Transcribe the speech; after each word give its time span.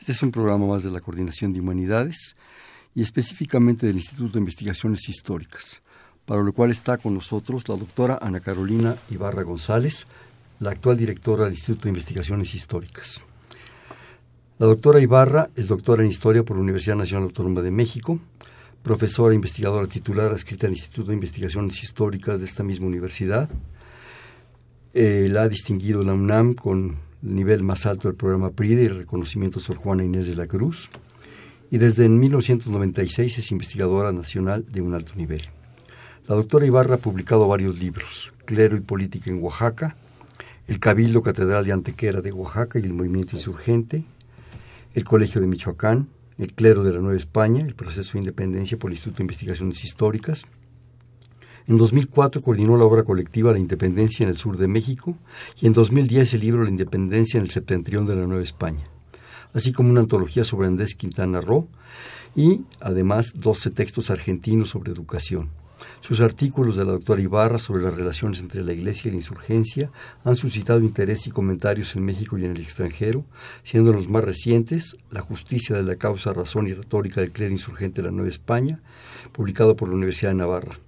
Este 0.00 0.12
es 0.12 0.22
un 0.22 0.30
programa 0.30 0.64
más 0.64 0.84
de 0.84 0.92
la 0.92 1.00
Coordinación 1.00 1.52
de 1.52 1.60
Humanidades 1.60 2.36
y 2.94 3.02
específicamente 3.02 3.86
del 3.86 3.96
Instituto 3.96 4.34
de 4.34 4.38
Investigaciones 4.38 5.08
Históricas, 5.08 5.82
para 6.24 6.40
lo 6.42 6.52
cual 6.52 6.70
está 6.70 6.98
con 6.98 7.14
nosotros 7.14 7.68
la 7.68 7.74
doctora 7.74 8.16
Ana 8.22 8.38
Carolina 8.38 8.96
Ibarra 9.10 9.42
González, 9.42 10.06
la 10.60 10.70
actual 10.70 10.98
directora 10.98 11.44
del 11.44 11.54
Instituto 11.54 11.84
de 11.84 11.90
Investigaciones 11.90 12.54
Históricas. 12.54 13.20
La 14.60 14.66
doctora 14.66 15.00
Ibarra 15.00 15.50
es 15.56 15.66
doctora 15.66 16.02
en 16.04 16.10
Historia 16.10 16.44
por 16.44 16.56
la 16.56 16.62
Universidad 16.62 16.96
Nacional 16.96 17.24
Autónoma 17.24 17.60
de 17.60 17.72
México, 17.72 18.20
profesora 18.84 19.32
e 19.32 19.36
investigadora 19.36 19.88
titular 19.88 20.30
adscrita 20.30 20.68
al 20.68 20.74
Instituto 20.74 21.08
de 21.08 21.14
Investigaciones 21.14 21.82
Históricas 21.82 22.38
de 22.38 22.46
esta 22.46 22.62
misma 22.62 22.86
universidad. 22.86 23.50
Eh, 24.94 25.26
la 25.28 25.42
ha 25.42 25.48
distinguido 25.48 26.04
la 26.04 26.12
UNAM 26.12 26.54
con 26.54 27.07
el 27.22 27.34
nivel 27.34 27.62
más 27.62 27.86
alto 27.86 28.08
del 28.08 28.16
programa 28.16 28.50
PRIDE 28.50 28.86
el 28.86 28.98
reconocimiento 28.98 29.60
Sor 29.60 29.76
Juana 29.76 30.04
Inés 30.04 30.28
de 30.28 30.36
la 30.36 30.46
Cruz. 30.46 30.90
Y 31.70 31.78
desde 31.78 32.08
1996 32.08 33.38
es 33.38 33.50
investigadora 33.50 34.12
nacional 34.12 34.64
de 34.70 34.80
un 34.80 34.94
alto 34.94 35.12
nivel. 35.16 35.42
La 36.26 36.34
doctora 36.34 36.66
Ibarra 36.66 36.96
ha 36.96 36.98
publicado 36.98 37.48
varios 37.48 37.78
libros, 37.78 38.32
Clero 38.44 38.76
y 38.76 38.80
Política 38.80 39.30
en 39.30 39.42
Oaxaca, 39.42 39.96
El 40.66 40.78
Cabildo 40.78 41.22
Catedral 41.22 41.64
de 41.64 41.72
Antequera 41.72 42.20
de 42.20 42.32
Oaxaca 42.32 42.78
y 42.78 42.84
el 42.84 42.94
Movimiento 42.94 43.36
Insurgente, 43.36 44.04
El 44.94 45.04
Colegio 45.04 45.40
de 45.40 45.46
Michoacán, 45.46 46.08
el 46.38 46.54
clero 46.54 46.84
de 46.84 46.92
la 46.92 47.00
Nueva 47.00 47.16
España, 47.16 47.64
el 47.64 47.74
proceso 47.74 48.12
de 48.12 48.20
independencia 48.20 48.78
por 48.78 48.90
el 48.90 48.96
Instituto 48.96 49.18
de 49.18 49.24
Investigaciones 49.24 49.84
Históricas. 49.84 50.46
En 51.68 51.76
2004 51.76 52.40
coordinó 52.40 52.78
la 52.78 52.86
obra 52.86 53.02
colectiva 53.02 53.52
La 53.52 53.58
Independencia 53.58 54.24
en 54.24 54.30
el 54.30 54.38
sur 54.38 54.56
de 54.56 54.68
México 54.68 55.18
y 55.60 55.66
en 55.66 55.74
2010 55.74 56.32
el 56.32 56.40
libro 56.40 56.64
La 56.64 56.70
Independencia 56.70 57.36
en 57.36 57.44
el 57.44 57.50
septentrión 57.50 58.06
de 58.06 58.16
la 58.16 58.26
Nueva 58.26 58.42
España, 58.42 58.84
así 59.52 59.74
como 59.74 59.90
una 59.90 60.00
antología 60.00 60.44
sobre 60.44 60.66
Andrés 60.66 60.94
Quintana 60.94 61.42
Roo 61.42 61.68
y 62.34 62.62
además 62.80 63.32
12 63.34 63.68
textos 63.68 64.10
argentinos 64.10 64.70
sobre 64.70 64.92
educación. 64.92 65.50
Sus 66.00 66.22
artículos 66.22 66.74
de 66.74 66.86
la 66.86 66.92
doctora 66.92 67.20
Ibarra 67.20 67.58
sobre 67.58 67.82
las 67.82 67.94
relaciones 67.94 68.40
entre 68.40 68.64
la 68.64 68.72
Iglesia 68.72 69.08
y 69.08 69.10
la 69.10 69.18
insurgencia 69.18 69.90
han 70.24 70.36
suscitado 70.36 70.80
interés 70.80 71.26
y 71.26 71.30
comentarios 71.30 71.94
en 71.96 72.02
México 72.02 72.38
y 72.38 72.46
en 72.46 72.52
el 72.52 72.62
extranjero, 72.62 73.26
siendo 73.62 73.92
los 73.92 74.08
más 74.08 74.24
recientes 74.24 74.96
La 75.10 75.20
justicia 75.20 75.76
de 75.76 75.82
la 75.82 75.96
causa, 75.96 76.32
razón 76.32 76.66
y 76.66 76.72
retórica 76.72 77.20
del 77.20 77.30
clero 77.30 77.52
insurgente 77.52 78.00
de 78.00 78.08
la 78.08 78.12
Nueva 78.12 78.30
España, 78.30 78.80
publicado 79.32 79.76
por 79.76 79.90
la 79.90 79.96
Universidad 79.96 80.30
de 80.30 80.36
Navarra. 80.36 80.78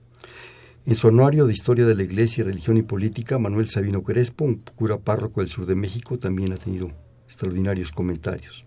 En 0.86 0.96
su 0.96 1.08
anuario 1.08 1.46
de 1.46 1.52
Historia 1.52 1.84
de 1.84 1.94
la 1.94 2.02
Iglesia, 2.02 2.42
Religión 2.42 2.78
y 2.78 2.82
Política, 2.82 3.38
Manuel 3.38 3.68
Sabino 3.68 4.02
Crespo, 4.02 4.46
un 4.46 4.62
cura 4.74 4.96
párroco 4.96 5.42
del 5.42 5.50
sur 5.50 5.66
de 5.66 5.74
México, 5.74 6.18
también 6.18 6.54
ha 6.54 6.56
tenido 6.56 6.90
extraordinarios 7.26 7.92
comentarios. 7.92 8.64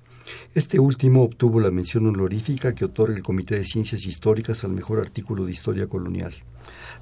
Este 0.53 0.79
último 0.79 1.23
obtuvo 1.23 1.59
la 1.59 1.71
mención 1.71 2.05
honorífica 2.05 2.75
que 2.75 2.85
otorga 2.85 3.15
el 3.15 3.23
Comité 3.23 3.55
de 3.55 3.65
Ciencias 3.65 4.05
Históricas 4.05 4.63
al 4.63 4.73
mejor 4.73 4.99
artículo 4.99 5.45
de 5.45 5.51
historia 5.51 5.87
colonial. 5.87 6.33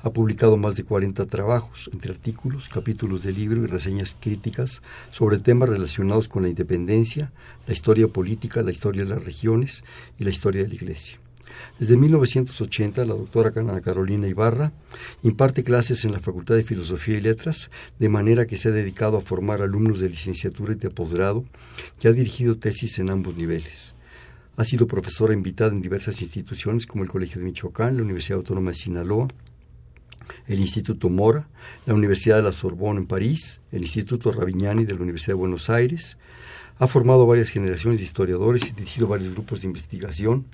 Ha 0.01 0.11
publicado 0.11 0.55
más 0.55 0.77
de 0.77 0.85
40 0.85 1.25
trabajos, 1.25 1.89
entre 1.91 2.13
artículos, 2.13 2.69
capítulos 2.69 3.21
de 3.21 3.33
libro 3.33 3.63
y 3.63 3.67
reseñas 3.67 4.15
críticas 4.17 4.81
sobre 5.11 5.39
temas 5.39 5.67
relacionados 5.67 6.29
con 6.29 6.43
la 6.43 6.49
independencia, 6.49 7.33
la 7.67 7.73
historia 7.73 8.07
política, 8.07 8.63
la 8.63 8.71
historia 8.71 9.03
de 9.03 9.09
las 9.09 9.23
regiones 9.23 9.83
y 10.17 10.23
la 10.23 10.29
historia 10.29 10.63
de 10.63 10.69
la 10.69 10.75
Iglesia. 10.75 11.20
Desde 11.79 11.97
1980, 11.97 13.05
la 13.05 13.13
doctora 13.13 13.51
Ana 13.55 13.81
Carolina 13.81 14.27
Ibarra 14.27 14.71
imparte 15.23 15.63
clases 15.63 16.05
en 16.05 16.11
la 16.11 16.19
Facultad 16.19 16.55
de 16.55 16.63
Filosofía 16.63 17.17
y 17.17 17.21
Letras, 17.21 17.69
de 17.99 18.09
manera 18.09 18.45
que 18.45 18.57
se 18.57 18.69
ha 18.69 18.71
dedicado 18.71 19.17
a 19.17 19.21
formar 19.21 19.61
alumnos 19.61 19.99
de 19.99 20.09
licenciatura 20.09 20.73
y 20.73 20.77
de 20.77 20.89
posgrado, 20.89 21.45
que 21.99 22.07
ha 22.07 22.11
dirigido 22.11 22.57
tesis 22.57 22.99
en 22.99 23.09
ambos 23.09 23.35
niveles. 23.35 23.95
Ha 24.57 24.65
sido 24.65 24.85
profesora 24.85 25.33
invitada 25.33 25.71
en 25.71 25.81
diversas 25.81 26.21
instituciones 26.21 26.85
como 26.85 27.03
el 27.03 27.09
Colegio 27.09 27.39
de 27.39 27.45
Michoacán, 27.45 27.97
la 27.97 28.03
Universidad 28.03 28.37
Autónoma 28.37 28.71
de 28.71 28.77
Sinaloa, 28.77 29.27
el 30.47 30.59
Instituto 30.59 31.09
Mora, 31.09 31.47
la 31.85 31.93
Universidad 31.93 32.37
de 32.37 32.43
la 32.43 32.51
Sorbonne 32.51 32.99
en 32.99 33.07
París, 33.07 33.61
el 33.71 33.81
Instituto 33.81 34.31
Ravignani 34.31 34.85
de 34.85 34.93
la 34.93 35.01
Universidad 35.01 35.35
de 35.35 35.39
Buenos 35.39 35.69
Aires. 35.69 36.17
Ha 36.79 36.87
formado 36.87 37.25
varias 37.25 37.49
generaciones 37.49 37.99
de 37.99 38.05
historiadores 38.05 38.67
y 38.67 38.71
dirigido 38.71 39.07
varios 39.07 39.33
grupos 39.33 39.61
de 39.61 39.67
investigación, 39.67 40.45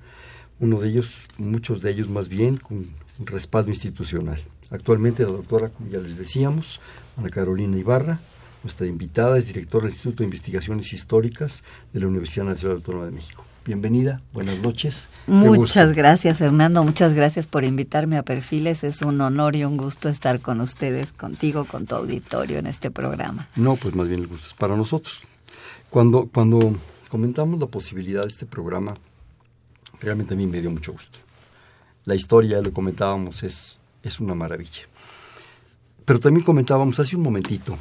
uno 0.59 0.79
de 0.79 0.89
ellos, 0.89 1.21
muchos 1.37 1.81
de 1.81 1.91
ellos 1.91 2.09
más 2.09 2.29
bien, 2.29 2.57
con 2.57 2.77
un 3.19 3.27
respaldo 3.27 3.69
institucional. 3.69 4.39
Actualmente 4.71 5.23
la 5.23 5.29
doctora, 5.29 5.69
como 5.69 5.89
ya 5.89 5.99
les 5.99 6.17
decíamos, 6.17 6.79
Ana 7.17 7.29
Carolina 7.29 7.77
Ibarra, 7.77 8.19
nuestra 8.63 8.87
invitada, 8.87 9.37
es 9.37 9.47
directora 9.47 9.83
del 9.83 9.93
Instituto 9.93 10.19
de 10.19 10.25
Investigaciones 10.25 10.91
Históricas 10.91 11.63
de 11.93 11.99
la 11.99 12.07
Universidad 12.07 12.45
Nacional 12.45 12.77
Autónoma 12.77 13.05
de 13.05 13.11
México. 13.11 13.45
Bienvenida, 13.65 14.21
buenas 14.31 14.59
noches. 14.59 15.09
Muchas 15.27 15.93
gracias, 15.93 16.39
Hernando. 16.39 16.83
Muchas 16.83 17.13
gracias 17.13 17.47
por 17.47 17.65
invitarme 17.65 18.17
a 18.17 18.23
Perfiles. 18.23 18.85
Es 18.85 19.01
un 19.01 19.19
honor 19.19 19.57
y 19.57 19.65
un 19.65 19.75
gusto 19.75 20.07
estar 20.07 20.39
con 20.39 20.61
ustedes, 20.61 21.11
contigo, 21.11 21.65
con 21.65 21.85
tu 21.85 21.95
auditorio 21.95 22.59
en 22.59 22.67
este 22.67 22.91
programa. 22.91 23.45
No, 23.57 23.75
pues 23.75 23.93
más 23.93 24.07
bien 24.07 24.21
el 24.21 24.27
gusto 24.27 24.47
es 24.47 24.53
para 24.53 24.77
nosotros. 24.77 25.21
Cuando, 25.89 26.29
cuando 26.33 26.77
comentamos 27.09 27.59
la 27.59 27.67
posibilidad 27.67 28.23
de 28.23 28.29
este 28.29 28.45
programa, 28.45 28.93
realmente 30.01 30.33
a 30.33 30.37
mí 30.37 30.47
me 30.47 30.61
dio 30.61 30.71
mucho 30.71 30.91
gusto. 30.91 31.19
La 32.05 32.15
historia, 32.15 32.61
lo 32.61 32.71
comentábamos, 32.71 33.43
es, 33.43 33.79
es 34.03 34.19
una 34.19 34.35
maravilla. 34.35 34.87
Pero 36.05 36.19
también 36.19 36.45
comentábamos 36.45 36.99
hace 36.99 37.15
un 37.15 37.23
momentito 37.23 37.77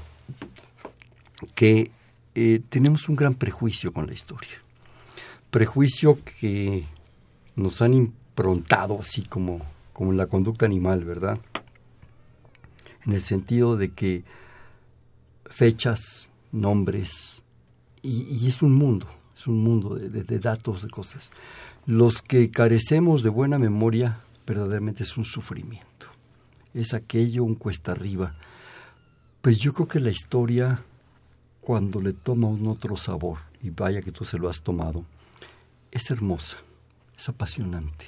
que 1.54 1.90
eh, 2.34 2.60
tenemos 2.68 3.08
un 3.08 3.16
gran 3.16 3.34
prejuicio 3.34 3.92
con 3.92 4.06
la 4.06 4.14
historia. 4.14 4.60
Prejuicio 5.50 6.18
que 6.40 6.84
nos 7.54 7.80
han 7.82 7.94
improntado 7.94 8.98
así 9.00 9.22
como, 9.22 9.60
como 9.92 10.10
en 10.10 10.16
la 10.16 10.26
conducta 10.26 10.66
animal, 10.66 11.04
¿verdad? 11.04 11.38
En 13.04 13.12
el 13.12 13.22
sentido 13.22 13.76
de 13.76 13.92
que 13.92 14.24
fechas, 15.44 16.30
nombres, 16.50 17.42
y, 18.02 18.48
es 18.48 18.62
un 18.62 18.74
mundo, 18.74 19.06
es 19.36 19.46
un 19.46 19.58
mundo 19.58 19.94
de 19.94 20.38
datos, 20.38 20.82
de 20.82 20.90
cosas 20.90 21.30
los 21.86 22.20
que 22.20 22.50
carecemos 22.50 23.22
de 23.22 23.28
buena 23.28 23.58
memoria 23.58 24.18
verdaderamente 24.46 25.04
es 25.04 25.16
un 25.16 25.24
sufrimiento. 25.24 26.08
Es 26.74 26.94
aquello 26.94 27.44
un 27.44 27.54
cuesta 27.54 27.92
arriba. 27.92 28.34
Pues 29.40 29.58
yo 29.58 29.72
creo 29.72 29.88
que 29.88 30.00
la 30.00 30.10
historia, 30.10 30.82
cuando 31.60 32.00
le 32.00 32.12
toma 32.12 32.48
un 32.48 32.66
otro 32.66 32.96
sabor, 32.96 33.38
y 33.62 33.70
vaya 33.70 34.02
que 34.02 34.12
tú 34.12 34.24
se 34.24 34.38
lo 34.38 34.48
has 34.48 34.62
tomado, 34.62 35.04
es 35.90 36.10
hermosa, 36.10 36.58
es 37.16 37.28
apasionante, 37.28 38.04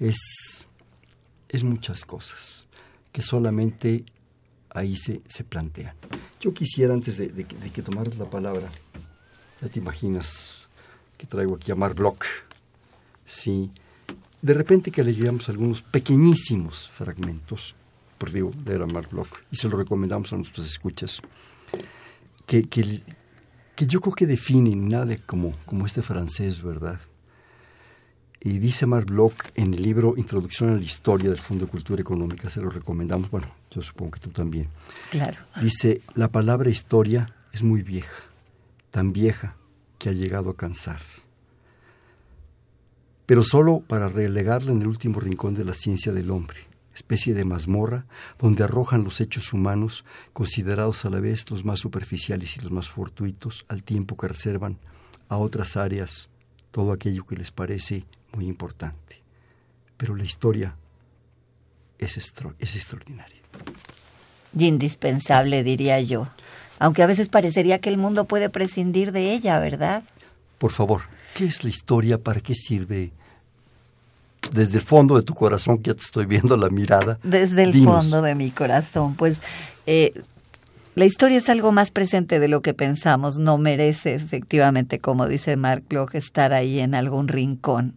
es, 0.00 0.66
es 1.48 1.62
muchas 1.62 2.04
cosas 2.04 2.66
que 3.12 3.22
solamente 3.22 4.04
ahí 4.70 4.96
se, 4.96 5.22
se 5.28 5.44
plantean. 5.44 5.94
Yo 6.40 6.52
quisiera, 6.52 6.92
antes 6.92 7.16
de, 7.16 7.44
que 7.44 7.82
tomaras 7.82 8.18
la 8.18 8.28
palabra, 8.28 8.68
ya 9.62 9.68
te 9.68 9.78
imaginas 9.78 10.66
que 11.16 11.26
traigo 11.26 11.54
aquí 11.54 11.70
a 11.70 11.74
Mark 11.74 11.94
Bloch, 11.94 12.24
Sí. 13.26 13.70
De 14.42 14.52
repente 14.52 14.90
que 14.90 15.02
leíamos 15.02 15.48
algunos 15.48 15.80
pequeñísimos 15.80 16.88
fragmentos, 16.90 17.74
por 18.18 18.30
digo, 18.30 18.50
leer 18.66 18.82
a 18.82 18.86
Mark 18.86 19.08
Bloch, 19.10 19.32
y 19.50 19.56
se 19.56 19.68
lo 19.68 19.78
recomendamos 19.78 20.32
a 20.32 20.36
nuestros 20.36 20.66
escuchas, 20.66 21.22
que, 22.46 22.64
que, 22.64 23.00
yo 23.86 24.00
creo 24.00 24.14
que 24.14 24.26
definen 24.26 24.88
nada 24.88 25.16
como, 25.24 25.52
como 25.64 25.86
este 25.86 26.02
francés, 26.02 26.62
¿verdad? 26.62 27.00
Y 28.38 28.58
dice 28.58 28.84
Mark 28.84 29.06
Bloch 29.06 29.34
en 29.54 29.72
el 29.72 29.82
libro 29.82 30.12
Introducción 30.18 30.74
a 30.74 30.76
la 30.76 30.82
Historia 30.82 31.30
del 31.30 31.38
Fondo 31.38 31.64
de 31.64 31.70
Cultura 31.70 32.02
Económica, 32.02 32.50
se 32.50 32.60
lo 32.60 32.68
recomendamos, 32.68 33.30
bueno, 33.30 33.48
yo 33.70 33.80
supongo 33.80 34.10
que 34.10 34.20
tú 34.20 34.28
también. 34.28 34.68
Claro. 35.10 35.38
Dice, 35.62 36.02
la 36.14 36.28
palabra 36.28 36.68
historia 36.68 37.34
es 37.50 37.62
muy 37.62 37.82
vieja, 37.82 38.24
tan 38.90 39.14
vieja 39.14 39.56
que 39.98 40.10
ha 40.10 40.12
llegado 40.12 40.50
a 40.50 40.56
cansar 40.56 41.00
pero 43.26 43.42
solo 43.42 43.80
para 43.80 44.08
relegarla 44.08 44.72
en 44.72 44.82
el 44.82 44.88
último 44.88 45.20
rincón 45.20 45.54
de 45.54 45.64
la 45.64 45.74
ciencia 45.74 46.12
del 46.12 46.30
hombre, 46.30 46.58
especie 46.94 47.34
de 47.34 47.44
mazmorra 47.44 48.06
donde 48.38 48.64
arrojan 48.64 49.04
los 49.04 49.20
hechos 49.20 49.52
humanos, 49.52 50.04
considerados 50.32 51.04
a 51.04 51.10
la 51.10 51.20
vez 51.20 51.50
los 51.50 51.64
más 51.64 51.80
superficiales 51.80 52.56
y 52.56 52.60
los 52.60 52.70
más 52.70 52.88
fortuitos, 52.88 53.64
al 53.68 53.82
tiempo 53.82 54.16
que 54.16 54.28
reservan 54.28 54.78
a 55.28 55.36
otras 55.36 55.76
áreas 55.76 56.28
todo 56.70 56.92
aquello 56.92 57.24
que 57.24 57.36
les 57.36 57.50
parece 57.50 58.04
muy 58.32 58.46
importante. 58.46 59.22
Pero 59.96 60.16
la 60.16 60.24
historia 60.24 60.76
es, 61.98 62.16
es 62.16 62.76
extraordinaria. 62.76 63.40
Y 64.56 64.66
indispensable, 64.66 65.62
diría 65.62 66.00
yo. 66.00 66.28
Aunque 66.78 67.02
a 67.02 67.06
veces 67.06 67.28
parecería 67.28 67.80
que 67.80 67.90
el 67.90 67.96
mundo 67.96 68.24
puede 68.24 68.50
prescindir 68.50 69.12
de 69.12 69.32
ella, 69.32 69.58
¿verdad? 69.60 70.02
Por 70.58 70.72
favor, 70.72 71.02
¿qué 71.34 71.44
es 71.44 71.64
la 71.64 71.70
historia? 71.70 72.18
¿Para 72.18 72.40
qué 72.40 72.54
sirve? 72.54 73.12
Desde 74.52 74.78
el 74.78 74.82
fondo 74.82 75.16
de 75.16 75.22
tu 75.22 75.34
corazón, 75.34 75.78
que 75.78 75.90
ya 75.90 75.94
te 75.94 76.02
estoy 76.02 76.26
viendo 76.26 76.56
la 76.56 76.68
mirada. 76.70 77.18
Desde 77.22 77.64
el 77.64 77.82
fondo 77.82 78.22
de 78.22 78.34
mi 78.34 78.50
corazón, 78.50 79.14
pues 79.14 79.38
eh, 79.86 80.12
la 80.94 81.06
historia 81.06 81.38
es 81.38 81.48
algo 81.48 81.72
más 81.72 81.90
presente 81.90 82.38
de 82.38 82.46
lo 82.46 82.62
que 82.62 82.72
pensamos, 82.72 83.38
no 83.38 83.58
merece 83.58 84.14
efectivamente, 84.14 85.00
como 85.00 85.26
dice 85.26 85.56
Mark 85.56 85.82
Bloch, 85.88 86.14
estar 86.14 86.52
ahí 86.52 86.78
en 86.78 86.94
algún 86.94 87.26
rincón, 87.26 87.94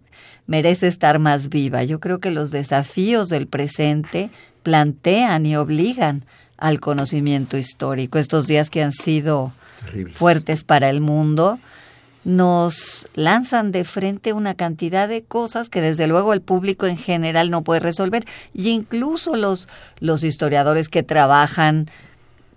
merece 0.47 0.87
estar 0.87 1.19
más 1.19 1.49
viva. 1.49 1.83
Yo 1.83 1.99
creo 1.99 2.19
que 2.19 2.31
los 2.31 2.49
desafíos 2.49 3.29
del 3.29 3.45
presente 3.45 4.31
plantean 4.63 5.45
y 5.45 5.55
obligan 5.55 6.25
al 6.57 6.79
conocimiento 6.79 7.57
histórico. 7.57 8.17
Estos 8.17 8.47
días 8.47 8.71
que 8.71 8.81
han 8.81 8.93
sido 8.93 9.51
fuertes 10.11 10.63
para 10.63 10.89
el 10.89 11.01
mundo, 11.01 11.59
nos 12.27 13.07
lanzan 13.15 13.71
de 13.71 13.85
frente 13.85 14.33
una 14.33 14.53
cantidad 14.53 15.07
de 15.07 15.23
cosas 15.23 15.69
que 15.69 15.79
desde 15.79 16.07
luego 16.07 16.33
el 16.33 16.41
público 16.41 16.85
en 16.85 16.97
general 16.97 17.49
no 17.49 17.63
puede 17.63 17.79
resolver. 17.79 18.25
Y 18.53 18.67
incluso 18.67 19.37
los, 19.37 19.69
los 20.01 20.25
historiadores 20.25 20.89
que 20.89 21.03
trabajan 21.03 21.89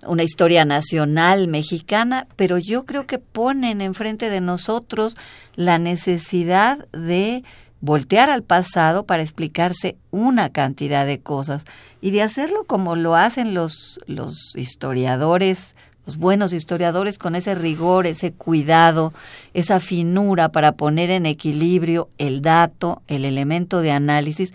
una 0.09 0.25
historia 0.25 0.65
nacional 0.65 1.47
mexicana, 1.47 2.27
pero 2.35 2.59
yo 2.59 2.85
creo 2.85 3.07
que 3.07 3.21
ponen 3.21 3.81
enfrente 3.81 4.29
de 4.29 4.41
nosotros 4.41 5.17
la 5.55 5.79
necesidad 5.79 6.89
de 6.89 7.45
voltear 7.81 8.29
al 8.29 8.43
pasado 8.43 9.07
para 9.07 9.23
explicarse 9.23 9.97
una 10.11 10.51
cantidad 10.51 11.07
de 11.07 11.21
cosas 11.21 11.65
y 12.01 12.11
de 12.11 12.23
hacerlo 12.23 12.65
como 12.65 12.97
lo 12.97 13.15
hacen 13.15 13.55
los, 13.55 14.01
los 14.07 14.57
historiadores, 14.57 15.77
los 16.11 16.19
buenos 16.19 16.53
historiadores 16.53 17.19
con 17.19 17.37
ese 17.37 17.55
rigor, 17.55 18.05
ese 18.05 18.33
cuidado, 18.33 19.15
esa 19.55 19.79
finura 19.79 20.49
para 20.49 20.73
poner 20.73 21.09
en 21.09 21.25
equilibrio 21.25 22.09
el 22.19 22.43
dato, 22.43 23.01
el 23.07 23.25
elemento 23.25 23.81
de 23.81 23.93
análisis 23.93 24.53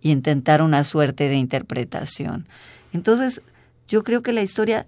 y 0.00 0.12
intentar 0.12 0.62
una 0.62 0.84
suerte 0.84 1.28
de 1.28 1.36
interpretación. 1.36 2.46
Entonces, 2.94 3.42
yo 3.86 4.02
creo 4.02 4.22
que 4.22 4.32
la 4.32 4.40
historia 4.40 4.86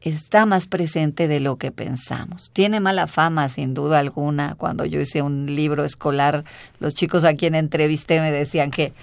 está 0.00 0.46
más 0.46 0.66
presente 0.66 1.28
de 1.28 1.40
lo 1.40 1.56
que 1.56 1.70
pensamos. 1.70 2.50
Tiene 2.54 2.80
mala 2.80 3.06
fama, 3.06 3.50
sin 3.50 3.74
duda 3.74 3.98
alguna. 3.98 4.54
Cuando 4.54 4.86
yo 4.86 4.98
hice 4.98 5.20
un 5.20 5.44
libro 5.54 5.84
escolar, 5.84 6.42
los 6.80 6.94
chicos 6.94 7.24
a 7.24 7.34
quien 7.34 7.54
entrevisté 7.54 8.22
me 8.22 8.32
decían 8.32 8.70
que, 8.70 8.94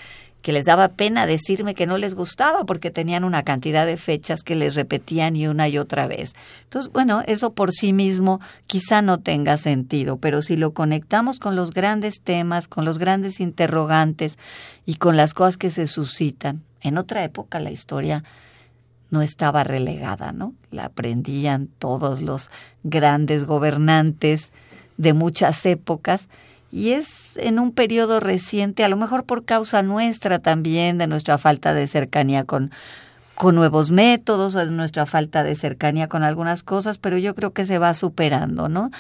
que 0.41 0.51
les 0.51 0.65
daba 0.65 0.89
pena 0.89 1.25
decirme 1.25 1.75
que 1.75 1.87
no 1.87 1.97
les 1.97 2.15
gustaba 2.15 2.65
porque 2.65 2.91
tenían 2.91 3.23
una 3.23 3.43
cantidad 3.43 3.85
de 3.85 3.97
fechas 3.97 4.43
que 4.43 4.55
les 4.55 4.75
repetían 4.75 5.35
y 5.35 5.47
una 5.47 5.67
y 5.69 5.77
otra 5.77 6.07
vez. 6.07 6.33
Entonces, 6.63 6.91
bueno, 6.91 7.23
eso 7.27 7.53
por 7.53 7.71
sí 7.71 7.93
mismo 7.93 8.41
quizá 8.67 9.01
no 9.01 9.19
tenga 9.19 9.57
sentido, 9.57 10.17
pero 10.17 10.41
si 10.41 10.57
lo 10.57 10.73
conectamos 10.73 11.39
con 11.39 11.55
los 11.55 11.71
grandes 11.71 12.21
temas, 12.21 12.67
con 12.67 12.85
los 12.85 12.97
grandes 12.97 13.39
interrogantes 13.39 14.37
y 14.85 14.95
con 14.95 15.17
las 15.17 15.33
cosas 15.33 15.57
que 15.57 15.71
se 15.71 15.87
suscitan, 15.87 16.63
en 16.81 16.97
otra 16.97 17.23
época 17.23 17.59
la 17.59 17.71
historia 17.71 18.23
no 19.11 19.21
estaba 19.21 19.63
relegada, 19.63 20.31
¿no? 20.31 20.53
La 20.71 20.85
aprendían 20.85 21.67
todos 21.67 22.21
los 22.21 22.49
grandes 22.83 23.45
gobernantes 23.45 24.51
de 24.97 25.13
muchas 25.13 25.65
épocas 25.65 26.27
y 26.71 26.91
es 26.91 27.20
en 27.35 27.59
un 27.59 27.71
periodo 27.71 28.19
reciente, 28.19 28.83
a 28.83 28.89
lo 28.89 28.97
mejor 28.97 29.25
por 29.25 29.45
causa 29.45 29.83
nuestra 29.83 30.39
también, 30.39 30.97
de 30.97 31.07
nuestra 31.07 31.37
falta 31.37 31.73
de 31.73 31.87
cercanía 31.87 32.43
con, 32.43 32.71
con 33.35 33.55
nuevos 33.55 33.91
métodos, 33.91 34.53
de 34.53 34.69
nuestra 34.71 35.05
falta 35.05 35.43
de 35.43 35.55
cercanía 35.55 36.07
con 36.07 36.23
algunas 36.23 36.63
cosas, 36.63 36.97
pero 36.97 37.17
yo 37.17 37.35
creo 37.35 37.53
que 37.53 37.65
se 37.65 37.77
va 37.77 37.93
superando, 37.93 38.69
¿no? 38.69 38.91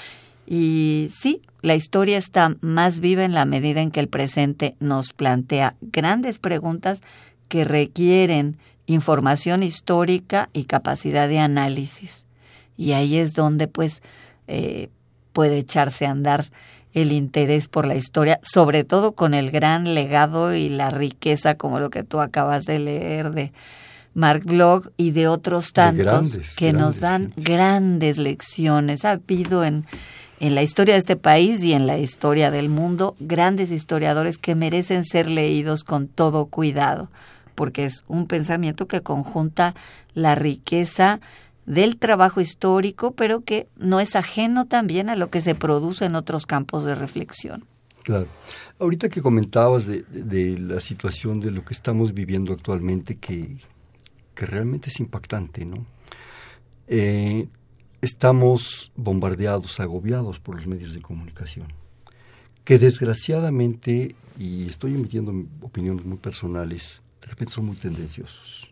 Y 0.47 1.09
sí, 1.17 1.41
la 1.61 1.75
historia 1.75 2.17
está 2.17 2.55
más 2.61 2.99
viva 2.99 3.23
en 3.23 3.33
la 3.33 3.45
medida 3.45 3.81
en 3.81 3.91
que 3.91 3.99
el 3.99 4.07
presente 4.07 4.75
nos 4.79 5.13
plantea 5.13 5.75
grandes 5.81 6.39
preguntas 6.39 7.01
que 7.47 7.63
requieren 7.65 8.57
información 8.85 9.63
histórica 9.63 10.49
y 10.53 10.65
capacidad 10.65 11.27
de 11.27 11.39
análisis. 11.39 12.25
Y 12.77 12.93
ahí 12.93 13.17
es 13.17 13.33
donde 13.33 13.67
pues 13.67 14.01
eh, 14.47 14.89
puede 15.33 15.59
echarse 15.59 16.05
a 16.05 16.11
andar 16.11 16.45
el 16.93 17.11
interés 17.11 17.67
por 17.67 17.85
la 17.85 17.95
historia, 17.95 18.39
sobre 18.43 18.83
todo 18.83 19.13
con 19.13 19.33
el 19.33 19.51
gran 19.51 19.93
legado 19.93 20.53
y 20.53 20.69
la 20.69 20.89
riqueza 20.89 21.55
como 21.55 21.79
lo 21.79 21.89
que 21.89 22.03
tú 22.03 22.19
acabas 22.19 22.65
de 22.65 22.79
leer 22.79 23.31
de 23.31 23.53
Mark 24.13 24.43
Bloch 24.43 24.87
y 24.97 25.11
de 25.11 25.27
otros 25.27 25.71
tantos 25.71 26.55
que 26.57 26.73
nos 26.73 26.99
dan 26.99 27.33
grandes 27.37 28.17
lecciones. 28.17 29.05
Ha 29.05 29.11
habido 29.11 29.63
en, 29.63 29.85
en 30.39 30.53
la 30.53 30.63
historia 30.63 30.95
de 30.95 30.99
este 30.99 31.15
país 31.15 31.63
y 31.63 31.73
en 31.73 31.87
la 31.87 31.97
historia 31.97 32.51
del 32.51 32.67
mundo 32.67 33.15
grandes 33.19 33.71
historiadores 33.71 34.37
que 34.37 34.55
merecen 34.55 35.05
ser 35.05 35.29
leídos 35.29 35.83
con 35.83 36.07
todo 36.07 36.45
cuidado 36.47 37.09
porque 37.55 37.85
es 37.85 38.03
un 38.07 38.25
pensamiento 38.27 38.87
que 38.87 39.01
conjunta 39.01 39.75
la 40.13 40.35
riqueza 40.35 41.19
del 41.71 41.95
trabajo 41.95 42.41
histórico, 42.41 43.13
pero 43.13 43.45
que 43.45 43.69
no 43.77 44.01
es 44.01 44.17
ajeno 44.17 44.65
también 44.67 45.07
a 45.07 45.15
lo 45.15 45.29
que 45.29 45.39
se 45.39 45.55
produce 45.55 46.03
en 46.03 46.15
otros 46.15 46.45
campos 46.45 46.83
de 46.83 46.95
reflexión. 46.95 47.63
Claro. 48.03 48.27
Ahorita 48.77 49.07
que 49.07 49.21
comentabas 49.21 49.85
de, 49.87 50.59
la 50.59 50.81
situación 50.81 51.39
de 51.39 51.49
lo 51.51 51.63
que 51.63 51.73
estamos 51.73 52.13
viviendo 52.13 52.51
actualmente, 52.51 53.15
que, 53.15 53.55
que 54.35 54.45
realmente 54.45 54.89
es 54.89 54.99
impactante, 54.99 55.65
¿no? 55.65 55.85
Eh, 56.87 57.47
estamos 58.01 58.91
bombardeados, 58.97 59.79
agobiados 59.79 60.39
por 60.39 60.57
los 60.57 60.67
medios 60.67 60.93
de 60.93 60.99
comunicación, 60.99 61.67
que 62.65 62.79
desgraciadamente, 62.79 64.13
y 64.37 64.67
estoy 64.67 64.95
emitiendo 64.95 65.33
opiniones 65.61 66.03
muy 66.03 66.17
personales, 66.17 67.01
de 67.21 67.27
repente 67.27 67.53
son 67.53 67.67
muy 67.67 67.77
tendenciosos. 67.77 68.70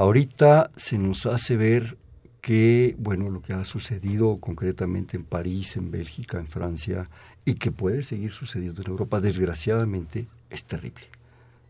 Ahorita 0.00 0.70
se 0.78 0.96
nos 0.96 1.26
hace 1.26 1.58
ver 1.58 1.98
que, 2.40 2.96
bueno, 2.98 3.28
lo 3.28 3.42
que 3.42 3.52
ha 3.52 3.66
sucedido 3.66 4.38
concretamente 4.38 5.18
en 5.18 5.24
París, 5.24 5.76
en 5.76 5.90
Bélgica, 5.90 6.38
en 6.38 6.46
Francia, 6.46 7.10
y 7.44 7.56
que 7.56 7.70
puede 7.70 8.02
seguir 8.02 8.32
sucediendo 8.32 8.80
en 8.80 8.88
Europa, 8.88 9.20
desgraciadamente, 9.20 10.26
es 10.48 10.64
terrible. 10.64 11.04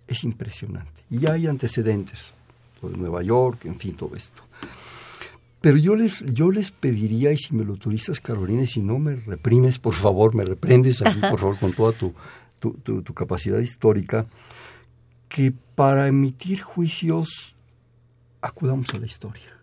Es 0.06 0.22
impresionante. 0.22 1.02
Y 1.10 1.28
hay 1.28 1.48
antecedentes, 1.48 2.26
lo 2.80 2.90
de 2.90 2.98
Nueva 2.98 3.20
York, 3.24 3.64
en 3.64 3.80
fin, 3.80 3.96
todo 3.96 4.14
esto. 4.14 4.44
Pero 5.60 5.76
yo 5.78 5.96
les, 5.96 6.24
yo 6.26 6.52
les 6.52 6.70
pediría, 6.70 7.32
y 7.32 7.36
si 7.36 7.52
me 7.56 7.64
lo 7.64 7.72
autorizas, 7.72 8.20
Carolina, 8.20 8.62
y 8.62 8.68
si 8.68 8.78
no 8.78 9.00
me 9.00 9.16
reprimes, 9.16 9.80
por 9.80 9.94
favor, 9.94 10.36
me 10.36 10.44
reprendes 10.44 11.02
aquí, 11.02 11.18
por 11.18 11.40
favor, 11.40 11.58
con 11.58 11.72
toda 11.72 11.90
tu, 11.90 12.14
tu 12.60 13.12
capacidad 13.12 13.58
histórica, 13.58 14.24
que 15.28 15.52
para 15.74 16.06
emitir 16.06 16.60
juicios 16.60 17.56
acudamos 18.40 18.92
a 18.94 18.98
la 18.98 19.06
historia. 19.06 19.56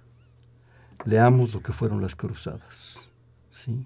Leamos 1.06 1.54
lo 1.54 1.62
que 1.62 1.74
fueron 1.74 2.02
las 2.02 2.16
cruzadas. 2.16 3.02
¿sí? 3.52 3.86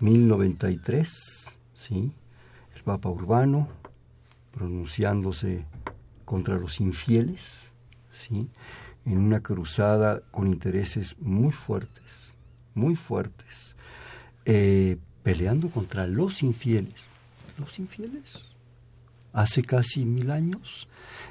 1093, 0.00 1.56
¿sí? 1.74 2.12
el 2.74 2.82
Papa 2.82 3.08
Urbano 3.08 3.68
pronunciándose 4.52 5.64
contra 6.24 6.56
los 6.56 6.80
infieles, 6.80 7.72
¿sí? 8.10 8.48
en 9.04 9.18
una 9.18 9.40
cruzada 9.40 10.20
con 10.30 10.46
intereses 10.46 11.16
muy 11.18 11.52
fuertes, 11.52 12.34
muy 12.74 12.96
fuertes, 12.96 13.76
eh, 14.44 14.96
peleando 15.22 15.68
contra 15.68 16.06
los 16.06 16.42
infieles. 16.42 16.94
Los 17.58 17.78
infieles, 17.78 18.53
hace 19.34 19.62
casi 19.62 20.06
mil 20.06 20.30
años, 20.30 20.88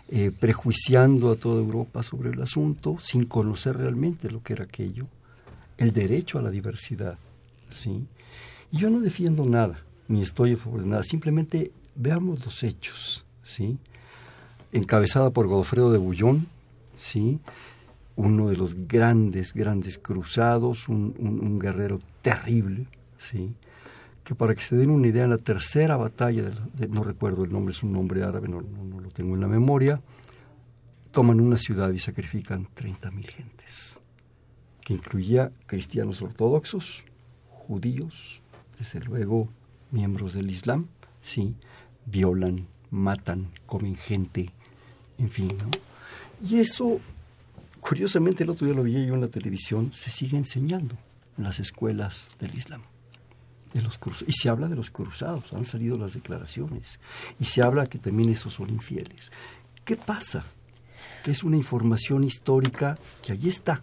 eh, 0.10 0.32
prejuiciando 0.38 1.32
a 1.32 1.36
toda 1.36 1.62
Europa 1.62 2.04
sobre 2.04 2.30
el 2.30 2.42
asunto 2.42 2.98
sin 3.00 3.26
conocer 3.26 3.78
realmente 3.78 4.30
lo 4.30 4.44
que 4.44 4.54
era 4.54 4.66
aquello, 4.66 5.08
el 5.78 5.94
derecho 5.94 6.38
a 6.38 6.42
la 6.42 6.52
diversidad. 6.52 7.18
¿sí? 7.72 8.06
Y 8.72 8.78
yo 8.78 8.90
no 8.90 9.00
defiendo 9.00 9.46
nada, 9.46 9.80
ni 10.08 10.22
estoy 10.22 10.54
a 10.54 10.58
favor 10.58 10.82
de 10.82 10.88
nada, 10.88 11.04
simplemente 11.04 11.72
veamos 11.96 12.46
los 12.46 12.62
hechos. 12.64 13.26
¿sí? 13.44 13.80
Encabezada 14.74 15.32
por 15.32 15.48
Godofredo 15.48 15.92
de 15.92 15.98
Bullón, 15.98 16.48
¿sí? 16.98 17.40
uno 18.16 18.50
de 18.50 18.58
los 18.58 18.88
grandes, 18.88 19.54
grandes 19.54 19.98
cruzados, 19.98 20.90
un, 20.90 21.16
un 21.18 21.58
guerrero 21.58 22.00
terrible, 22.22 22.86
¿sí? 23.18 23.56
Que 24.24 24.36
para 24.36 24.56
que 24.56 24.62
se 24.62 24.76
den 24.76 24.90
una 24.90 25.08
idea, 25.08 25.26
en 25.26 25.30
la 25.30 25.38
tercera 25.38 25.98
batalla, 25.98 26.44
de, 26.74 26.88
no 26.88 27.04
recuerdo 27.04 27.44
el 27.44 27.52
nombre, 27.52 27.74
es 27.74 27.84
un 27.84 27.92
nombre 27.92 28.24
árabe, 28.24 28.48
no, 28.48 28.62
no, 28.62 29.00
lo 29.00 29.10
tengo 29.10 29.36
en 29.36 29.42
la 29.42 29.48
memoria, 29.48 30.02
toman 31.12 31.42
una 31.42 31.58
ciudad 31.58 31.92
y 31.92 32.00
sacrifican 32.00 32.68
30.000 32.76 33.28
gentes, 33.28 34.00
que 34.82 34.94
incluía 34.94 35.52
cristianos 35.66 36.22
ortodoxos, 36.22 37.04
judíos, 37.50 38.42
desde 38.80 39.02
luego 39.02 39.50
miembros 39.92 40.34
del 40.34 40.50
Islam, 40.50 40.88
sí, 41.22 41.56
violan, 42.06 42.68
matan, 42.92 43.50
comen 43.66 43.96
gente, 43.96 44.50
en 45.18 45.30
fin, 45.30 45.50
¿no? 45.58 45.70
Y 46.48 46.60
eso, 46.60 47.00
curiosamente, 47.80 48.44
el 48.44 48.50
otro 48.50 48.66
día 48.66 48.76
lo 48.76 48.84
vi 48.84 49.06
yo 49.06 49.14
en 49.14 49.22
la 49.22 49.28
televisión, 49.28 49.94
se 49.94 50.10
sigue 50.10 50.38
enseñando 50.38 50.98
en 51.38 51.44
las 51.44 51.60
escuelas 51.60 52.32
del 52.40 52.56
Islam. 52.58 52.82
De 53.74 53.82
los 53.82 54.00
y 54.28 54.34
se 54.34 54.50
habla 54.50 54.68
de 54.68 54.76
los 54.76 54.92
cruzados, 54.92 55.52
han 55.54 55.66
salido 55.66 55.98
las 55.98 56.14
declaraciones, 56.14 57.00
y 57.40 57.46
se 57.46 57.64
habla 57.64 57.88
que 57.88 57.98
también 57.98 58.30
esos 58.30 58.54
son 58.54 58.70
infieles. 58.70 59.32
¿Qué 59.84 59.96
pasa? 59.96 60.44
Que 61.24 61.32
es 61.32 61.44
una 61.44 61.58
información 61.58 62.24
histórica 62.24 63.00
que 63.24 63.32
allí 63.32 63.50
está, 63.50 63.82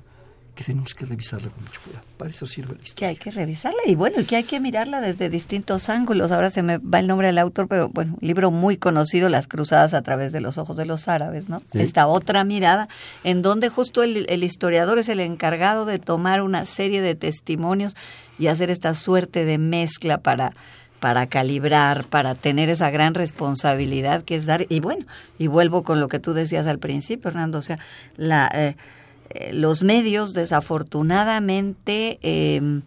que 0.54 0.64
tenemos 0.64 0.94
que 0.94 1.06
revisarla 1.06 1.48
con 1.48 1.64
mucho 1.64 1.80
cuidado. 1.82 2.04
Para 2.18 2.30
eso 2.30 2.46
sirve 2.46 2.74
la 2.74 2.82
historia. 2.82 2.94
Que 2.96 3.06
hay 3.06 3.16
que 3.16 3.30
revisarla 3.30 3.80
y 3.86 3.94
bueno, 3.94 4.18
que 4.26 4.36
hay 4.36 4.44
que 4.44 4.60
mirarla 4.60 5.00
desde 5.00 5.30
distintos 5.30 5.88
ángulos. 5.88 6.32
Ahora 6.32 6.50
se 6.50 6.62
me 6.62 6.78
va 6.78 7.00
el 7.00 7.06
nombre 7.06 7.28
del 7.28 7.38
autor, 7.38 7.66
pero 7.66 7.88
bueno, 7.88 8.18
un 8.20 8.26
libro 8.26 8.50
muy 8.50 8.76
conocido, 8.76 9.28
Las 9.30 9.48
cruzadas 9.48 9.94
a 9.94 10.02
través 10.02 10.32
de 10.32 10.40
los 10.40 10.58
ojos 10.58 10.76
de 10.76 10.84
los 10.84 11.08
árabes, 11.08 11.48
¿no? 11.48 11.60
Esta 11.72 12.06
otra 12.06 12.44
mirada, 12.44 12.88
en 13.24 13.42
donde 13.42 13.70
justo 13.70 14.02
el, 14.02 14.26
el 14.28 14.44
historiador 14.44 14.98
es 14.98 15.08
el 15.08 15.20
encargado 15.20 15.86
de 15.86 15.98
tomar 15.98 16.42
una 16.42 16.66
serie 16.66 17.00
de 17.00 17.14
testimonios 17.14 17.96
y 18.40 18.48
hacer 18.48 18.70
esta 18.70 18.94
suerte 18.94 19.44
de 19.44 19.58
mezcla 19.58 20.18
para 20.18 20.52
para 20.98 21.26
calibrar, 21.26 22.04
para 22.04 22.34
tener 22.34 22.68
esa 22.68 22.90
gran 22.90 23.14
responsabilidad 23.14 24.22
que 24.22 24.36
es 24.36 24.44
dar. 24.44 24.66
Y 24.68 24.80
bueno, 24.80 25.06
y 25.38 25.46
vuelvo 25.46 25.82
con 25.82 25.98
lo 25.98 26.08
que 26.08 26.18
tú 26.18 26.34
decías 26.34 26.66
al 26.66 26.78
principio, 26.78 27.30
Hernando, 27.30 27.58
o 27.58 27.62
sea, 27.62 27.78
la, 28.16 28.50
eh, 28.52 28.76
eh, 29.30 29.52
los 29.54 29.82
medios 29.82 30.34
desafortunadamente 30.34 32.18
em, 32.22 32.82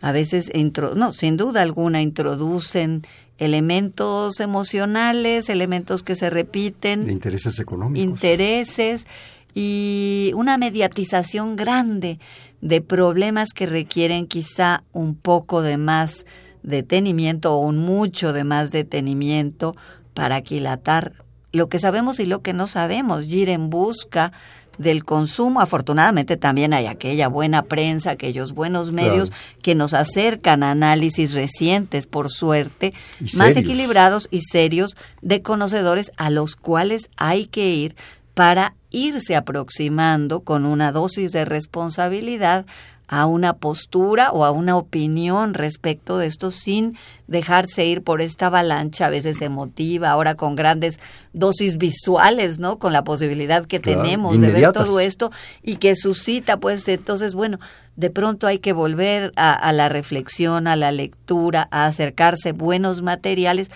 a 0.00 0.12
veces, 0.12 0.50
no, 0.94 1.12
sin 1.12 1.36
duda 1.36 1.62
alguna, 1.62 2.00
introducen 2.00 3.02
elementos 3.38 4.40
emocionales, 4.40 5.48
elementos 5.48 6.02
que 6.02 6.16
se 6.16 6.30
repiten. 6.30 7.04
De 7.04 7.12
intereses 7.12 7.58
económicos. 7.58 8.02
Intereses 8.02 9.06
y 9.54 10.32
una 10.36 10.56
mediatización 10.56 11.56
grande 11.56 12.18
de 12.60 12.80
problemas 12.80 13.50
que 13.54 13.66
requieren 13.66 14.26
quizá 14.26 14.82
un 14.92 15.14
poco 15.14 15.62
de 15.62 15.76
más 15.76 16.26
detenimiento 16.62 17.54
o 17.54 17.60
un 17.60 17.78
mucho 17.78 18.32
de 18.32 18.44
más 18.44 18.70
detenimiento 18.70 19.76
para 20.14 20.36
aquilatar 20.36 21.12
lo 21.52 21.68
que 21.68 21.78
sabemos 21.78 22.20
y 22.20 22.26
lo 22.26 22.42
que 22.42 22.52
no 22.52 22.66
sabemos, 22.66 23.26
ir 23.26 23.48
en 23.48 23.70
busca 23.70 24.32
del 24.78 25.04
consumo. 25.04 25.60
Afortunadamente 25.60 26.36
también 26.36 26.72
hay 26.72 26.86
aquella 26.86 27.28
buena 27.28 27.62
prensa, 27.62 28.12
aquellos 28.12 28.52
buenos 28.52 28.92
medios 28.92 29.32
que 29.62 29.74
nos 29.74 29.92
acercan 29.92 30.62
a 30.62 30.70
análisis 30.70 31.34
recientes, 31.34 32.06
por 32.06 32.30
suerte, 32.30 32.94
más 33.34 33.56
equilibrados 33.56 34.28
y 34.30 34.42
serios 34.42 34.96
de 35.20 35.42
conocedores 35.42 36.12
a 36.16 36.30
los 36.30 36.56
cuales 36.56 37.10
hay 37.16 37.46
que 37.46 37.70
ir 37.70 37.96
para 38.34 38.74
irse 38.90 39.36
aproximando 39.36 40.40
con 40.40 40.64
una 40.64 40.92
dosis 40.92 41.32
de 41.32 41.44
responsabilidad 41.44 42.66
a 43.08 43.24
una 43.24 43.54
postura 43.54 44.30
o 44.32 44.44
a 44.44 44.50
una 44.50 44.76
opinión 44.76 45.54
respecto 45.54 46.18
de 46.18 46.26
esto 46.26 46.50
sin 46.50 46.96
dejarse 47.26 47.86
ir 47.86 48.02
por 48.02 48.20
esta 48.20 48.46
avalancha 48.46 49.06
a 49.06 49.10
veces 49.10 49.40
emotiva, 49.40 50.10
ahora 50.10 50.34
con 50.34 50.54
grandes 50.54 51.00
dosis 51.32 51.78
visuales, 51.78 52.58
¿no? 52.58 52.78
Con 52.78 52.92
la 52.92 53.04
posibilidad 53.04 53.64
que 53.64 53.80
tenemos 53.80 54.38
de 54.38 54.52
ver 54.52 54.72
todo 54.72 55.00
esto 55.00 55.32
y 55.62 55.76
que 55.76 55.96
suscita, 55.96 56.60
pues 56.60 56.86
entonces, 56.86 57.34
bueno, 57.34 57.58
de 57.96 58.10
pronto 58.10 58.46
hay 58.46 58.58
que 58.58 58.74
volver 58.74 59.32
a, 59.36 59.54
a 59.54 59.72
la 59.72 59.88
reflexión, 59.88 60.66
a 60.66 60.76
la 60.76 60.92
lectura, 60.92 61.66
a 61.70 61.86
acercarse 61.86 62.52
buenos 62.52 63.00
materiales 63.00 63.70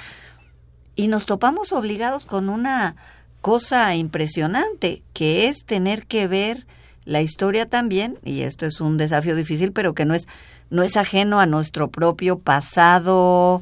y 0.95 1.09
nos 1.09 1.25
topamos 1.25 1.73
obligados 1.73 2.27
con 2.27 2.51
una 2.51 2.97
cosa 3.43 3.95
impresionante, 3.95 5.03
que 5.13 5.49
es 5.49 5.65
tener 5.67 6.07
que 6.07 6.27
ver 6.29 6.67
la 7.05 7.21
historia 7.21 7.67
también, 7.67 8.17
y 8.25 8.43
esto 8.43 8.65
es 8.65 8.81
un 8.81 8.97
desafío 8.97 9.35
difícil, 9.37 9.73
pero 9.73 9.93
que 9.93 10.05
no 10.05 10.15
es, 10.15 10.27
no 10.71 10.83
es 10.83 10.97
ajeno 10.97 11.41
a 11.41 11.47
nuestro 11.47 11.89
propio 11.89 12.39
pasado 12.39 13.61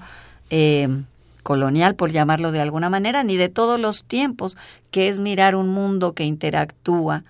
eh, 0.51 0.89
colonial, 1.43 1.95
por 1.95 2.13
llamarlo 2.13 2.53
de 2.53 2.61
alguna 2.61 2.91
manera, 2.91 3.25
ni 3.25 3.37
de 3.37 3.49
todos 3.49 3.81
los 3.81 4.05
tiempos, 4.05 4.57
que 4.91 5.09
es 5.09 5.19
mirar 5.19 5.57
un 5.57 5.69
mundo 5.69 6.13
que 6.13 6.25
interactúa 6.25 7.25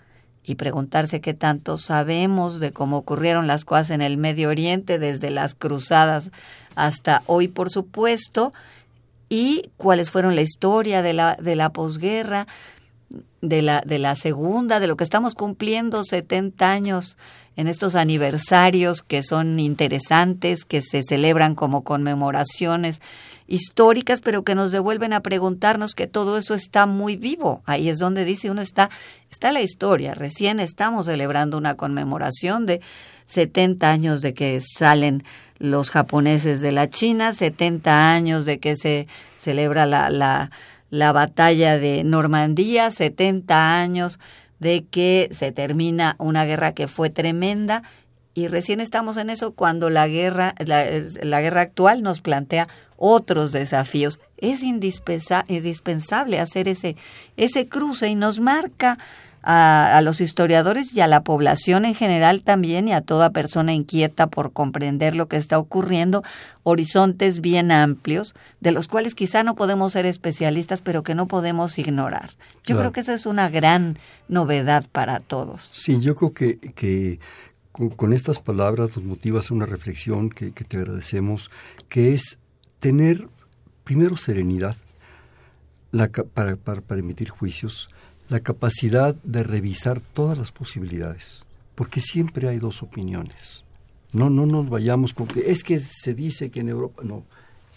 y 0.44 0.56
preguntarse 0.56 1.20
qué 1.20 1.32
tanto 1.32 1.78
sabemos 1.78 2.58
de 2.58 2.72
cómo 2.72 2.96
ocurrieron 2.98 3.46
las 3.46 3.64
cosas 3.64 3.90
en 3.90 4.02
el 4.02 4.16
Medio 4.16 4.48
Oriente, 4.48 4.98
desde 4.98 5.30
las 5.30 5.54
cruzadas 5.54 6.32
hasta 6.74 7.22
hoy, 7.26 7.46
por 7.46 7.70
supuesto, 7.70 8.52
y 9.30 9.70
cuáles 9.78 10.10
fueron 10.10 10.34
la 10.34 10.42
historia 10.42 11.00
de 11.00 11.14
la, 11.14 11.36
de 11.40 11.56
la 11.56 11.70
posguerra, 11.70 12.46
de 13.40 13.62
la, 13.62 13.82
de 13.86 13.98
la 13.98 14.16
segunda, 14.16 14.80
de 14.80 14.88
lo 14.88 14.96
que 14.96 15.04
estamos 15.04 15.34
cumpliendo 15.34 16.04
70 16.04 16.70
años 16.70 17.16
en 17.56 17.68
estos 17.68 17.94
aniversarios 17.94 19.02
que 19.02 19.22
son 19.22 19.58
interesantes, 19.58 20.64
que 20.64 20.82
se 20.82 21.02
celebran 21.02 21.54
como 21.54 21.84
conmemoraciones 21.84 23.00
históricas, 23.46 24.20
pero 24.20 24.44
que 24.44 24.54
nos 24.54 24.72
devuelven 24.72 25.12
a 25.12 25.20
preguntarnos 25.20 25.94
que 25.94 26.06
todo 26.06 26.38
eso 26.38 26.54
está 26.54 26.86
muy 26.86 27.16
vivo. 27.16 27.62
Ahí 27.66 27.88
es 27.88 27.98
donde 27.98 28.24
dice 28.24 28.50
uno 28.50 28.62
está, 28.62 28.90
está 29.30 29.52
la 29.52 29.60
historia. 29.60 30.14
Recién 30.14 30.60
estamos 30.60 31.06
celebrando 31.06 31.56
una 31.58 31.76
conmemoración 31.76 32.66
de 32.66 32.80
70 33.30 33.90
años 33.90 34.22
de 34.22 34.34
que 34.34 34.60
salen 34.60 35.24
los 35.58 35.90
japoneses 35.90 36.60
de 36.60 36.72
la 36.72 36.88
China, 36.88 37.34
70 37.34 38.12
años 38.12 38.44
de 38.44 38.58
que 38.58 38.76
se 38.76 39.06
celebra 39.38 39.86
la, 39.86 40.10
la 40.10 40.50
la 40.90 41.12
batalla 41.12 41.78
de 41.78 42.04
Normandía, 42.04 42.90
70 42.90 43.80
años 43.80 44.18
de 44.58 44.84
que 44.84 45.30
se 45.32 45.52
termina 45.52 46.16
una 46.18 46.44
guerra 46.44 46.74
que 46.74 46.88
fue 46.88 47.08
tremenda 47.08 47.82
y 48.34 48.48
recién 48.48 48.80
estamos 48.80 49.16
en 49.16 49.30
eso 49.30 49.54
cuando 49.54 49.88
la 49.88 50.06
guerra 50.06 50.54
la, 50.58 50.84
la 51.22 51.40
guerra 51.40 51.62
actual 51.62 52.02
nos 52.02 52.20
plantea 52.20 52.68
otros 52.96 53.52
desafíos. 53.52 54.20
Es 54.36 54.62
indispensable 54.62 56.40
hacer 56.40 56.68
ese 56.68 56.96
ese 57.36 57.68
cruce 57.68 58.08
y 58.08 58.14
nos 58.14 58.40
marca 58.40 58.98
a, 59.42 60.00
los 60.02 60.20
historiadores 60.20 60.94
y 60.94 61.00
a 61.00 61.06
la 61.06 61.22
población 61.22 61.84
en 61.84 61.94
general 61.94 62.42
también 62.42 62.88
y 62.88 62.92
a 62.92 63.00
toda 63.00 63.30
persona 63.30 63.72
inquieta 63.72 64.26
por 64.26 64.52
comprender 64.52 65.16
lo 65.16 65.28
que 65.28 65.36
está 65.36 65.58
ocurriendo, 65.58 66.22
horizontes 66.62 67.40
bien 67.40 67.72
amplios, 67.72 68.34
de 68.60 68.72
los 68.72 68.88
cuales 68.88 69.14
quizá 69.14 69.42
no 69.42 69.54
podemos 69.54 69.92
ser 69.92 70.06
especialistas, 70.06 70.82
pero 70.82 71.02
que 71.02 71.14
no 71.14 71.26
podemos 71.26 71.78
ignorar. 71.78 72.30
Yo 72.66 72.76
creo 72.78 72.92
que 72.92 73.00
esa 73.00 73.14
es 73.14 73.26
una 73.26 73.48
gran 73.48 73.98
novedad 74.28 74.84
para 74.92 75.20
todos. 75.20 75.70
Sí, 75.72 76.00
yo 76.00 76.14
creo 76.14 76.32
que, 76.32 76.58
que 76.58 77.18
con, 77.72 78.12
estas 78.12 78.40
palabras 78.40 78.96
nos 78.96 79.04
motivas 79.04 79.50
una 79.50 79.66
reflexión 79.66 80.30
que, 80.30 80.50
te 80.50 80.76
agradecemos, 80.76 81.50
que 81.88 82.14
es 82.14 82.38
tener 82.78 83.28
primero 83.84 84.16
serenidad 84.16 84.76
la, 85.90 86.08
para, 86.08 86.56
para, 86.56 86.80
para 86.80 87.00
emitir 87.00 87.30
juicios, 87.30 87.88
la 88.30 88.40
capacidad 88.40 89.16
de 89.24 89.42
revisar 89.42 90.00
todas 90.00 90.38
las 90.38 90.52
posibilidades, 90.52 91.42
porque 91.74 92.00
siempre 92.00 92.48
hay 92.48 92.58
dos 92.58 92.80
opiniones. 92.80 93.64
No, 94.12 94.30
no 94.30 94.46
nos 94.46 94.70
vayamos 94.70 95.12
con 95.12 95.26
que 95.26 95.50
es 95.50 95.64
que 95.64 95.80
se 95.80 96.14
dice 96.14 96.48
que 96.48 96.60
en 96.60 96.68
Europa, 96.68 97.02
no, 97.04 97.24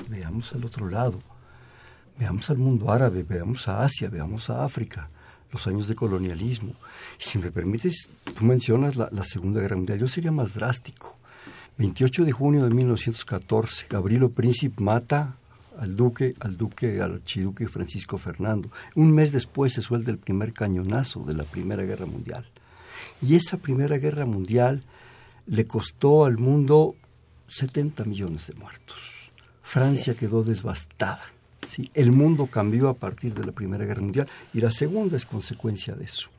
veamos 0.10 0.54
al 0.54 0.64
otro 0.64 0.88
lado, 0.88 1.18
veamos 2.20 2.52
al 2.52 2.60
mundo 2.60 2.92
árabe, 2.92 3.24
veamos 3.24 3.68
a 3.68 3.84
Asia, 3.84 4.10
veamos 4.10 4.52
a 4.52 4.64
África, 4.64 5.10
los 5.52 5.66
años 5.66 5.88
de 5.88 5.96
colonialismo. 5.96 6.74
Y 7.20 7.24
si 7.24 7.40
me 7.40 7.52
permites, 7.52 8.10
tú 8.38 8.46
mencionas 8.46 8.96
la, 8.96 9.24
Segunda 9.24 9.60
Guerra 9.60 9.76
Mundial, 9.76 10.00
yo 10.00 10.08
sería 10.08 10.32
más 10.32 10.54
drástico. 10.54 11.18
28 11.80 12.26
de 12.26 12.32
junio 12.32 12.64
de 12.64 12.70
1914, 12.70 13.88
Gabrielo 13.90 14.30
Príncipe 14.30 14.84
mata 14.84 15.36
al 15.80 15.96
duque, 15.96 16.34
al 16.40 16.58
duque, 16.58 17.02
al 17.02 17.16
archiduque 17.16 17.68
Francisco 17.68 18.18
Fernando. 18.18 18.70
Un 18.96 19.12
mes 19.12 19.32
después 19.32 19.74
se 19.74 19.82
suelta 19.82 20.12
el 20.12 20.18
primer 20.18 20.54
cañonazo 20.54 21.24
de 21.24 21.34
la 21.34 21.44
Primera 21.44 21.84
Guerra 21.84 22.06
Mundial. 22.06 22.46
Y 23.22 23.36
esa 23.36 23.58
Primera 23.58 23.98
Guerra 23.98 24.26
Mundial 24.26 24.82
le 25.46 25.66
costó 25.66 26.26
al 26.26 26.38
mundo 26.38 26.96
70 27.48 28.06
millones 28.06 28.48
de 28.48 28.56
muertos. 28.56 29.32
Francia 29.62 30.14
quedó 30.14 30.44
devastada. 30.44 31.22
¿sí? 31.68 31.90
El 31.94 32.12
mundo 32.12 32.48
cambió 32.48 32.90
a 32.90 32.94
partir 32.94 33.34
de 33.34 33.46
la 33.46 33.52
Primera 33.52 33.86
Guerra 33.86 34.02
Mundial 34.02 34.28
y 34.54 34.62
la 34.62 34.72
segunda 34.72 35.18
es 35.18 35.26
consecuencia 35.26 35.96
de 35.96 36.06
eso. 36.06 36.30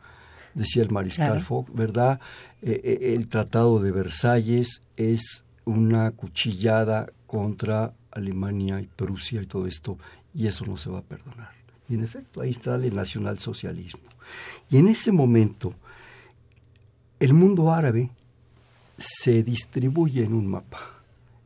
Decía 0.54 0.82
el 0.82 0.90
mariscal 0.90 1.42
Foch, 1.42 1.68
¿verdad? 1.72 2.20
Eh, 2.62 2.80
eh, 2.84 3.14
el 3.14 3.28
Tratado 3.28 3.80
de 3.80 3.90
Versalles 3.90 4.82
es 4.96 5.42
una 5.64 6.12
cuchillada 6.12 7.08
contra 7.26 7.92
Alemania 8.14 8.80
y 8.80 8.86
Prusia 8.86 9.42
y 9.42 9.46
todo 9.46 9.66
esto, 9.66 9.98
y 10.34 10.46
eso 10.46 10.64
no 10.66 10.76
se 10.76 10.90
va 10.90 10.98
a 10.98 11.02
perdonar. 11.02 11.52
Y 11.88 11.94
en 11.94 12.04
efecto, 12.04 12.40
ahí 12.40 12.50
está 12.50 12.76
el 12.76 12.94
nacionalsocialismo. 12.94 14.02
Y 14.70 14.78
en 14.78 14.88
ese 14.88 15.12
momento, 15.12 15.74
el 17.20 17.34
mundo 17.34 17.72
árabe 17.72 18.10
se 18.98 19.42
distribuye 19.42 20.24
en 20.24 20.34
un 20.34 20.46
mapa. 20.46 20.90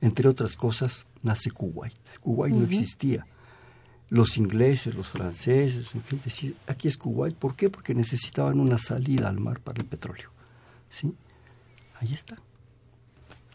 entre 0.01 0.29
otras 0.29 0.57
cosas, 0.57 1.07
nace 1.25 1.51
Kuwait. 1.51 1.95
Kuwait 2.21 2.55
no 2.55 2.65
existía. 2.65 3.27
Los 4.11 4.37
ingleses, 4.37 4.95
los 4.95 5.09
franceses, 5.09 5.93
en 5.95 6.03
fin, 6.03 6.21
decían, 6.25 6.55
aquí 6.69 6.87
es 6.87 6.97
Kuwait. 6.97 7.35
¿Por 7.35 7.57
qué? 7.57 7.69
Porque 7.69 7.95
necesitaban 7.95 8.61
una 8.61 8.79
salida 8.79 9.29
al 9.29 9.41
mar 9.41 9.61
para 9.61 9.81
el 9.81 9.87
petróleo. 9.87 10.31
¿Sí? 10.89 11.13
Ahí 12.01 12.15
está. 12.15 12.39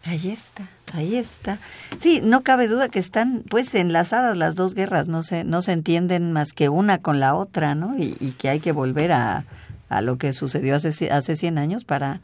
Ahí 0.05 0.29
está, 0.29 0.67
ahí 0.93 1.15
está. 1.15 1.59
Sí, 2.01 2.19
no 2.21 2.43
cabe 2.43 2.67
duda 2.67 2.89
que 2.89 2.99
están 2.99 3.43
pues 3.49 3.73
enlazadas 3.73 4.35
las 4.35 4.55
dos 4.55 4.73
guerras, 4.73 5.07
no 5.07 5.23
se, 5.23 5.45
no 5.45 5.61
se 5.61 5.71
entienden 5.71 6.33
más 6.33 6.51
que 6.51 6.67
una 6.67 6.97
con 6.97 7.21
la 7.21 7.35
otra, 7.35 7.73
¿no? 7.73 7.97
Y, 7.97 8.17
y 8.19 8.31
que 8.31 8.49
hay 8.49 8.59
que 8.59 8.73
volver 8.73 9.13
a, 9.13 9.45
a 9.87 10.01
lo 10.01 10.17
que 10.17 10.33
sucedió 10.33 10.75
hace, 10.75 11.09
hace 11.09 11.35
100 11.37 11.57
años 11.57 11.85
para, 11.85 12.19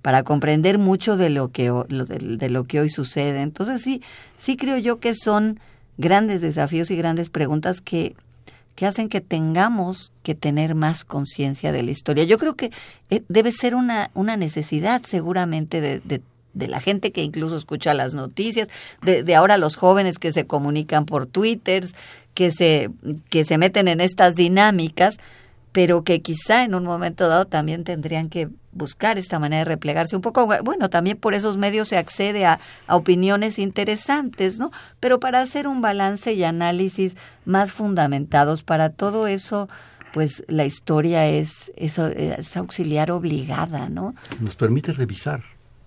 para 0.00 0.22
comprender 0.22 0.78
mucho 0.78 1.16
de 1.16 1.30
lo, 1.30 1.48
que, 1.48 1.70
de, 1.70 2.36
de 2.36 2.50
lo 2.50 2.64
que 2.64 2.80
hoy 2.80 2.88
sucede. 2.88 3.42
Entonces 3.42 3.82
sí, 3.82 4.00
sí 4.38 4.56
creo 4.56 4.78
yo 4.78 5.00
que 5.00 5.14
son 5.14 5.58
grandes 5.98 6.40
desafíos 6.40 6.90
y 6.90 6.96
grandes 6.96 7.30
preguntas 7.30 7.80
que, 7.80 8.14
que 8.74 8.86
hacen 8.86 9.08
que 9.08 9.20
tengamos 9.20 10.12
que 10.22 10.34
tener 10.34 10.74
más 10.74 11.04
conciencia 11.04 11.72
de 11.72 11.82
la 11.82 11.90
historia. 11.90 12.24
Yo 12.24 12.38
creo 12.38 12.54
que 12.54 12.70
eh, 13.10 13.22
debe 13.28 13.52
ser 13.52 13.74
una, 13.74 14.10
una 14.14 14.36
necesidad 14.36 15.02
seguramente 15.04 15.80
de, 15.80 16.00
de, 16.00 16.20
de 16.54 16.68
la 16.68 16.80
gente 16.80 17.12
que 17.12 17.22
incluso 17.22 17.56
escucha 17.56 17.94
las 17.94 18.14
noticias, 18.14 18.68
de, 19.02 19.22
de 19.22 19.34
ahora 19.34 19.58
los 19.58 19.76
jóvenes 19.76 20.18
que 20.18 20.32
se 20.32 20.46
comunican 20.46 21.04
por 21.04 21.26
Twitter, 21.26 21.86
que 22.34 22.52
se, 22.52 22.90
que 23.30 23.44
se 23.44 23.58
meten 23.58 23.88
en 23.88 24.00
estas 24.00 24.34
dinámicas, 24.34 25.18
pero 25.72 26.04
que 26.04 26.22
quizá 26.22 26.62
en 26.62 26.74
un 26.74 26.84
momento 26.84 27.26
dado 27.28 27.46
también 27.46 27.82
tendrían 27.82 28.28
que 28.28 28.48
buscar 28.70 29.18
esta 29.18 29.40
manera 29.40 29.60
de 29.60 29.64
replegarse 29.64 30.14
un 30.14 30.22
poco. 30.22 30.46
Bueno, 30.62 30.88
también 30.88 31.16
por 31.16 31.34
esos 31.34 31.56
medios 31.56 31.88
se 31.88 31.96
accede 31.96 32.46
a, 32.46 32.60
a, 32.86 32.96
opiniones 32.96 33.58
interesantes, 33.58 34.58
¿no? 34.58 34.70
Pero 35.00 35.18
para 35.18 35.40
hacer 35.40 35.66
un 35.66 35.80
balance 35.80 36.32
y 36.32 36.44
análisis 36.44 37.16
más 37.44 37.72
fundamentados 37.72 38.62
para 38.62 38.90
todo 38.90 39.26
eso, 39.26 39.68
pues 40.12 40.44
la 40.46 40.64
historia 40.64 41.26
es, 41.26 41.72
es, 41.74 41.98
es 41.98 42.56
auxiliar 42.56 43.10
obligada, 43.10 43.88
¿no? 43.88 44.14
Nos 44.40 44.54
permite 44.54 44.92
revisar 44.92 45.42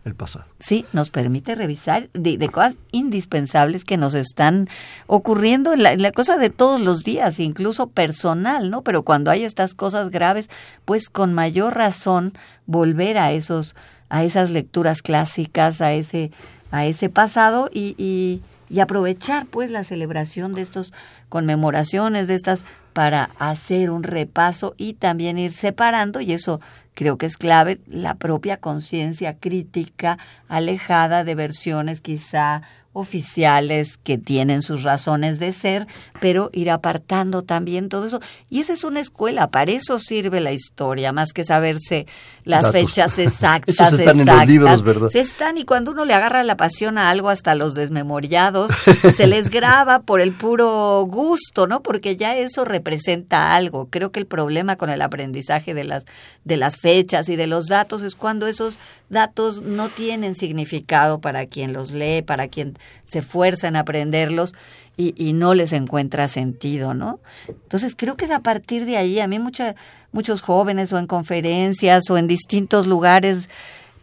el 0.08 0.16
pasado. 0.16 0.46
Sí, 0.60 0.86
nos 0.94 1.10
permite 1.10 1.56
revisar 1.56 2.10
de, 2.14 2.38
cosas 2.50 2.76
indispensables 2.92 3.86
que 3.86 3.98
nos 3.98 4.14
están 4.14 4.68
ocurriendo 5.06 5.74
en 5.74 5.84
la, 5.84 6.12
cosa 6.12 6.38
de 6.38 6.50
todos 6.50 6.82
los 6.82 7.04
días, 7.04 7.40
incluso 7.40 7.88
personal, 7.88 8.70
¿no? 8.70 8.82
Pero 8.82 9.04
cuando 9.04 9.30
hay 9.32 9.44
estas 9.44 9.76
cosas 9.76 10.10
graves, 10.10 10.50
pues 10.86 11.10
con 11.10 11.34
mayor 11.34 11.76
razón 11.76 12.34
volver 12.66 13.18
a 13.18 13.32
esos, 13.32 13.76
a 14.10 14.24
esas 14.24 14.50
lecturas 14.50 15.02
clásicas, 15.02 15.82
a 15.82 15.94
ese, 15.94 16.32
a 16.72 16.86
ese 16.86 17.10
pasado 17.10 17.70
y, 17.72 17.96
y, 17.98 18.42
aprovechar 18.80 19.46
pues 19.46 19.72
la 19.72 19.84
celebración 19.84 20.54
de 20.54 20.62
estos 20.62 20.94
conmemoraciones, 21.30 22.28
de 22.28 22.36
estas 22.36 22.64
para 22.94 23.30
hacer 23.40 23.92
un 23.92 24.04
repaso 24.04 24.74
y 24.76 24.94
también 24.94 25.38
ir 25.38 25.52
separando, 25.52 26.20
y 26.20 26.34
eso 26.34 26.60
creo 26.98 27.20
que 27.20 27.28
es 27.28 27.38
clave, 27.38 27.80
la 27.86 28.16
propia 28.16 28.58
conciencia 28.58 29.38
crítica 29.38 30.18
alejada 30.50 31.24
de 31.24 31.36
versiones 31.36 32.02
quizá 32.02 32.64
oficiales 32.98 33.98
que 34.04 34.18
tienen 34.18 34.64
sus 34.64 34.82
razones 34.82 35.38
de 35.38 35.54
ser, 35.54 35.86
pero 36.20 36.50
ir 36.52 36.72
apartando 36.72 37.44
también 37.44 37.90
todo 37.90 38.08
eso. 38.08 38.20
Y 38.50 38.60
esa 38.62 38.74
es 38.74 38.84
una 38.84 39.00
escuela, 39.00 39.52
para 39.52 39.72
eso 39.72 40.00
sirve 40.00 40.42
la 40.42 40.52
historia, 40.52 41.12
más 41.12 41.32
que 41.32 41.44
saberse 41.44 42.08
las 42.44 42.64
Datos. 42.64 42.82
fechas 42.82 43.20
exactas. 43.20 43.76
Esos 43.76 44.00
están 44.00 44.20
exactas. 44.20 44.34
en 44.34 44.40
los 44.40 44.48
libros, 44.48 44.84
¿verdad? 44.84 45.10
Se 45.12 45.20
están, 45.20 45.60
y 45.60 45.64
cuando 45.64 45.92
uno 45.92 46.06
le 46.06 46.16
agarra 46.16 46.44
la 46.44 46.58
pasión 46.58 46.98
a 46.98 47.12
algo, 47.12 47.30
hasta 47.30 47.54
los 47.54 47.76
desmemoriados, 47.76 48.72
se 49.16 49.28
les 49.28 49.52
graba 49.52 50.00
por 50.00 50.20
el 50.20 50.32
puro 50.32 51.06
gusto, 51.08 51.68
¿no? 51.68 51.84
Porque 51.84 52.18
ya 52.18 52.36
eso 52.36 52.66
representa 52.66 53.56
algo. 53.56 53.90
Creo 53.92 54.12
que 54.12 54.20
el 54.20 54.26
problema 54.26 54.76
con 54.76 54.90
el 54.90 55.04
aprendizaje 55.04 55.76
de 55.76 55.84
las, 55.84 56.06
de 56.46 56.58
las 56.58 56.78
fechas 56.78 57.30
y 57.30 57.36
de 57.36 57.46
los 57.46 57.68
datos 57.68 58.02
es 58.02 58.16
cuando 58.16 58.48
esos 58.48 58.80
datos 59.10 59.62
no 59.62 59.90
tienen 59.90 60.34
significado 60.34 61.20
para 61.20 61.46
quien 61.46 61.74
los 61.74 61.92
lee, 61.92 62.24
para 62.24 62.48
quien 62.48 62.78
se 63.06 63.20
esfuerza 63.20 63.68
en 63.68 63.76
aprenderlos 63.76 64.54
y, 64.96 65.14
y, 65.16 65.34
no 65.34 65.54
les 65.54 65.74
encuentra 65.74 66.28
sentido, 66.28 66.96
¿no? 66.96 67.20
Entonces 67.48 67.96
creo 67.96 68.18
que 68.18 68.26
es 68.26 68.32
a 68.32 68.40
partir 68.40 68.86
de 68.86 68.98
ahí, 68.98 69.20
a 69.20 69.28
mí 69.28 69.38
mucha, 69.38 69.76
muchos 70.12 70.42
jóvenes 70.42 70.92
o 70.92 70.98
en 70.98 71.06
conferencias 71.06 72.10
o 72.10 72.18
en 72.18 72.26
distintos 72.26 72.88
lugares 72.88 73.48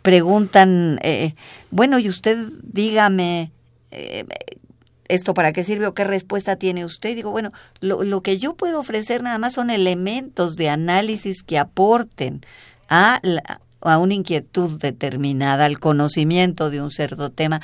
preguntan, 0.05 1.01
eh, 1.03 1.35
bueno, 1.71 1.99
y 1.99 2.11
usted 2.11 2.37
dígame, 2.63 3.51
eh, 3.91 4.27
¿esto 5.09 5.33
para 5.33 5.53
qué 5.55 5.65
sirve 5.65 5.87
o 5.87 5.95
qué 5.95 6.05
respuesta 6.05 6.57
tiene 6.57 6.85
usted? 6.85 7.17
Digo, 7.17 7.31
bueno, 7.31 7.53
lo, 7.81 8.05
lo 8.05 8.21
que 8.21 8.39
yo 8.39 8.55
puedo 8.55 8.81
ofrecer 8.81 9.23
nada 9.23 9.39
más 9.39 9.55
son 9.55 9.71
elementos 9.71 10.57
de 10.57 10.69
análisis 10.69 11.43
que 11.43 11.59
aporten 11.59 12.43
a, 12.91 13.19
la, 13.23 13.61
a 13.81 13.99
una 13.99 14.13
inquietud 14.13 14.79
determinada, 14.79 15.65
al 15.65 15.81
conocimiento 15.81 16.69
de 16.69 16.83
un 16.83 16.91
cierto 16.91 17.31
tema 17.31 17.63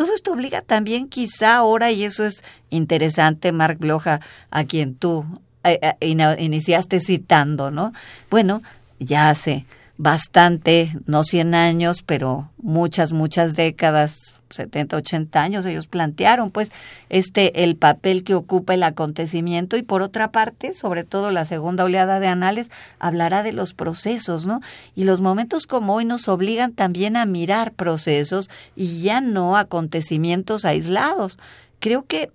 todo 0.00 0.14
esto 0.14 0.32
obliga 0.32 0.62
también 0.62 1.10
quizá 1.10 1.56
ahora, 1.56 1.92
y 1.92 2.04
eso 2.04 2.24
es 2.24 2.42
interesante, 2.70 3.52
Mark 3.52 3.76
Bloja, 3.76 4.22
a 4.50 4.64
quien 4.64 4.94
tú 4.94 5.26
eh, 5.62 5.78
eh, 6.00 6.36
iniciaste 6.38 7.00
citando, 7.00 7.70
¿no? 7.70 7.92
Bueno, 8.30 8.62
ya 8.98 9.28
hace 9.28 9.66
bastante, 9.98 10.96
no 11.04 11.22
100 11.22 11.54
años, 11.54 12.00
pero 12.00 12.50
muchas, 12.56 13.12
muchas 13.12 13.56
décadas, 13.56 14.36
70, 14.50 14.96
80 14.96 15.42
años, 15.42 15.66
ellos 15.66 15.86
plantearon 15.86 16.50
pues 16.50 16.70
este 17.08 17.64
el 17.64 17.76
papel 17.76 18.24
que 18.24 18.34
ocupa 18.34 18.74
el 18.74 18.82
acontecimiento 18.82 19.76
y 19.76 19.82
por 19.82 20.02
otra 20.02 20.32
parte, 20.32 20.74
sobre 20.74 21.04
todo 21.04 21.30
la 21.30 21.44
segunda 21.44 21.84
oleada 21.84 22.20
de 22.20 22.26
anales 22.26 22.70
hablará 22.98 23.42
de 23.42 23.52
los 23.52 23.74
procesos, 23.74 24.46
¿no? 24.46 24.60
Y 24.94 25.04
los 25.04 25.20
momentos 25.20 25.66
como 25.66 25.94
hoy 25.94 26.04
nos 26.04 26.28
obligan 26.28 26.72
también 26.72 27.16
a 27.16 27.26
mirar 27.26 27.72
procesos 27.72 28.50
y 28.76 29.02
ya 29.02 29.20
no 29.20 29.56
acontecimientos 29.56 30.64
aislados. 30.64 31.38
Creo 31.78 32.04
que 32.06 32.30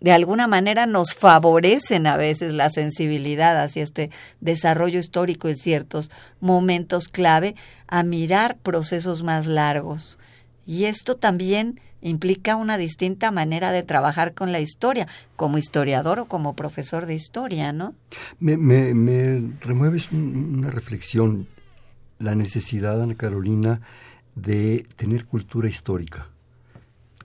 de 0.00 0.12
alguna 0.12 0.46
manera 0.46 0.86
nos 0.86 1.14
favorecen 1.14 2.06
a 2.06 2.16
veces 2.16 2.54
la 2.54 2.70
sensibilidad 2.70 3.62
hacia 3.62 3.82
este 3.82 4.10
desarrollo 4.40 4.98
histórico 4.98 5.48
en 5.48 5.58
ciertos 5.58 6.10
momentos 6.40 7.08
clave 7.08 7.54
a 7.86 8.02
mirar 8.02 8.56
procesos 8.56 9.22
más 9.22 9.46
largos. 9.46 10.18
Y 10.70 10.84
esto 10.84 11.16
también 11.16 11.80
implica 12.00 12.54
una 12.54 12.78
distinta 12.78 13.32
manera 13.32 13.72
de 13.72 13.82
trabajar 13.82 14.34
con 14.34 14.52
la 14.52 14.60
historia, 14.60 15.08
como 15.34 15.58
historiador 15.58 16.20
o 16.20 16.26
como 16.26 16.54
profesor 16.54 17.06
de 17.06 17.16
historia, 17.16 17.72
¿no? 17.72 17.92
Me, 18.38 18.56
me, 18.56 18.94
me 18.94 19.50
remueves 19.62 20.12
un, 20.12 20.58
una 20.60 20.70
reflexión, 20.70 21.48
la 22.20 22.36
necesidad, 22.36 23.02
Ana 23.02 23.16
Carolina, 23.16 23.80
de 24.36 24.86
tener 24.94 25.24
cultura 25.24 25.68
histórica. 25.68 26.28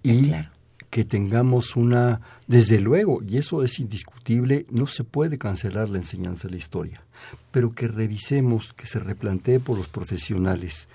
Y 0.02 0.30
claro. 0.30 0.50
que 0.90 1.06
tengamos 1.06 1.76
una, 1.76 2.22
desde 2.48 2.80
luego, 2.80 3.22
y 3.22 3.38
eso 3.38 3.62
es 3.62 3.80
indiscutible, 3.80 4.66
no 4.72 4.88
se 4.88 5.04
puede 5.04 5.38
cancelar 5.38 5.88
la 5.90 6.00
enseñanza 6.00 6.48
de 6.48 6.54
la 6.54 6.58
historia, 6.58 7.04
pero 7.52 7.76
que 7.76 7.88
revisemos, 7.88 8.74
que 8.74 8.88
se 8.88 8.98
replantee 8.98 9.60
por 9.60 9.78
los 9.78 9.88
profesionales 9.88 10.88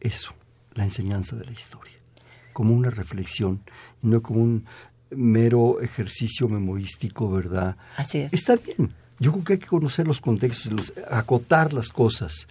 eso 0.00 0.37
la 0.78 0.84
enseñanza 0.84 1.36
de 1.36 1.44
la 1.44 1.52
historia, 1.52 1.96
como 2.52 2.72
una 2.74 2.90
reflexión, 2.90 3.60
y 4.02 4.06
no 4.06 4.22
como 4.22 4.40
un 4.40 4.64
mero 5.10 5.80
ejercicio 5.80 6.48
memorístico, 6.48 7.30
¿verdad? 7.30 7.76
Así 7.96 8.18
es. 8.18 8.32
Está 8.32 8.56
bien. 8.56 8.94
Yo 9.18 9.32
creo 9.32 9.44
que 9.44 9.52
hay 9.54 9.58
que 9.58 9.66
conocer 9.66 10.06
los 10.06 10.20
contextos, 10.20 10.72
los, 10.72 10.92
acotar 11.10 11.72
las 11.72 11.88
cosas, 11.88 12.46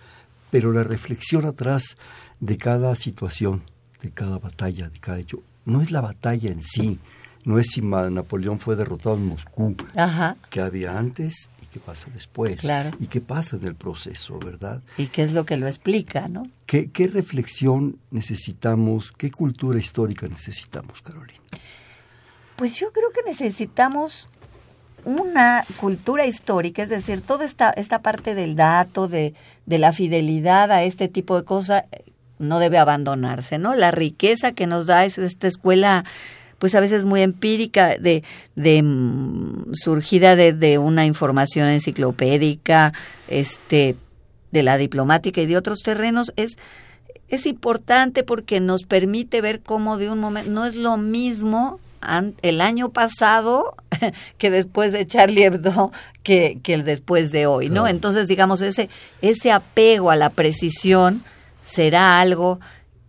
pero 0.52 0.74
la 0.74 0.84
reflexión 0.84 1.46
atrás 1.46 1.98
de 2.42 2.58
cada 2.58 2.94
situación, 2.96 3.63
de 4.02 4.12
cada 4.12 4.38
batalla, 4.38 4.90
de 4.90 5.00
cada 5.00 5.20
hecho, 5.20 5.42
no 5.66 5.82
es 5.82 5.92
la 5.92 6.02
batalla 6.02 6.52
en 6.52 6.62
sí, 6.62 7.00
no 7.46 7.60
es 7.60 7.68
si 7.68 7.82
Napoleón 7.82 8.60
fue 8.60 8.76
derrotado 8.76 9.16
en 9.16 9.28
Moscú, 9.28 9.76
Ajá. 9.96 10.36
que 10.50 10.60
había 10.60 11.00
antes 11.00 11.50
qué 11.78 11.86
pasa 11.86 12.10
después, 12.13 12.58
claro. 12.58 12.92
y 13.00 13.08
qué 13.08 13.22
pasa 13.22 13.58
en 13.58 13.66
el 13.66 13.76
proceso, 13.76 14.40
¿verdad? 14.40 14.82
Y 14.98 15.08
qué 15.08 15.24
es 15.24 15.32
lo 15.32 15.46
que 15.46 15.58
lo 15.58 15.68
explica, 15.68 16.28
¿no? 16.28 16.48
¿Qué, 16.66 16.90
qué 16.90 17.08
reflexión 17.08 18.00
necesitamos, 18.10 19.12
qué 19.12 19.32
cultura 19.32 19.80
histórica 19.80 20.28
necesitamos, 20.28 21.02
Carolina? 21.02 21.40
Pues 22.56 22.76
yo 22.76 22.92
creo 22.92 23.12
que 23.12 23.30
necesitamos 23.30 24.30
una 25.06 25.63
cultura 25.80 26.26
histórica, 26.26 26.82
es 26.82 26.90
decir, 26.90 27.22
toda 27.22 27.46
esta, 27.46 27.70
esta 27.70 28.02
parte 28.02 28.34
del 28.34 28.56
dato, 28.56 29.08
de, 29.08 29.36
de 29.66 29.78
la 29.78 29.92
fidelidad 29.92 30.72
a 30.72 30.84
este 30.84 31.08
tipo 31.08 31.36
de 31.38 31.46
cosas, 31.46 31.84
no 32.40 32.60
debe 32.60 32.80
abandonarse, 32.80 33.60
¿no? 33.60 33.76
La 33.76 33.92
riqueza 33.92 34.52
que 34.52 34.68
nos 34.68 34.88
da 34.88 35.06
es 35.06 35.18
esta 35.18 35.48
escuela 35.48 36.06
pues 36.60 36.76
a 36.76 36.80
veces 36.80 37.06
muy 37.06 37.22
empírica, 37.22 37.98
de, 37.98 38.24
de 38.56 38.82
um, 38.82 39.74
surgida 39.74 40.36
de, 40.36 40.54
de, 40.54 40.78
una 40.78 41.06
información 41.06 41.67
enciclopédica, 41.67 42.93
este, 43.28 43.96
de 44.52 44.63
la 44.63 44.78
diplomática 44.78 45.41
y 45.41 45.46
de 45.46 45.58
otros 45.58 45.80
terrenos, 45.84 46.34
es 46.36 46.58
es 47.30 47.46
importante 47.46 48.24
porque 48.24 48.60
nos 48.60 48.84
permite 48.84 49.41
ver 49.41 49.62
cómo 49.62 49.98
de 49.98 50.10
un 50.10 50.20
momento, 50.20 50.50
no 50.50 50.65
es 50.65 50.76
lo 50.76 50.98
mismo 50.98 51.80
el 52.41 52.62
año 52.62 52.89
pasado 52.89 53.76
que 54.38 54.50
después 54.50 54.93
de 54.93 55.06
Charlie 55.06 55.43
Hebdo 55.43 55.91
que, 56.24 56.60
que 56.63 56.74
el 56.74 56.86
después 56.86 57.32
de 57.32 57.48
hoy, 57.48 57.70
¿no? 57.70 57.88
Entonces, 57.88 58.28
digamos, 58.28 58.62
ese, 58.62 58.89
ese 59.22 59.52
apego 59.52 60.12
a 60.12 60.15
la 60.15 60.30
precisión 60.30 61.24
será 61.65 62.22
algo 62.22 62.60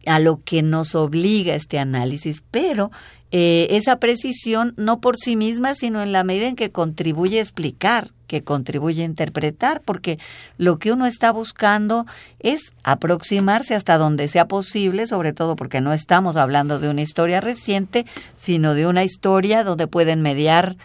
a 0.07 0.19
lo 0.19 0.41
que 0.43 0.63
nos 0.63 0.95
obliga 0.95 1.55
este 1.55 1.79
análisis, 1.79 2.43
pero 2.51 2.91
eh, 3.31 3.67
esa 3.71 3.99
precisión 3.99 4.73
no 4.77 5.01
por 5.01 5.17
sí 5.17 5.37
misma, 5.37 5.75
sino 5.75 6.03
en 6.03 6.13
la 6.13 6.25
medida 6.25 6.49
en 6.49 6.57
que 6.57 6.71
contribuye 6.71 7.39
a 7.39 7.43
explicar, 7.43 8.11
que 8.27 8.43
contribuye 8.43 9.03
a 9.03 9.07
interpretar, 9.07 9.83
porque 9.83 10.19
lo 10.57 10.79
que 10.79 10.93
uno 10.93 11.07
está 11.07 11.31
buscando 11.31 12.07
es 12.41 12.63
aproximarse 12.85 13.75
hasta 13.75 13.99
donde 13.99 14.29
sea 14.29 14.49
posible, 14.49 15.07
sobre 15.07 15.35
todo 15.35 15.57
porque 15.57 15.83
no 15.83 15.93
estamos 15.93 16.37
hablando 16.37 16.79
de 16.79 16.89
una 16.89 17.03
historia 17.03 17.43
reciente, 17.43 18.07
sino 18.39 18.75
de 18.75 18.87
una 18.87 19.05
historia 19.05 19.63
donde 19.63 19.87
pueden 19.87 20.23
mediar 20.23 20.77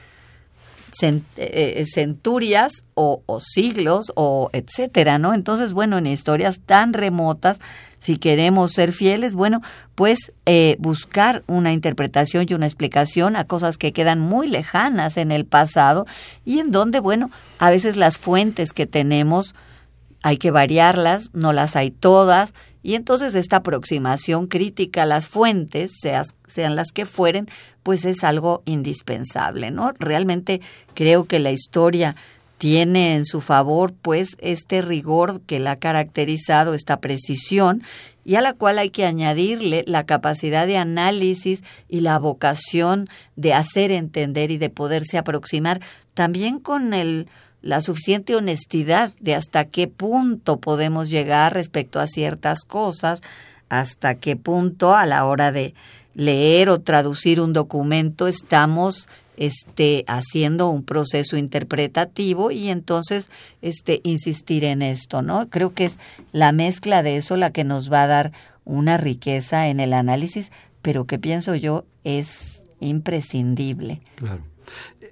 eh, 1.01 1.21
eh, 1.38 1.86
centurias 1.91 2.84
o, 2.93 3.23
o, 3.25 3.39
siglos 3.39 4.12
o 4.15 4.49
etcétera, 4.53 5.17
¿no? 5.17 5.34
Entonces, 5.34 5.73
bueno, 5.73 5.97
en 5.97 6.08
historias 6.08 6.60
tan 6.60 6.93
remotas 6.93 7.60
si 8.04 8.18
queremos 8.18 8.74
ser 8.74 8.92
fieles, 8.92 9.34
bueno, 9.34 9.62
pues 9.96 10.34
eh, 10.46 10.76
buscar 10.80 11.42
una 11.48 11.72
interpretación 11.72 12.46
y 12.50 12.54
una 12.54 12.66
explicación 12.66 13.38
a 13.38 13.46
cosas 13.46 13.78
que 13.78 13.94
quedan 13.94 14.20
muy 14.20 14.48
lejanas 14.48 15.16
en 15.16 15.32
el 15.32 15.46
pasado 15.46 16.06
y 16.44 16.60
en 16.60 16.72
donde, 16.72 17.00
bueno, 17.00 17.32
a 17.60 17.70
veces 17.70 17.96
las 17.96 18.18
fuentes 18.18 18.74
que 18.74 18.88
tenemos 18.88 19.56
hay 20.22 20.36
que 20.36 20.52
variarlas, 20.52 21.30
no 21.32 21.54
las 21.54 21.78
hay 21.78 21.92
todas, 21.92 22.54
y 22.82 22.96
entonces 22.96 23.36
esta 23.36 23.58
aproximación 23.58 24.48
crítica 24.48 25.04
a 25.04 25.06
las 25.06 25.30
fuentes, 25.30 25.94
sean 26.02 26.76
las 26.76 26.92
que 26.92 27.06
fueren, 27.06 27.48
pues 27.84 28.04
es 28.04 28.26
algo 28.26 28.63
indispensable, 28.66 29.72
¿no? 29.72 29.94
Realmente 29.98 30.60
creo 30.94 31.24
que 31.24 31.39
la 31.39 31.52
historia 31.52 32.18
tiene 32.63 33.15
en 33.15 33.26
su 33.26 33.41
favor 33.41 33.91
pues 33.91 34.38
este 34.39 34.82
rigor 34.82 35.41
que 35.41 35.60
la 35.60 35.71
ha 35.71 35.76
caracterizado, 35.76 36.73
esta 36.73 37.02
precisión, 37.02 37.84
y 38.23 38.36
a 38.36 38.41
la 38.41 38.54
cual 38.54 38.80
hay 38.80 38.89
que 38.89 39.06
añadirle 39.06 39.84
la 39.86 40.06
capacidad 40.06 40.65
de 40.65 40.78
análisis 40.78 41.62
y 41.89 41.99
la 41.99 42.17
vocación 42.19 43.10
de 43.36 43.54
hacer 43.54 43.91
entender 43.91 44.49
y 44.49 44.60
de 44.60 44.69
poderse 44.69 45.17
aproximar, 45.17 45.82
también 46.13 46.58
con 46.58 46.93
el, 46.93 47.28
la 47.62 47.82
suficiente 47.82 48.34
honestidad 48.34 49.12
de 49.19 49.36
hasta 49.36 49.65
qué 49.65 49.89
punto 49.89 50.62
podemos 50.62 51.10
llegar 51.10 51.54
respecto 51.54 51.99
a 51.99 52.08
ciertas 52.08 52.62
cosas, 52.62 53.19
hasta 53.67 54.15
qué 54.15 54.38
punto 54.38 54.95
a 54.95 55.06
la 55.06 55.26
hora 55.26 55.52
de 55.52 55.73
leer 56.13 56.69
o 56.69 56.80
traducir 56.80 57.41
un 57.41 57.52
documento 57.52 58.30
estamos 58.30 59.10
esté 59.38 60.04
haciendo 60.08 60.69
un 60.69 60.84
proceso 60.84 61.38
interpretativo 61.38 62.52
y 62.52 62.69
entonces 62.69 63.30
este 63.62 64.02
insistir 64.04 64.63
en 64.63 64.82
esto, 64.82 65.22
¿no? 65.22 65.50
Creo 65.50 65.74
que 65.74 65.86
es 65.86 65.98
la 66.32 66.52
mezcla 66.52 67.04
de 67.04 67.17
eso 67.17 67.38
la 67.38 67.52
que 67.52 67.63
nos 67.63 67.91
va 67.91 68.04
a 68.04 68.08
dar 68.08 68.32
una 68.65 68.98
riqueza 68.98 69.67
en 69.67 69.80
el 69.80 69.93
análisis, 69.93 70.52
pero 70.82 71.06
que 71.06 71.19
pienso 71.19 71.56
yo 71.56 71.86
es 72.04 72.63
imprescindible. 72.80 74.02
Claro. 74.15 74.41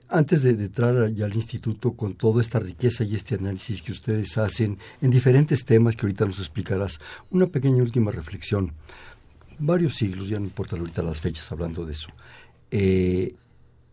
Antes 0.09 0.43
de, 0.43 0.51
entrar 0.51 1.09
ya 1.13 1.25
al 1.25 1.35
instituto 1.35 1.93
con 1.93 2.15
toda 2.15 2.41
esta 2.41 2.59
riqueza 2.59 3.03
y 3.05 3.15
este 3.15 3.35
análisis 3.35 3.81
que 3.81 3.93
ustedes 3.93 4.37
hacen 4.37 4.77
en 5.01 5.09
diferentes 5.09 5.63
temas 5.63 5.95
que 5.95 6.05
ahorita 6.05 6.25
nos 6.25 6.39
explicarás, 6.39 6.99
una 7.29 7.47
pequeña 7.47 7.81
última 7.81 8.11
reflexión. 8.11 8.73
Varios 9.59 9.95
siglos, 9.95 10.27
ya 10.27 10.37
no 10.37 10.45
importa 10.45 10.75
ahorita 10.75 11.01
las 11.01 11.21
fechas 11.21 11.49
hablando 11.51 11.85
de 11.85 11.93
eso. 11.93 12.09
Eh, 12.71 13.35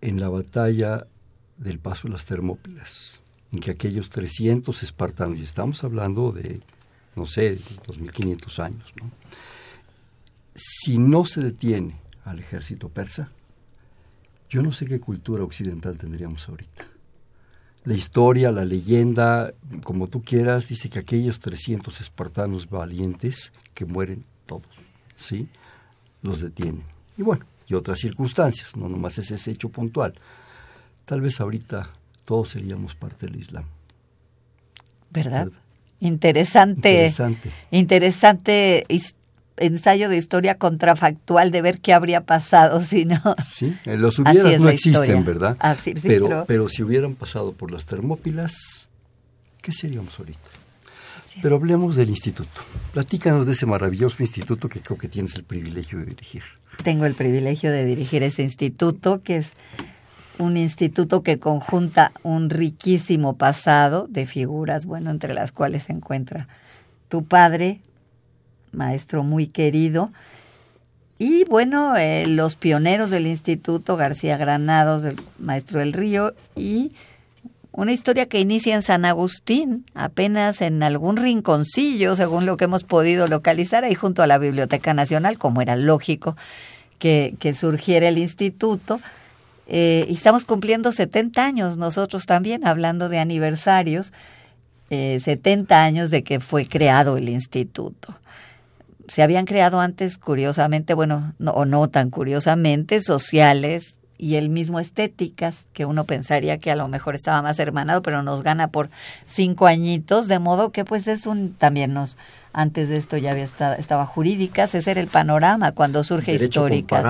en 0.01 0.21
la 0.21 0.29
batalla 0.29 1.07
del 1.57 1.79
paso 1.79 2.09
de 2.09 2.13
las 2.13 2.25
Termópilas, 2.25 3.21
en 3.53 3.61
que 3.61 3.71
aquellos 3.71 4.11
300 4.11 4.83
espartanos, 4.83 5.39
y 5.39 5.43
estamos 5.43 5.83
hablando 5.85 6.33
de, 6.33 6.61
no 7.17 7.27
sé, 7.27 7.57
2.500 7.57 8.63
años, 8.63 8.95
si 10.55 10.99
no 10.99 11.25
se 11.25 11.41
detiene 11.41 11.97
al 12.25 12.39
ejército 12.41 12.89
persa, 12.89 13.31
yo 14.51 14.63
no 14.63 14.73
sé 14.73 14.87
qué 14.87 14.99
cultura 15.01 15.45
occidental 15.45 15.99
tendríamos 15.99 16.49
ahorita. 16.49 16.87
La 17.85 17.95
historia, 17.95 18.51
la 18.51 18.65
leyenda, 18.65 19.55
como 19.85 20.09
tú 20.09 20.23
quieras, 20.23 20.69
dice 20.69 20.91
que 20.91 20.99
aquellos 20.99 21.39
300 21.41 22.01
espartanos 22.01 22.69
valientes 22.69 23.53
que 23.75 23.85
mueren 23.85 24.25
todos, 24.47 24.69
¿sí? 25.17 25.49
Los 26.23 26.41
detienen. 26.41 26.83
Y 27.17 27.23
bueno, 27.23 27.45
y 27.69 27.75
otras 27.75 27.99
circunstancias, 27.99 28.77
no 28.77 28.89
nomás 28.89 29.19
es 29.19 29.31
ese 29.31 29.51
hecho 29.51 29.69
puntual. 29.69 30.15
Tal 31.05 31.21
vez 31.21 31.41
ahorita 31.41 31.91
todos 32.25 32.51
seríamos 32.51 32.95
parte 32.95 33.27
del 33.27 33.37
Islam. 33.37 33.65
¿Verdad? 35.11 35.49
Interesante. 36.01 36.91
Interesante. 36.91 37.51
Interesante 37.71 38.85
ensayo 39.57 40.09
de 40.09 40.17
historia 40.17 40.57
contrafactual 40.57 41.51
de 41.51 41.63
ver 41.63 41.81
qué 41.81 41.93
habría 41.93 42.23
pasado 42.23 42.81
si 42.85 43.05
no. 43.05 43.21
Sí, 43.47 43.77
eh, 43.85 43.97
los 43.97 44.19
hubieras 44.19 44.61
no 44.61 44.69
existen, 44.69 45.25
¿verdad? 45.25 45.57
Así, 45.61 45.95
sí, 45.95 46.01
pero, 46.09 46.45
pero, 46.47 46.69
si 46.69 46.83
hubieran 46.83 47.15
pasado 47.15 47.53
por 47.53 47.71
las 47.71 47.85
Termópilas, 47.85 48.89
¿qué 49.61 49.73
seríamos 49.73 50.19
ahorita? 50.19 50.49
Pero 51.41 51.57
hablemos 51.57 51.95
del 51.95 52.11
instituto. 52.11 52.63
Platícanos 52.93 53.47
de 53.47 53.53
ese 53.53 53.65
maravilloso 53.65 54.17
instituto 54.23 54.69
que 54.69 54.81
creo 54.81 54.99
que 54.99 55.09
tienes 55.09 55.37
el 55.37 55.45
privilegio 55.45 56.01
de 56.01 56.07
dirigir. 56.07 56.43
Tengo 56.83 57.07
el 57.07 57.15
privilegio 57.15 57.73
de 57.73 57.85
dirigir 57.85 58.23
ese 58.23 58.43
instituto, 58.43 59.23
que 59.23 59.39
es 59.39 59.53
un 60.39 60.57
instituto 60.57 61.23
que 61.23 61.39
conjunta 61.39 62.13
un 62.23 62.51
riquísimo 62.51 63.37
pasado 63.37 64.07
de 64.09 64.27
figuras, 64.27 64.87
bueno, 64.87 65.11
entre 65.11 65.35
las 65.35 65.53
cuales 65.53 65.85
se 65.85 65.93
encuentra 65.93 66.49
tu 67.09 67.25
padre, 67.25 67.81
maestro 68.73 69.25
muy 69.25 69.49
querido, 69.49 70.13
y 71.19 71.45
bueno, 71.47 71.97
eh, 71.97 72.27
los 72.29 72.55
pioneros 72.55 73.11
del 73.11 73.27
instituto, 73.27 73.97
García 73.97 74.37
Granados, 74.37 75.03
el 75.03 75.17
maestro 75.41 75.81
del 75.81 75.93
Río, 75.93 76.35
y 76.55 76.93
una 77.79 77.93
historia 77.93 78.27
que 78.27 78.41
inicia 78.41 78.75
en 78.75 78.83
San 78.83 79.05
Agustín, 79.05 79.87
apenas 79.95 80.63
en 80.63 80.83
algún 80.83 81.17
rinconcillo, 81.17 82.17
según 82.17 82.45
lo 82.45 82.57
que 82.57 82.65
hemos 82.65 82.83
podido 82.83 83.29
localizar, 83.29 83.85
ahí 83.85 83.95
junto 83.95 84.21
a 84.21 84.27
la 84.27 84.37
Biblioteca 84.37 84.95
Nacional, 84.95 85.39
como 85.39 85.63
era 85.63 85.77
lógico 85.77 86.37
que, 86.99 87.37
surgiera 87.55 88.09
el 88.09 88.19
instituto. 88.19 89.01
Eh, 89.69 90.07
y 90.09 90.15
estamos 90.15 90.45
cumpliendo 90.45 90.91
70 90.91 91.45
años 91.45 91.77
nosotros 91.77 92.27
también, 92.27 92.67
hablando 92.67 93.09
de 93.09 93.21
aniversarios, 93.21 94.13
70 94.89 95.73
eh, 95.73 95.79
años 95.79 96.11
de 96.11 96.25
que 96.25 96.41
fue 96.41 96.67
creado 96.67 97.17
el 97.17 97.29
instituto. 97.29 98.19
Se 99.07 99.23
habían 99.23 99.45
creado 99.45 99.79
antes, 99.79 100.19
curiosamente, 100.19 100.95
bueno, 100.95 101.33
o 101.45 101.65
no 101.65 101.87
tan 101.87 102.11
curiosamente, 102.11 103.03
sociales, 103.03 104.01
y 104.19 104.35
el 104.35 104.51
mismo 104.51 104.81
estéticas, 104.81 105.67
que 105.73 105.85
uno 105.85 106.05
pensaría 106.05 106.59
que 106.59 106.73
a 106.73 106.77
lo 106.77 106.89
mejor 106.89 107.15
estaba 107.15 107.41
más 107.41 107.59
hermanado, 107.61 108.03
pero 108.03 108.23
nos 108.23 108.43
gana 108.43 108.69
por 108.69 108.91
cinco 109.29 109.67
añitos, 109.67 110.27
de 110.27 110.41
modo 110.41 110.71
que 110.71 110.85
pues 110.85 111.07
es 111.07 111.27
un, 111.27 111.55
también 111.55 111.95
nos, 111.95 112.17
antes 112.53 112.89
de 112.89 112.97
esto 112.97 113.17
ya 113.17 113.31
había 113.31 113.45
estado, 113.45 113.77
estaba 113.77 114.05
jurídicas, 114.05 114.75
ese 114.75 114.91
era 114.91 115.01
el 115.01 115.07
panorama 115.07 115.73
cuando 115.73 116.03
surge 116.03 116.35
históricas. 116.35 117.07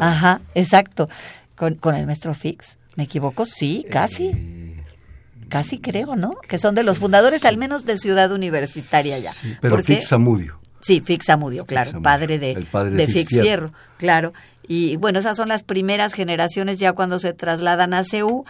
Ajá, 0.00 0.40
exacto, 0.54 1.08
con, 1.54 1.74
con 1.74 1.94
el 1.94 2.06
maestro 2.06 2.34
Fix, 2.34 2.78
¿me 2.96 3.04
equivoco? 3.04 3.44
Sí, 3.44 3.84
casi. 3.90 4.28
Eh, 4.34 4.82
casi 5.48 5.78
creo, 5.78 6.16
¿no? 6.16 6.32
Que 6.48 6.58
son 6.58 6.74
de 6.74 6.82
los 6.82 6.98
fundadores, 6.98 7.44
al 7.44 7.56
menos 7.56 7.84
de 7.84 7.98
Ciudad 7.98 8.32
Universitaria 8.32 9.18
ya. 9.18 9.32
pero 9.60 9.78
Fix 9.78 10.12
Amudio. 10.12 10.58
Sí, 10.86 11.02
Fix 11.04 11.28
Amudio, 11.30 11.66
claro, 11.66 12.00
padre 12.00 12.38
de, 12.38 12.54
de, 12.54 13.08
Fix, 13.08 13.40
Fierro, 13.40 13.70
claro. 13.98 14.32
Y 14.68 14.94
bueno, 14.94 15.18
esas 15.18 15.36
son 15.36 15.48
las 15.48 15.64
primeras 15.64 16.12
generaciones 16.12 16.78
ya 16.78 16.92
cuando 16.92 17.18
se 17.18 17.32
trasladan 17.32 17.92
a 17.92 18.04
CEU. 18.04 18.44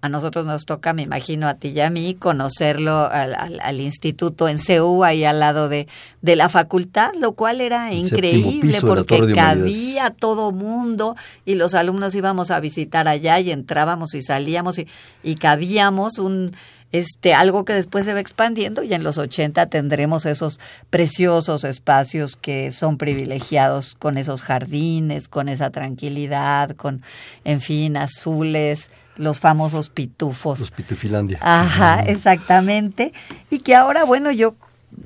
A 0.00 0.08
nosotros 0.08 0.46
nos 0.46 0.66
toca, 0.66 0.92
me 0.92 1.02
imagino, 1.02 1.48
a 1.48 1.54
ti 1.54 1.70
y 1.70 1.80
a 1.80 1.90
mí, 1.90 2.14
conocerlo 2.14 3.10
al, 3.10 3.34
al, 3.60 3.80
instituto 3.80 4.48
en 4.48 4.60
CEU, 4.60 5.02
ahí 5.02 5.24
al 5.24 5.40
lado 5.40 5.68
de, 5.68 5.88
de 6.22 6.36
la 6.36 6.48
facultad, 6.48 7.10
lo 7.18 7.32
cual 7.32 7.60
era 7.60 7.92
increíble 7.92 8.78
porque 8.80 9.34
cabía 9.34 10.10
todo 10.10 10.52
mundo 10.52 11.16
y 11.44 11.56
los 11.56 11.74
alumnos 11.74 12.14
íbamos 12.14 12.52
a 12.52 12.60
visitar 12.60 13.08
allá 13.08 13.40
y 13.40 13.50
entrábamos 13.50 14.14
y 14.14 14.22
salíamos 14.22 14.78
y, 14.78 14.86
y 15.24 15.34
cabíamos 15.34 16.18
un 16.18 16.52
este, 16.92 17.34
algo 17.34 17.64
que 17.64 17.72
después 17.72 18.04
se 18.04 18.14
va 18.14 18.20
expandiendo 18.20 18.82
y 18.82 18.94
en 18.94 19.02
los 19.02 19.18
80 19.18 19.66
tendremos 19.66 20.26
esos 20.26 20.58
preciosos 20.90 21.64
espacios 21.64 22.36
que 22.36 22.72
son 22.72 22.98
privilegiados 22.98 23.94
con 23.94 24.18
esos 24.18 24.42
jardines, 24.42 25.28
con 25.28 25.48
esa 25.48 25.70
tranquilidad, 25.70 26.70
con, 26.76 27.02
en 27.44 27.60
fin, 27.60 27.96
azules, 27.96 28.90
los 29.16 29.38
famosos 29.38 29.90
pitufos. 29.90 30.60
Los 30.60 30.70
pitufilandia. 30.70 31.38
Ajá, 31.42 32.02
exactamente. 32.02 33.12
Y 33.50 33.60
que 33.60 33.74
ahora, 33.74 34.04
bueno, 34.04 34.32
yo 34.32 34.56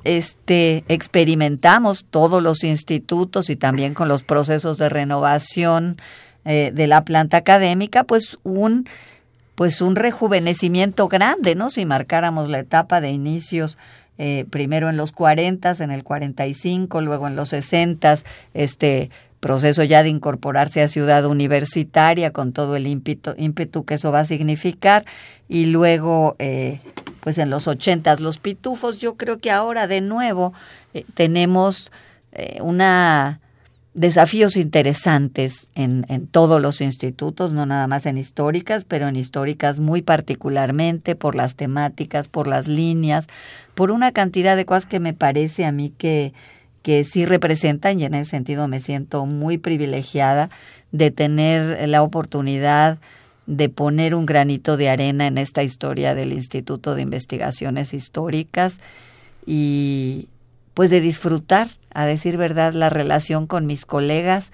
este 0.03 0.83
experimentamos 0.87 2.05
todos 2.09 2.41
los 2.41 2.63
institutos 2.63 3.49
y 3.49 3.55
también 3.55 3.93
con 3.93 4.07
los 4.07 4.23
procesos 4.23 4.77
de 4.77 4.89
renovación 4.89 5.97
eh, 6.43 6.71
de 6.73 6.87
la 6.87 7.05
planta 7.05 7.37
académica, 7.37 8.03
pues 8.03 8.37
un 8.43 8.87
pues 9.55 9.81
un 9.81 9.95
rejuvenecimiento 9.95 11.07
grande, 11.07 11.55
¿no? 11.55 11.69
Si 11.69 11.85
marcáramos 11.85 12.49
la 12.49 12.59
etapa 12.59 13.01
de 13.01 13.11
inicios 13.11 13.77
eh, 14.17 14.45
primero 14.49 14.89
en 14.89 14.97
los 14.97 15.11
40, 15.11 15.75
en 15.79 15.91
el 15.91 16.03
45, 16.03 17.01
luego 17.01 17.27
en 17.27 17.35
los 17.35 17.49
60, 17.49 18.17
este 18.53 19.09
proceso 19.45 19.83
ya 19.83 20.01
de 20.01 20.09
incorporarse 20.09 20.81
a 20.81 20.87
ciudad 20.87 21.23
universitaria 21.25 22.31
con 22.31 22.51
todo 22.51 22.75
el 22.75 22.87
ímpetu, 22.87 23.35
ímpetu 23.37 23.85
que 23.85 23.93
eso 23.93 24.11
va 24.11 24.21
a 24.21 24.25
significar 24.25 25.05
y 25.47 25.67
luego 25.67 26.35
eh, 26.39 26.79
pues 27.19 27.37
en 27.37 27.51
los 27.51 27.67
80 27.67 28.15
los 28.21 28.39
pitufos 28.39 28.97
yo 28.97 29.17
creo 29.17 29.37
que 29.37 29.51
ahora 29.51 29.85
de 29.85 30.01
nuevo 30.01 30.53
eh, 30.95 31.05
tenemos 31.13 31.91
eh, 32.31 32.57
una 32.61 33.39
desafíos 33.95 34.57
interesantes 34.57 35.67
en, 35.73 36.05
en 36.09 36.27
todos 36.27 36.61
los 36.61 36.81
institutos, 36.81 37.53
no 37.53 37.65
nada 37.65 37.87
más 37.87 38.05
en 38.05 38.17
históricas, 38.17 38.85
pero 38.85 39.07
en 39.07 39.15
históricas 39.15 39.79
muy 39.79 40.01
particularmente 40.01 41.15
por 41.15 41.35
las 41.35 41.55
temáticas, 41.55 42.27
por 42.27 42.45
las 42.45 42.67
líneas, 42.67 43.25
por 43.73 43.91
una 43.91 44.11
cantidad 44.11 44.55
de 44.57 44.65
cosas 44.65 44.85
que 44.85 44.99
me 44.99 45.13
parece 45.13 45.65
a 45.65 45.71
mí 45.71 45.93
que, 45.97 46.33
que 46.83 47.05
sí 47.05 47.25
representan 47.25 47.99
y 47.99 48.03
en 48.03 48.13
ese 48.13 48.31
sentido 48.31 48.67
me 48.67 48.81
siento 48.81 49.25
muy 49.25 49.57
privilegiada 49.57 50.49
de 50.91 51.09
tener 51.09 51.87
la 51.89 52.03
oportunidad 52.03 52.99
de 53.47 53.69
poner 53.69 54.13
un 54.13 54.25
granito 54.25 54.75
de 54.75 54.89
arena 54.89 55.27
en 55.27 55.37
esta 55.37 55.63
historia 55.63 56.15
del 56.15 56.33
Instituto 56.33 56.95
de 56.95 57.03
Investigaciones 57.03 57.93
Históricas. 57.93 58.79
Y 59.45 60.27
pues 60.75 60.91
de 60.91 61.01
disfrutar 61.01 61.67
a 61.95 62.05
decir 62.05 62.37
verdad, 62.37 62.73
la 62.73 62.89
relación 62.89 63.47
con 63.47 63.65
mis 63.65 63.85
colegas 63.85 64.51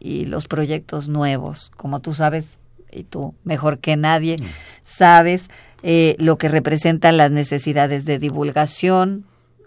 y 0.00 0.24
los 0.24 0.48
proyectos 0.48 1.08
nuevos. 1.08 1.70
Como 1.76 2.00
tú 2.00 2.14
sabes, 2.14 2.58
y 2.90 3.04
tú 3.04 3.34
mejor 3.44 3.78
que 3.78 3.96
nadie, 3.96 4.38
mm. 4.38 4.46
sabes 4.84 5.42
eh, 5.82 6.16
lo 6.18 6.38
que 6.38 6.48
representan 6.48 7.18
las 7.18 7.30
necesidades 7.30 8.06
de 8.06 8.18
divulgación 8.18 9.24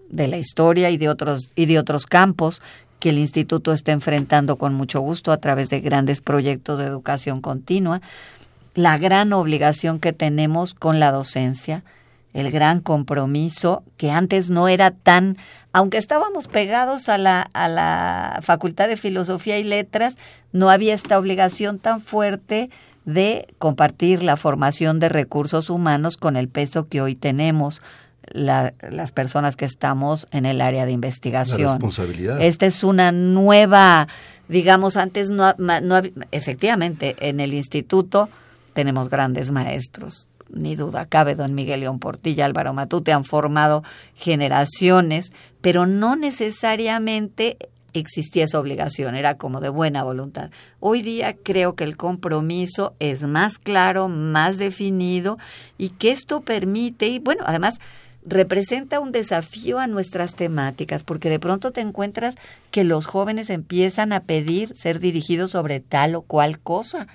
de 0.10 0.28
la 0.28 0.38
historia 0.38 0.90
y 0.90 0.98
de 0.98 1.08
otros 1.08 1.52
y 1.56 1.68
de 1.68 1.80
otros 1.80 2.06
campos 2.06 2.62
que 3.00 3.10
el 3.10 3.18
instituto 3.18 3.72
está 3.72 3.92
enfrentando 3.92 4.58
con 4.58 4.74
mucho 4.74 5.00
gusto 5.00 5.32
a 5.32 5.38
través 5.38 5.70
de 5.70 5.80
grandes 5.80 6.22
proyectos 6.22 6.80
de 6.80 6.86
educación 6.86 7.42
continua, 7.42 8.02
la 8.74 8.98
gran 8.98 9.34
obligación 9.34 10.00
que 10.00 10.14
tenemos 10.14 10.74
con 10.74 11.00
la 11.00 11.12
docencia, 11.12 11.84
el 12.34 12.52
gran 12.52 12.80
compromiso 12.80 13.84
que 13.98 14.12
antes 14.12 14.50
no 14.50 14.68
era 14.68 14.92
tan, 14.92 15.38
aunque 15.74 15.98
estábamos 15.98 16.48
pegados 16.48 17.10
a 17.10 17.18
la, 17.18 17.42
a 17.54 17.68
la 17.68 18.40
Facultad 18.42 18.88
de 18.88 18.98
Filosofía 18.98 19.60
y 19.60 19.64
Letras, 19.64 20.16
no 20.52 20.70
había 20.70 20.94
esta 20.94 21.20
obligación 21.20 21.80
tan 21.80 22.02
fuerte 22.02 22.70
de 23.06 23.48
compartir 23.58 24.24
la 24.24 24.38
formación 24.38 25.00
de 25.00 25.10
recursos 25.10 25.70
humanos 25.70 26.18
con 26.18 26.36
el 26.38 26.48
peso 26.48 26.88
que 26.88 27.02
hoy 27.02 27.16
tenemos 27.16 27.82
la, 28.34 28.74
las 28.90 29.12
personas 29.12 29.56
que 29.56 29.66
estamos 29.66 30.28
en 30.32 30.46
el 30.46 30.62
área 30.62 30.86
de 30.86 30.92
investigación. 30.92 31.62
La 31.62 31.74
responsabilidad. 31.74 32.42
Esta 32.42 32.66
es 32.66 32.84
una 32.84 33.12
nueva, 33.12 34.08
digamos, 34.48 34.98
antes 34.98 35.30
no, 35.30 35.54
no 35.58 36.02
efectivamente 36.32 37.16
en 37.20 37.40
el 37.40 37.54
instituto 37.54 38.30
tenemos 38.74 39.10
grandes 39.10 39.52
maestros, 39.52 40.30
ni 40.54 40.76
duda 40.76 41.06
cabe, 41.06 41.36
don 41.36 41.54
Miguel 41.54 41.82
León 41.82 42.00
Portilla, 42.00 42.46
Álvaro 42.46 42.74
Matute, 42.74 43.14
han 43.14 43.24
formado 43.24 43.84
generaciones, 44.16 45.32
pero 45.62 45.86
no 45.86 46.16
necesariamente 46.16 47.58
existía 47.94 48.46
esa 48.46 48.60
obligación, 48.60 49.16
era 49.16 49.38
como 49.38 49.60
de 49.60 49.70
buena 49.70 50.04
voluntad. 50.04 50.52
Hoy 50.80 51.02
día 51.02 51.36
creo 51.36 51.76
que 51.76 51.84
el 51.84 51.98
compromiso 51.98 52.96
es 53.00 53.24
más 53.24 53.58
claro, 53.58 54.08
más 54.08 54.58
definido 54.58 55.38
y 55.78 55.90
que 55.90 56.12
esto 56.12 56.42
permite, 56.42 57.08
y 57.08 57.20
bueno, 57.20 57.44
además 57.46 57.80
representa 58.24 59.00
un 59.00 59.12
desafío 59.12 59.80
a 59.80 59.88
nuestras 59.88 60.36
temáticas, 60.36 61.04
porque 61.04 61.30
de 61.30 61.40
pronto 61.40 61.72
te 61.72 61.82
encuentras 61.82 62.36
que 62.70 62.84
los 62.84 63.06
jóvenes 63.06 63.50
empiezan 63.50 64.14
a 64.14 64.22
pedir 64.22 64.76
ser 64.76 65.00
dirigidos 65.00 65.52
sobre 65.52 65.80
tal 65.80 66.16
o 66.16 66.22
cual 66.22 66.60
cosa. 66.60 67.08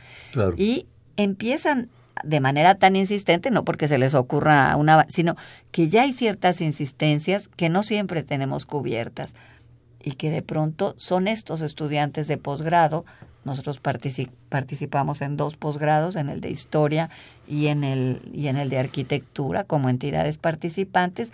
Y 0.57 0.87
empiezan 1.16 1.88
de 2.25 2.41
manera 2.41 2.77
tan 2.77 2.97
insistente, 2.97 3.51
no 3.51 3.65
porque 3.65 3.89
se 3.89 3.99
les 3.99 4.15
ocurra 4.15 4.75
una, 4.77 5.07
sino 5.09 5.37
que 5.71 5.89
ya 5.89 6.03
hay 6.03 6.13
ciertas 6.13 6.61
insistencias 6.61 7.49
que 7.49 7.69
no 7.69 7.83
siempre 7.83 8.23
tenemos 8.23 8.67
cubiertas 8.67 9.35
y 10.03 10.13
que 10.13 10.31
de 10.31 10.43
pronto 10.43 10.95
son 10.99 11.29
estos 11.29 11.63
estudiantes 11.63 12.29
de 12.29 12.39
posgrado. 12.39 13.05
Nosotros 13.45 13.81
participamos 14.49 15.21
en 15.21 15.37
dos 15.37 15.57
posgrados, 15.57 16.17
en 16.17 16.29
el 16.29 16.41
de 16.41 16.51
historia 16.51 17.11
y 17.47 17.69
en 17.69 17.85
el, 17.85 18.21
y 18.33 18.49
en 18.49 18.57
el 18.57 18.71
de 18.71 18.79
arquitectura 18.79 19.65
como 19.65 19.89
entidades 19.89 20.39
participantes, 20.39 21.31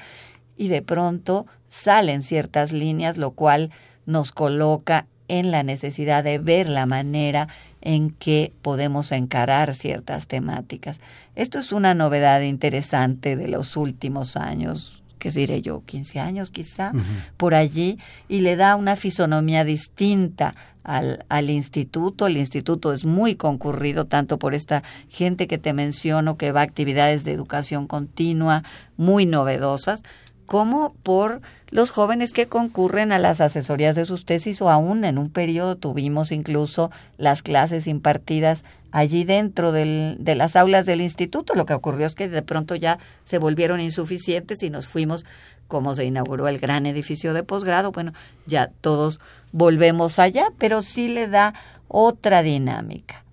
y 0.57 0.69
de 0.69 0.83
pronto 0.83 1.47
salen 1.69 2.23
ciertas 2.23 2.73
líneas, 2.73 3.17
lo 3.17 3.31
cual 3.31 3.71
nos 4.05 4.33
coloca 4.33 5.07
en 5.29 5.51
la 5.51 5.63
necesidad 5.63 6.23
de 6.23 6.39
ver 6.39 6.69
la 6.69 6.85
manera 6.85 7.49
en 7.83 8.11
que 8.11 8.53
podemos 8.63 9.13
encarar 9.13 9.75
ciertas 9.75 10.27
temáticas. 10.27 10.99
Esto 11.35 11.59
es 11.59 11.73
una 11.73 11.95
novedad 11.95 12.41
interesante 12.41 13.37
de 13.37 13.49
los 13.49 13.77
últimos 13.77 14.37
años, 14.37 15.03
que 15.19 15.31
diré 15.31 15.63
yo, 15.63 15.83
15 15.85 16.19
años 16.21 16.51
quizá, 16.51 16.93
por 17.37 17.55
allí, 17.55 17.99
y 18.29 18.41
le 18.41 18.57
da 18.57 18.77
una 18.77 18.97
fisonomía 18.97 19.65
distinta 19.65 20.55
al, 20.83 21.25
al 21.29 21.51
instituto. 21.51 22.27
El 22.27 22.37
instituto 22.37 22.93
es 22.93 23.05
muy 23.05 23.37
concurrido 23.37 24.07
tanto 24.07 24.39
por 24.39 24.55
esta 24.55 24.83
gente 25.09 25.47
que 25.47 25.59
te 25.59 25.73
menciono 25.73 26.37
que 26.37 26.53
va 26.53 26.61
a 26.61 26.65
actividades 26.65 27.25
de 27.25 27.33
educación 27.33 27.87
continua 27.87 28.65
muy 28.97 29.27
novedosas, 29.27 30.03
como 30.53 30.93
por 31.03 31.41
los 31.71 31.89
jóvenes 31.89 32.35
que 32.35 32.47
concurren 32.47 33.11
a 33.11 33.19
las 33.19 33.41
asesorías 33.41 33.97
de 33.97 34.05
sus 34.05 34.27
tesis 34.27 34.61
o 34.61 34.69
aún 34.69 35.07
en 35.07 35.17
un 35.17 35.31
periodo 35.31 35.77
tuvimos 35.77 36.31
incluso 36.31 36.91
las 37.17 37.41
clases 37.41 37.87
impartidas 37.87 38.63
allí 38.91 39.25
dentro 39.25 39.73
del, 39.73 40.19
de 40.21 40.35
las 40.35 40.55
aulas 40.55 40.85
del 40.85 41.01
instituto. 41.01 41.55
Lo 41.55 41.65
que 41.65 41.73
ocurrió 41.73 42.05
es 42.05 42.15
que 42.15 42.29
de 42.29 42.43
pronto 42.43 42.75
ya 42.75 42.99
se 43.25 43.39
volvieron 43.39 43.81
insuficientes 43.81 44.63
y 44.63 44.69
nos 44.69 44.89
fuimos, 44.89 45.25
como 45.69 45.95
se 45.95 46.05
inauguró 46.05 46.49
el 46.49 46.59
gran 46.59 46.85
edificio 46.85 47.33
de 47.33 47.45
posgrado, 47.45 47.91
bueno, 47.91 48.13
ya 48.45 48.71
todos 48.83 49.21
volvemos 49.53 50.19
allá, 50.19 50.49
pero 50.59 50.83
sí 50.83 51.09
le 51.09 51.29
da 51.29 51.55
otra 51.89 52.43
dinámica. 52.43 53.25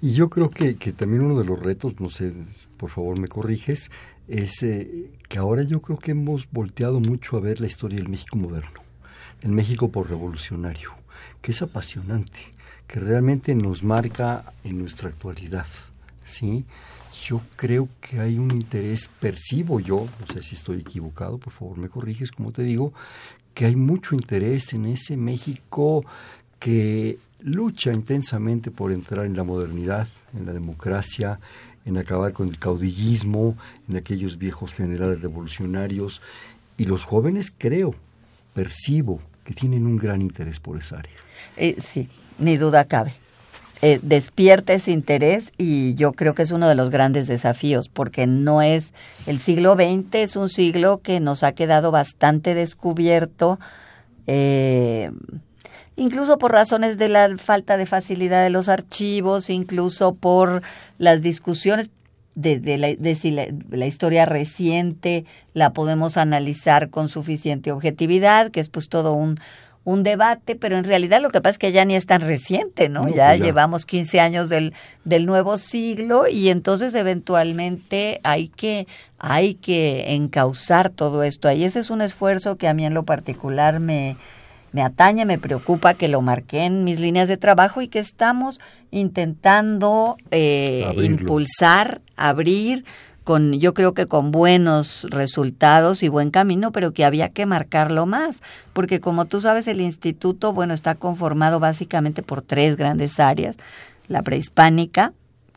Y 0.00 0.14
yo 0.14 0.30
creo 0.30 0.48
que, 0.48 0.76
que 0.76 0.94
también 0.94 1.24
uno 1.24 1.38
de 1.38 1.44
los 1.44 1.60
retos, 1.60 2.00
no 2.00 2.08
sé, 2.08 2.32
por 2.78 2.88
favor 2.88 3.18
me 3.18 3.28
corriges, 3.28 3.90
es 4.28 4.62
eh, 4.62 5.10
que 5.28 5.38
ahora 5.38 5.62
yo 5.62 5.82
creo 5.82 5.98
que 5.98 6.12
hemos 6.12 6.50
volteado 6.50 7.00
mucho 7.00 7.36
a 7.36 7.40
ver 7.40 7.60
la 7.60 7.66
historia 7.66 7.98
del 7.98 8.08
México 8.08 8.36
moderno, 8.36 8.80
el 9.42 9.50
México 9.50 9.90
por 9.90 10.08
revolucionario, 10.08 10.92
que 11.42 11.52
es 11.52 11.62
apasionante, 11.62 12.40
que 12.86 13.00
realmente 13.00 13.54
nos 13.54 13.82
marca 13.82 14.44
en 14.64 14.78
nuestra 14.78 15.08
actualidad, 15.08 15.66
¿sí? 16.24 16.64
Yo 17.26 17.40
creo 17.56 17.88
que 18.00 18.20
hay 18.20 18.38
un 18.38 18.50
interés, 18.50 19.08
percibo 19.20 19.80
yo, 19.80 20.06
no 20.20 20.26
sé 20.34 20.42
si 20.42 20.56
estoy 20.56 20.80
equivocado, 20.80 21.38
por 21.38 21.52
favor 21.52 21.78
me 21.78 21.88
corriges, 21.88 22.30
como 22.30 22.52
te 22.52 22.62
digo, 22.62 22.92
que 23.54 23.66
hay 23.66 23.76
mucho 23.76 24.14
interés 24.14 24.72
en 24.72 24.86
ese 24.86 25.16
México 25.16 26.04
que 26.58 27.18
lucha 27.40 27.92
intensamente 27.92 28.70
por 28.70 28.90
entrar 28.90 29.26
en 29.26 29.36
la 29.36 29.44
modernidad, 29.44 30.08
en 30.36 30.46
la 30.46 30.52
democracia, 30.52 31.38
en 31.84 31.98
acabar 31.98 32.32
con 32.32 32.48
el 32.48 32.58
caudillismo, 32.58 33.56
en 33.88 33.96
aquellos 33.96 34.38
viejos 34.38 34.72
generales 34.72 35.20
revolucionarios. 35.20 36.22
Y 36.76 36.86
los 36.86 37.04
jóvenes 37.04 37.52
creo, 37.56 37.94
percibo, 38.54 39.20
que 39.44 39.54
tienen 39.54 39.86
un 39.86 39.96
gran 39.96 40.22
interés 40.22 40.60
por 40.60 40.78
esa 40.78 40.98
área. 40.98 41.12
Eh, 41.56 41.76
sí, 41.78 42.08
ni 42.38 42.56
duda 42.56 42.84
cabe. 42.84 43.12
Eh, 43.82 44.00
despierta 44.02 44.72
ese 44.72 44.92
interés 44.92 45.52
y 45.58 45.94
yo 45.94 46.12
creo 46.12 46.34
que 46.34 46.40
es 46.40 46.52
uno 46.52 46.68
de 46.68 46.74
los 46.74 46.88
grandes 46.88 47.26
desafíos, 47.26 47.90
porque 47.90 48.26
no 48.26 48.62
es, 48.62 48.94
el 49.26 49.40
siglo 49.40 49.74
XX 49.74 50.14
es 50.14 50.36
un 50.36 50.48
siglo 50.48 51.02
que 51.02 51.20
nos 51.20 51.42
ha 51.42 51.52
quedado 51.52 51.90
bastante 51.90 52.54
descubierto. 52.54 53.58
Eh, 54.26 55.10
incluso 55.96 56.38
por 56.38 56.52
razones 56.52 56.98
de 56.98 57.08
la 57.08 57.36
falta 57.38 57.76
de 57.76 57.86
facilidad 57.86 58.42
de 58.42 58.50
los 58.50 58.68
archivos, 58.68 59.50
incluso 59.50 60.14
por 60.14 60.62
las 60.98 61.22
discusiones 61.22 61.90
de, 62.34 62.78
la, 62.78 62.94
de 62.94 63.14
si 63.14 63.30
la, 63.30 63.86
historia 63.86 64.26
reciente 64.26 65.24
la 65.52 65.72
podemos 65.72 66.16
analizar 66.16 66.90
con 66.90 67.08
suficiente 67.08 67.70
objetividad, 67.70 68.50
que 68.50 68.60
es 68.60 68.68
pues 68.68 68.88
todo 68.88 69.12
un, 69.12 69.36
un 69.84 70.02
debate, 70.02 70.56
pero 70.56 70.76
en 70.76 70.84
realidad 70.84 71.20
lo 71.20 71.30
que 71.30 71.40
pasa 71.40 71.52
es 71.52 71.58
que 71.58 71.72
ya 71.72 71.84
ni 71.84 71.94
es 71.94 72.06
tan 72.06 72.22
reciente, 72.22 72.88
¿no? 72.88 73.02
ya, 73.02 73.28
pues 73.28 73.38
ya, 73.38 73.44
llevamos 73.44 73.86
15 73.86 74.18
años 74.18 74.48
del, 74.48 74.74
del 75.04 75.26
nuevo 75.26 75.58
siglo 75.58 76.26
y 76.28 76.48
entonces 76.48 76.94
eventualmente 76.94 78.20
hay 78.24 78.48
que, 78.48 78.88
hay 79.18 79.54
que 79.54 80.14
encauzar 80.14 80.90
todo 80.90 81.22
esto. 81.22 81.46
Ahí 81.46 81.62
ese 81.62 81.78
es 81.78 81.90
un 81.90 82.02
esfuerzo 82.02 82.56
que 82.56 82.66
a 82.66 82.74
mí 82.74 82.84
en 82.84 82.94
lo 82.94 83.04
particular 83.04 83.78
me, 83.78 84.16
me 84.74 84.82
atañe, 84.82 85.24
me 85.24 85.38
preocupa 85.38 85.94
que 85.94 86.08
lo 86.08 86.20
marqué 86.20 86.64
en 86.64 86.82
mis 86.82 86.98
líneas 86.98 87.28
de 87.28 87.36
trabajo 87.36 87.80
y 87.80 87.86
que 87.86 88.00
estamos 88.00 88.58
intentando 88.90 90.16
eh, 90.32 90.84
impulsar, 90.96 92.00
abrir, 92.16 92.84
con 93.22 93.52
yo 93.52 93.72
creo 93.72 93.94
que 93.94 94.06
con 94.06 94.32
buenos 94.32 95.06
resultados 95.10 96.02
y 96.02 96.08
buen 96.08 96.32
camino, 96.32 96.72
pero 96.72 96.92
que 96.92 97.04
había 97.04 97.28
que 97.28 97.46
marcarlo 97.46 98.04
más, 98.04 98.42
porque 98.72 98.98
como 98.98 99.26
tú 99.26 99.40
sabes 99.40 99.68
el 99.68 99.80
instituto, 99.80 100.52
bueno, 100.52 100.74
está 100.74 100.96
conformado 100.96 101.60
básicamente 101.60 102.24
por 102.24 102.42
tres 102.42 102.76
grandes 102.76 103.20
áreas, 103.20 103.54
la 104.08 104.22
prehispánica, 104.22 105.12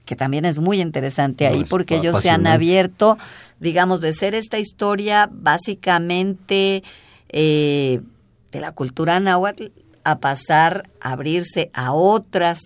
que 0.06 0.16
también 0.16 0.46
es 0.46 0.60
muy 0.60 0.80
interesante 0.80 1.48
ahí 1.48 1.64
porque 1.64 1.96
ellos 1.96 2.22
se 2.22 2.30
han 2.30 2.46
abierto, 2.46 3.18
digamos, 3.60 4.00
de 4.00 4.14
ser 4.14 4.36
esta 4.36 4.60
historia 4.60 5.28
básicamente 5.34 6.84
eh, 7.30 8.00
de 8.52 8.62
la 8.62 8.72
cultura 8.72 9.20
náhuatl 9.20 9.68
a 10.04 10.20
pasar 10.20 10.90
a 11.02 11.12
abrirse 11.12 11.70
a 11.74 11.94
otras 11.94 12.60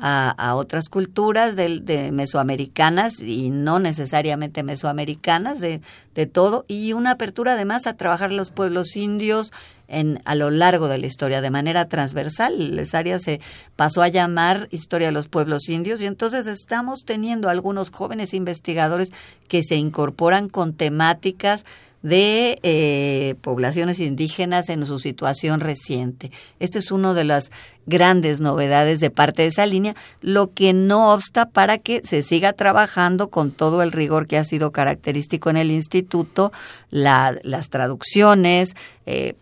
a, 0.00 0.54
otras 0.54 0.88
culturas 0.88 1.56
de, 1.56 1.80
de, 1.80 2.12
mesoamericanas 2.12 3.18
y 3.20 3.50
no 3.50 3.80
necesariamente 3.80 4.62
mesoamericanas, 4.62 5.58
de, 5.58 5.80
de 6.14 6.26
todo, 6.26 6.64
y 6.68 6.92
una 6.92 7.12
apertura 7.12 7.54
además 7.54 7.88
a 7.88 7.96
trabajar 7.96 8.32
los 8.32 8.52
pueblos 8.52 8.94
indios 8.94 9.52
en, 9.88 10.22
a 10.24 10.34
lo 10.36 10.50
largo 10.50 10.86
de 10.86 10.98
la 10.98 11.06
historia, 11.06 11.40
de 11.40 11.50
manera 11.50 11.88
transversal. 11.88 12.78
Esa 12.78 12.98
área 12.98 13.18
se 13.18 13.40
pasó 13.74 14.02
a 14.02 14.08
llamar 14.08 14.68
Historia 14.70 15.08
de 15.08 15.12
los 15.12 15.28
Pueblos 15.28 15.68
Indios 15.68 16.00
y 16.00 16.06
entonces 16.06 16.46
estamos 16.46 17.04
teniendo 17.04 17.48
algunos 17.48 17.90
jóvenes 17.90 18.34
investigadores 18.34 19.10
que 19.48 19.62
se 19.64 19.76
incorporan 19.76 20.48
con 20.48 20.74
temáticas 20.74 21.64
de 22.02 22.58
eh, 22.62 23.34
poblaciones 23.40 23.98
indígenas 23.98 24.68
en 24.68 24.86
su 24.86 24.98
situación 24.98 25.60
reciente. 25.60 26.30
Este 26.60 26.78
es 26.78 26.92
uno 26.92 27.14
de 27.14 27.24
las 27.24 27.50
grandes 27.86 28.40
novedades 28.40 29.00
de 29.00 29.10
parte 29.10 29.42
de 29.42 29.48
esa 29.48 29.66
línea, 29.66 29.96
lo 30.20 30.52
que 30.52 30.72
no 30.72 31.12
obsta 31.12 31.46
para 31.46 31.78
que 31.78 32.02
se 32.04 32.22
siga 32.22 32.52
trabajando 32.52 33.28
con 33.28 33.50
todo 33.50 33.82
el 33.82 33.92
rigor 33.92 34.26
que 34.26 34.38
ha 34.38 34.44
sido 34.44 34.70
característico 34.70 35.50
en 35.50 35.56
el 35.56 35.70
instituto, 35.70 36.52
las 36.90 37.68
traducciones, 37.70 38.76
eh, 39.06 39.34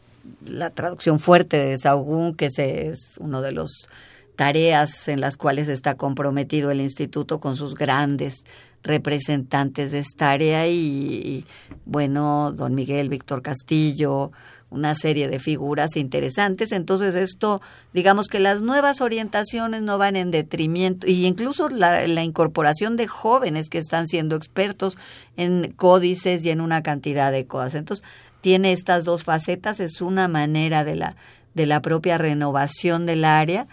la 0.46 0.70
traducción 0.70 1.18
fuerte 1.18 1.58
de 1.58 1.78
Saugún, 1.78 2.34
que 2.34 2.46
es 2.56 3.16
uno 3.18 3.42
de 3.42 3.52
los 3.52 3.88
tareas 4.36 5.08
en 5.08 5.20
las 5.20 5.36
cuales 5.36 5.68
está 5.68 5.94
comprometido 5.94 6.70
el 6.70 6.80
instituto 6.80 7.40
con 7.40 7.56
sus 7.56 7.74
grandes 7.74 8.44
representantes 8.86 9.90
de 9.90 9.98
esta 9.98 10.30
área 10.30 10.66
y, 10.68 11.44
bueno, 11.84 12.52
don 12.52 12.74
Miguel, 12.74 13.08
Víctor 13.08 13.42
Castillo, 13.42 14.30
una 14.70 14.94
serie 14.94 15.28
de 15.28 15.38
figuras 15.38 15.96
interesantes. 15.96 16.72
Entonces 16.72 17.14
esto, 17.14 17.60
digamos 17.92 18.28
que 18.28 18.40
las 18.40 18.62
nuevas 18.62 19.00
orientaciones 19.00 19.82
no 19.82 19.98
van 19.98 20.16
en 20.16 20.30
detrimento, 20.30 21.06
y 21.06 21.26
incluso 21.26 21.68
la, 21.68 22.04
incorporación 22.22 22.96
de 22.96 23.06
jóvenes 23.06 23.68
que 23.68 23.78
están 23.78 24.06
siendo 24.06 24.36
expertos 24.36 24.96
en 25.36 25.72
códices 25.72 26.44
y 26.44 26.50
en 26.50 26.60
una 26.60 26.82
cantidad 26.82 27.32
de 27.32 27.46
cosas. 27.46 27.74
Entonces 27.74 28.04
tiene 28.40 28.72
estas 28.72 29.04
dos 29.04 29.24
facetas, 29.24 29.80
es 29.80 30.00
una 30.00 30.28
manera 30.28 30.84
de 30.84 30.94
la, 30.94 31.16
de 31.54 31.66
la 31.66 31.82
propia 31.82 32.18
renovación 32.18 33.06
del 33.06 33.24
área. 33.24 33.66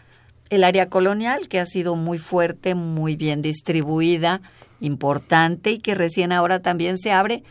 El 0.50 0.64
área 0.64 0.90
colonial, 0.90 1.48
que 1.48 1.60
ha 1.60 1.66
sido 1.66 1.96
muy 1.96 2.20
fuerte, 2.20 2.76
muy 2.76 3.16
bien 3.16 3.42
distribuida, 3.42 4.42
importante 4.84 5.72
y 5.72 5.80
que 5.80 5.96
recién 5.96 6.32
ahora 6.32 6.60
también 6.60 6.98
se 6.98 7.12
abre 7.12 7.44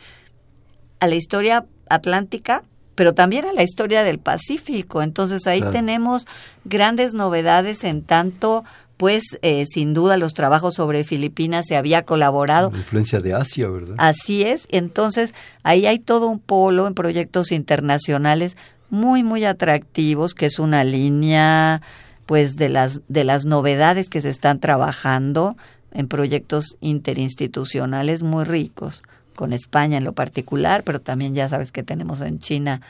a 1.01 1.09
la 1.09 1.14
historia 1.16 1.66
atlántica, 1.88 2.62
pero 2.95 3.14
también 3.14 3.45
a 3.45 3.53
la 3.53 3.62
historia 3.62 4.05
del 4.05 4.18
Pacífico. 4.18 5.03
Entonces 5.03 5.47
ahí 5.47 5.62
tenemos 5.73 6.27
grandes 6.64 7.14
novedades 7.14 7.85
en 7.85 8.03
tanto 8.03 8.64
pues 8.97 9.25
eh, 9.42 9.64
sin 9.66 9.95
duda 9.95 10.16
los 10.16 10.33
trabajos 10.33 10.75
sobre 10.77 11.03
Filipinas 11.03 11.66
se 11.66 11.77
había 11.77 12.05
colaborado. 12.05 12.71
La 12.71 12.79
influencia 12.79 13.18
de 13.18 13.35
Asia, 13.35 13.68
¿verdad? 13.68 13.97
Así 13.99 14.45
es. 14.45 14.68
Entonces, 14.71 15.35
ahí 15.64 15.87
hay 15.87 15.99
todo 15.99 16.29
un 16.29 16.38
polo 16.38 16.87
en 16.87 16.95
proyectos 16.95 17.51
internacionales 17.51 18.57
muy, 18.90 19.25
muy 19.25 19.45
atractivos, 19.45 20.35
que 20.35 20.47
es 20.47 20.61
una 20.61 20.85
línea 20.85 21.83
pues 22.27 22.55
de 22.55 22.68
las, 22.68 23.01
de 23.09 23.25
las 23.25 23.45
novedades 23.45 24.09
que 24.09 24.21
se 24.21 24.31
están 24.31 24.61
trabajando 24.61 25.57
en 25.94 26.09
proyectos 26.09 26.76
interinstitucionales 26.81 28.22
muy 28.22 28.44
ricos 28.44 29.02
con 29.35 29.52
España 29.52 29.98
en 29.98 30.05
lo 30.05 30.12
particular, 30.12 30.83
pero 30.85 31.00
también 31.00 31.35
ya 31.35 31.48
sabes 31.48 31.72
que 31.72 31.83
tenemos 31.83 32.20
en 32.20 32.38
China 32.38 32.81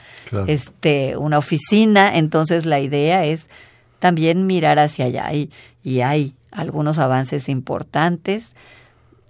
este 0.46 1.16
una 1.16 1.38
oficina, 1.38 2.16
entonces 2.16 2.66
la 2.66 2.80
idea 2.80 3.24
es 3.24 3.48
también 3.98 4.46
mirar 4.46 4.78
hacia 4.78 5.04
allá 5.04 5.32
y, 5.32 5.50
y 5.84 6.00
hay 6.00 6.34
algunos 6.50 6.98
avances 6.98 7.48
importantes. 7.48 8.54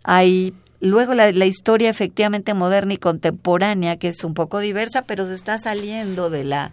Hay 0.03 0.55
luego 0.81 1.15
la, 1.15 1.31
la 1.31 1.47
historia 1.47 1.91
efectivamente 1.91 2.55
moderna 2.55 2.95
y 2.95 2.97
contemporánea 2.97 3.97
que 3.97 4.09
es 4.09 4.25
un 4.25 4.35
poco 4.35 4.61
diversa, 4.61 5.03
pero 5.03 5.27
se 5.27 5.35
está 5.35 5.59
saliendo 5.59 6.31
de 6.31 6.45
la 6.45 6.73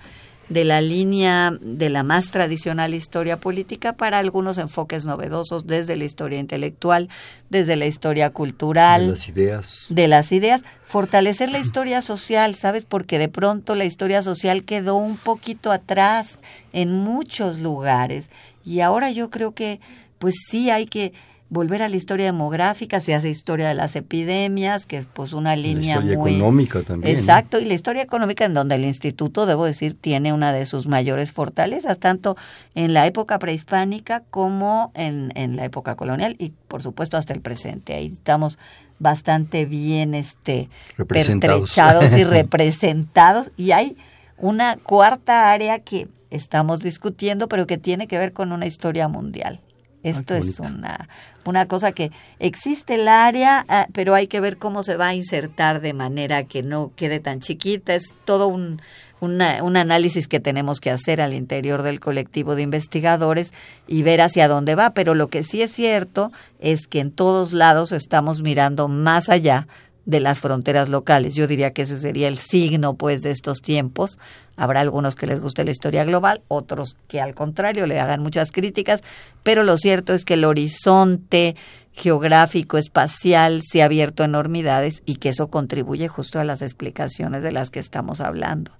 de 0.49 0.65
la 0.65 0.81
línea 0.81 1.53
de 1.61 1.89
la 1.89 2.03
más 2.03 2.29
tradicional 2.29 2.93
historia 2.93 3.37
política 3.37 3.93
para 3.93 4.17
algunos 4.17 4.57
enfoques 4.57 5.05
novedosos 5.05 5.67
desde 5.67 5.95
la 5.95 6.05
historia 6.05 6.39
intelectual, 6.39 7.07
desde 7.49 7.75
la 7.75 7.85
historia 7.85 8.31
cultural, 8.31 9.01
de 9.01 9.07
las 9.11 9.27
ideas, 9.27 9.85
de 9.89 10.07
las 10.07 10.31
ideas, 10.31 10.61
fortalecer 10.83 11.51
la 11.51 11.59
historia 11.69 12.01
social, 12.01 12.55
¿sabes? 12.55 12.85
Porque 12.85 13.19
de 13.19 13.29
pronto 13.29 13.75
la 13.75 13.85
historia 13.85 14.23
social 14.23 14.63
quedó 14.63 14.95
un 14.95 15.17
poquito 15.17 15.71
atrás 15.71 16.39
en 16.73 16.91
muchos 16.91 17.59
lugares. 17.59 18.29
Y 18.65 18.81
ahora 18.81 19.11
yo 19.11 19.29
creo 19.29 19.53
que 19.53 19.79
pues 20.17 20.35
sí 20.49 20.69
hay 20.69 20.85
que 20.85 21.13
volver 21.49 21.81
a 21.81 21.89
la 21.89 21.95
historia 21.95 22.25
demográfica, 22.25 22.99
se 22.99 23.15
hace 23.15 23.29
historia 23.29 23.67
de 23.67 23.73
las 23.73 23.95
epidemias, 23.95 24.85
que 24.85 24.97
es 24.97 25.05
pues 25.05 25.33
una 25.33 25.55
línea 25.55 25.95
la 25.95 26.01
historia 26.01 26.17
muy 26.19 26.35
económica 26.35 26.81
también. 26.83 27.17
Exacto, 27.17 27.59
y 27.59 27.65
la 27.65 27.73
historia 27.73 28.03
económica 28.03 28.45
en 28.45 28.53
donde 28.53 28.75
el 28.75 28.85
instituto, 28.85 29.45
debo 29.45 29.65
decir, 29.65 29.95
tiene 29.95 30.31
una 30.31 30.53
de 30.53 30.65
sus 30.65 30.87
mayores 30.87 31.31
fortalezas, 31.31 31.97
tanto 31.97 32.37
en 32.75 32.93
la 32.93 33.07
época 33.07 33.39
prehispánica 33.39 34.23
como 34.29 34.91
en, 34.93 35.31
en 35.35 35.55
la 35.55 35.65
época 35.65 35.95
colonial 35.95 36.35
y 36.37 36.51
por 36.67 36.83
supuesto 36.83 37.17
hasta 37.17 37.33
el 37.33 37.41
presente. 37.41 37.95
Ahí 37.95 38.07
estamos 38.13 38.59
bastante 38.99 39.65
bien 39.65 40.13
este 40.13 40.69
representados 40.97 42.13
y 42.13 42.23
representados 42.25 43.51
y 43.57 43.71
hay 43.71 43.97
una 44.37 44.77
cuarta 44.77 45.51
área 45.51 45.79
que 45.79 46.07
estamos 46.29 46.81
discutiendo, 46.81 47.49
pero 47.49 47.65
que 47.65 47.77
tiene 47.77 48.07
que 48.07 48.19
ver 48.19 48.33
con 48.33 48.51
una 48.51 48.67
historia 48.67 49.07
mundial. 49.07 49.59
Esto 50.03 50.35
es 50.35 50.59
una, 50.59 51.09
una 51.45 51.67
cosa 51.67 51.91
que 51.91 52.11
existe 52.39 52.95
el 52.95 53.07
área, 53.07 53.65
ah, 53.67 53.87
pero 53.93 54.15
hay 54.15 54.27
que 54.27 54.39
ver 54.39 54.57
cómo 54.57 54.81
se 54.83 54.95
va 54.95 55.09
a 55.09 55.15
insertar 55.15 55.81
de 55.81 55.93
manera 55.93 56.43
que 56.43 56.63
no 56.63 56.91
quede 56.95 57.19
tan 57.19 57.41
chiquita. 57.41 57.95
Es 57.95 58.13
todo 58.23 58.47
un, 58.47 58.81
un 59.19 59.41
análisis 59.77 60.27
que 60.29 60.39
tenemos 60.39 60.79
que 60.79 60.91
hacer 60.91 61.19
al 61.19 61.33
interior 61.33 61.81
del 61.81 61.99
colectivo 61.99 62.55
de 62.55 62.61
investigadores 62.61 63.53
y 63.87 64.03
ver 64.03 64.21
hacia 64.21 64.47
dónde 64.47 64.75
va. 64.75 64.91
Pero 64.91 65.15
lo 65.15 65.27
que 65.27 65.43
sí 65.43 65.61
es 65.61 65.71
cierto 65.71 66.31
es 66.59 66.87
que 66.87 67.01
en 67.01 67.11
todos 67.11 67.51
lados 67.51 67.91
estamos 67.91 68.41
mirando 68.41 68.87
más 68.87 69.27
allá 69.27 69.67
de 70.09 70.19
las 70.19 70.39
fronteras 70.39 70.89
locales. 70.89 71.35
Yo 71.35 71.45
diría 71.45 71.71
que 71.71 71.83
ese 71.83 71.99
sería 71.99 72.27
el 72.27 72.39
signo 72.39 72.95
pues 72.95 73.21
de 73.21 73.29
estos 73.29 73.61
tiempos. 73.61 74.17
Habrá 74.57 74.81
algunos 74.81 75.15
que 75.15 75.27
les 75.27 75.39
guste 75.39 75.63
la 75.63 75.69
historia 75.69 76.03
global, 76.03 76.41
otros 76.47 76.97
que 77.07 77.21
al 77.21 77.35
contrario 77.35 77.85
le 77.85 77.99
hagan 77.99 78.23
muchas 78.23 78.51
críticas, 78.51 79.01
pero 79.43 79.61
lo 79.63 79.77
cierto 79.77 80.15
es 80.15 80.25
que 80.25 80.33
el 80.33 80.45
horizonte 80.45 81.55
geográfico, 81.91 82.79
espacial, 82.79 83.61
se 83.63 83.83
ha 83.83 83.85
abierto 83.85 84.23
enormidades 84.23 85.03
y 85.05 85.15
que 85.15 85.29
eso 85.29 85.49
contribuye 85.49 86.07
justo 86.07 86.39
a 86.39 86.43
las 86.43 86.63
explicaciones 86.63 87.43
de 87.43 87.51
las 87.51 87.69
que 87.69 87.79
estamos 87.79 88.19
hablando. 88.19 88.78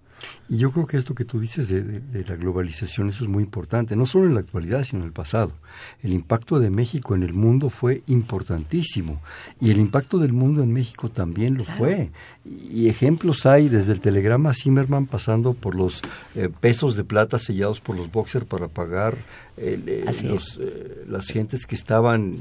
Y 0.50 0.58
yo 0.58 0.72
creo 0.72 0.88
que 0.88 0.98
esto 0.98 1.14
que 1.14 1.26
tú 1.26 1.40
dices 1.40 1.70
de, 1.70 2.26
la 2.28 2.36
globalización, 2.36 3.10
eso 3.10 3.24
es 3.24 3.30
muy 3.30 3.44
importante, 3.44 3.96
no 3.96 4.06
solo 4.06 4.26
en 4.26 4.34
la 4.34 4.40
actualidad, 4.40 4.84
sino 4.84 5.02
en 5.02 5.08
el 5.08 5.14
pasado. 5.14 5.54
El 6.02 6.14
impacto 6.14 6.60
de 6.60 6.70
México 6.70 7.16
en 7.16 7.24
el 7.24 7.34
mundo 7.34 7.70
fue 7.70 8.04
importantísimo 8.08 9.22
y 9.62 9.72
el 9.72 9.78
impacto 9.78 10.18
del 10.18 10.34
mundo 10.34 10.64
en 10.64 10.74
México 10.74 11.10
también 11.10 11.56
lo 11.56 11.66
fue. 11.66 12.12
Y 12.46 12.88
ejemplos 12.90 13.46
hay 13.46 13.70
desde 13.70 13.92
el 13.92 14.02
telegrama 14.02 14.54
Zimmerman 14.54 15.06
pasando 15.06 15.54
por 15.54 15.76
los 15.76 16.02
eh, 16.36 16.50
pesos 16.60 16.96
de 16.96 17.04
plata 17.04 17.38
sellados 17.38 17.80
por 17.80 17.96
los 17.96 18.12
boxers 18.12 18.46
para 18.46 18.68
pagar 18.68 19.16
eh, 19.58 20.06
los, 20.24 20.60
eh, 20.62 21.06
las 21.08 21.28
gentes 21.28 21.66
que 21.66 21.76
estaban 21.76 22.36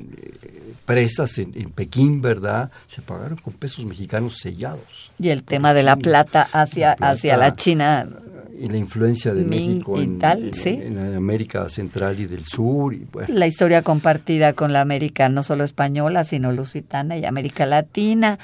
presas 0.88 1.36
en, 1.36 1.52
Pekín, 1.70 2.22
¿verdad? 2.22 2.70
Se 2.86 3.02
pagaron 3.02 3.36
con 3.36 3.52
pesos 3.52 3.84
mexicanos 3.84 4.38
sellados. 4.38 5.12
Y 5.18 5.28
el 5.28 5.42
tema 5.42 5.74
de 5.74 5.82
la 5.82 5.96
plata 5.96 6.48
hacia, 6.50 6.92
hacia 6.92 7.36
la 7.36 7.52
China 7.52 8.08
y 8.58 8.68
la 8.68 8.78
influencia 8.78 9.34
de 9.34 9.44
México 9.44 10.00
en, 10.00 10.18
tal, 10.18 10.50
en, 10.64 11.14
América 11.14 11.68
Central 11.68 12.18
y 12.18 12.26
del 12.26 12.46
Sur. 12.46 12.94
Y, 12.94 13.06
La 13.28 13.46
historia 13.46 13.82
compartida 13.82 14.54
con 14.54 14.72
la 14.72 14.80
América 14.80 15.28
no 15.28 15.42
solo 15.42 15.62
española, 15.62 16.24
sino 16.24 16.52
lusitana 16.52 17.18
y 17.18 17.26
América 17.26 17.66
Latina. 17.66 18.38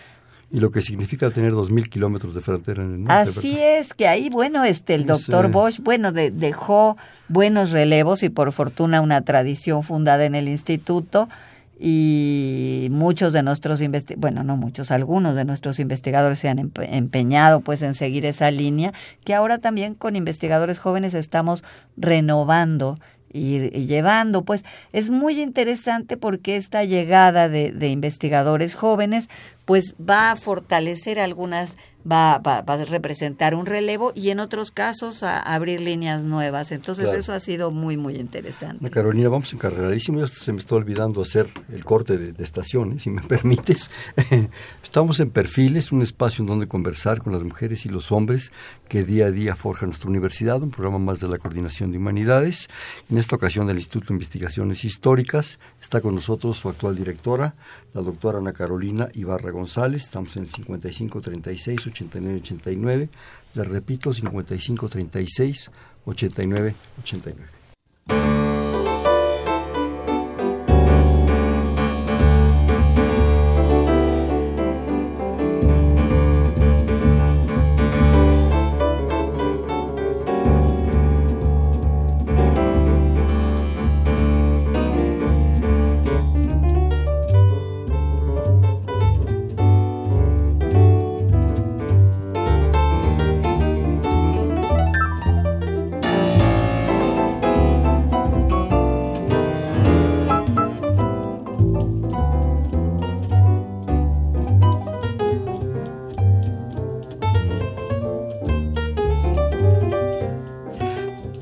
Y 0.52 0.60
lo 0.60 0.70
que 0.70 0.82
significa 0.82 1.30
tener 1.30 1.52
dos 1.52 1.70
mil 1.70 1.88
kilómetros 1.88 2.34
de 2.34 2.42
frontera 2.42 2.82
en 2.82 2.92
el 2.92 3.04
norte. 3.04 3.38
Así 3.38 3.58
es, 3.58 3.94
que 3.94 4.06
ahí, 4.06 4.28
bueno, 4.28 4.64
este, 4.64 4.94
el 4.94 5.06
doctor 5.06 5.50
Bosch, 5.50 5.80
bueno, 5.80 6.12
dejó 6.12 6.98
buenos 7.28 7.70
relevos 7.70 8.22
y 8.22 8.28
por 8.28 8.52
fortuna 8.52 9.00
una 9.00 9.22
tradición 9.22 9.82
fundada 9.82 10.26
en 10.26 10.34
el 10.34 10.46
instituto 10.46 11.30
y 11.78 12.88
muchos 12.90 13.32
de 13.32 13.42
nuestros 13.42 13.80
bueno, 14.16 14.44
no 14.44 14.56
muchos, 14.56 14.90
algunos 14.90 15.34
de 15.34 15.44
nuestros 15.44 15.78
investigadores 15.78 16.38
se 16.38 16.48
han 16.48 16.72
empeñado 16.76 17.60
pues 17.60 17.82
en 17.82 17.94
seguir 17.94 18.26
esa 18.26 18.50
línea, 18.50 18.92
que 19.24 19.34
ahora 19.34 19.58
también 19.58 19.94
con 19.94 20.16
investigadores 20.16 20.78
jóvenes 20.78 21.14
estamos 21.14 21.64
renovando 21.96 22.96
y, 23.32 23.70
llevando. 23.86 24.44
Pues 24.44 24.64
es 24.92 25.10
muy 25.10 25.42
interesante 25.42 26.16
porque 26.16 26.56
esta 26.56 26.84
llegada 26.84 27.48
de, 27.48 27.72
de 27.72 27.88
investigadores 27.88 28.74
jóvenes 28.74 29.28
pues 29.64 29.94
va 29.98 30.30
a 30.30 30.36
fortalecer 30.36 31.18
algunas 31.18 31.76
va, 32.10 32.38
va, 32.38 32.62
va, 32.62 32.74
a 32.74 32.84
representar 32.84 33.54
un 33.54 33.66
relevo 33.66 34.12
y 34.14 34.30
en 34.30 34.40
otros 34.40 34.70
casos 34.70 35.22
a, 35.22 35.40
abrir 35.40 35.80
líneas 35.80 36.24
nuevas. 36.24 36.72
Entonces 36.72 37.12
eso 37.12 37.32
ha 37.32 37.40
sido 37.40 37.70
muy, 37.70 37.96
muy 37.96 38.16
interesante. 38.16 38.90
Carolina, 38.90 39.28
vamos 39.28 39.52
encarregadísimo. 39.52 40.20
Ya 40.20 40.26
se 40.26 40.52
me 40.52 40.58
está 40.58 40.74
olvidando 40.74 41.22
hacer 41.22 41.48
el 41.72 41.84
corte 41.84 42.18
de, 42.18 42.42
estaciones, 42.42 43.02
si 43.02 43.10
me 43.10 43.22
permites. 43.28 43.90
Estamos 44.82 45.20
en 45.20 45.30
Perfiles, 45.30 45.92
un 45.92 46.02
espacio 46.02 46.42
en 46.42 46.48
donde 46.48 46.68
conversar 46.68 47.22
con 47.22 47.32
las 47.32 47.42
mujeres 47.42 47.86
y 47.86 47.88
los 47.88 48.12
hombres 48.12 48.52
que 48.88 49.04
día 49.04 49.26
a 49.26 49.30
día 49.30 49.56
forja 49.56 49.86
nuestra 49.86 50.08
universidad, 50.08 50.62
un 50.62 50.70
programa 50.70 50.98
más 50.98 51.20
de 51.20 51.28
la 51.28 51.38
Coordinación 51.38 51.90
de 51.90 51.98
Humanidades. 51.98 52.68
En 53.10 53.18
esta 53.18 53.36
ocasión 53.36 53.66
del 53.66 53.78
Instituto 53.78 54.08
de 54.08 54.14
Investigaciones 54.14 54.84
Históricas 54.84 55.58
está 55.84 56.00
con 56.00 56.14
nosotros 56.14 56.56
su 56.56 56.68
actual 56.68 56.96
directora, 56.96 57.54
la 57.92 58.00
doctora 58.00 58.38
Ana 58.38 58.52
Carolina 58.52 59.08
Ibarra 59.12 59.50
González. 59.50 60.04
Estamos 60.04 60.34
en 60.36 60.44
el 60.44 60.48
5536 60.48 61.86
8989. 61.86 63.08
Les 63.54 63.68
repito, 63.68 64.12
5536 64.12 65.70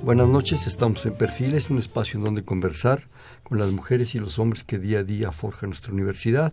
Buenas 0.04 0.26
noches, 0.26 0.66
estamos 0.66 1.06
en 1.06 1.14
Perfiles, 1.14 1.70
un 1.70 1.78
espacio 1.78 2.18
en 2.18 2.24
donde 2.24 2.44
conversar 2.44 3.06
con 3.44 3.60
las 3.60 3.70
mujeres 3.70 4.16
y 4.16 4.18
los 4.18 4.40
hombres 4.40 4.64
que 4.64 4.80
día 4.80 4.98
a 4.98 5.04
día 5.04 5.30
forjan 5.30 5.70
nuestra 5.70 5.92
universidad. 5.92 6.52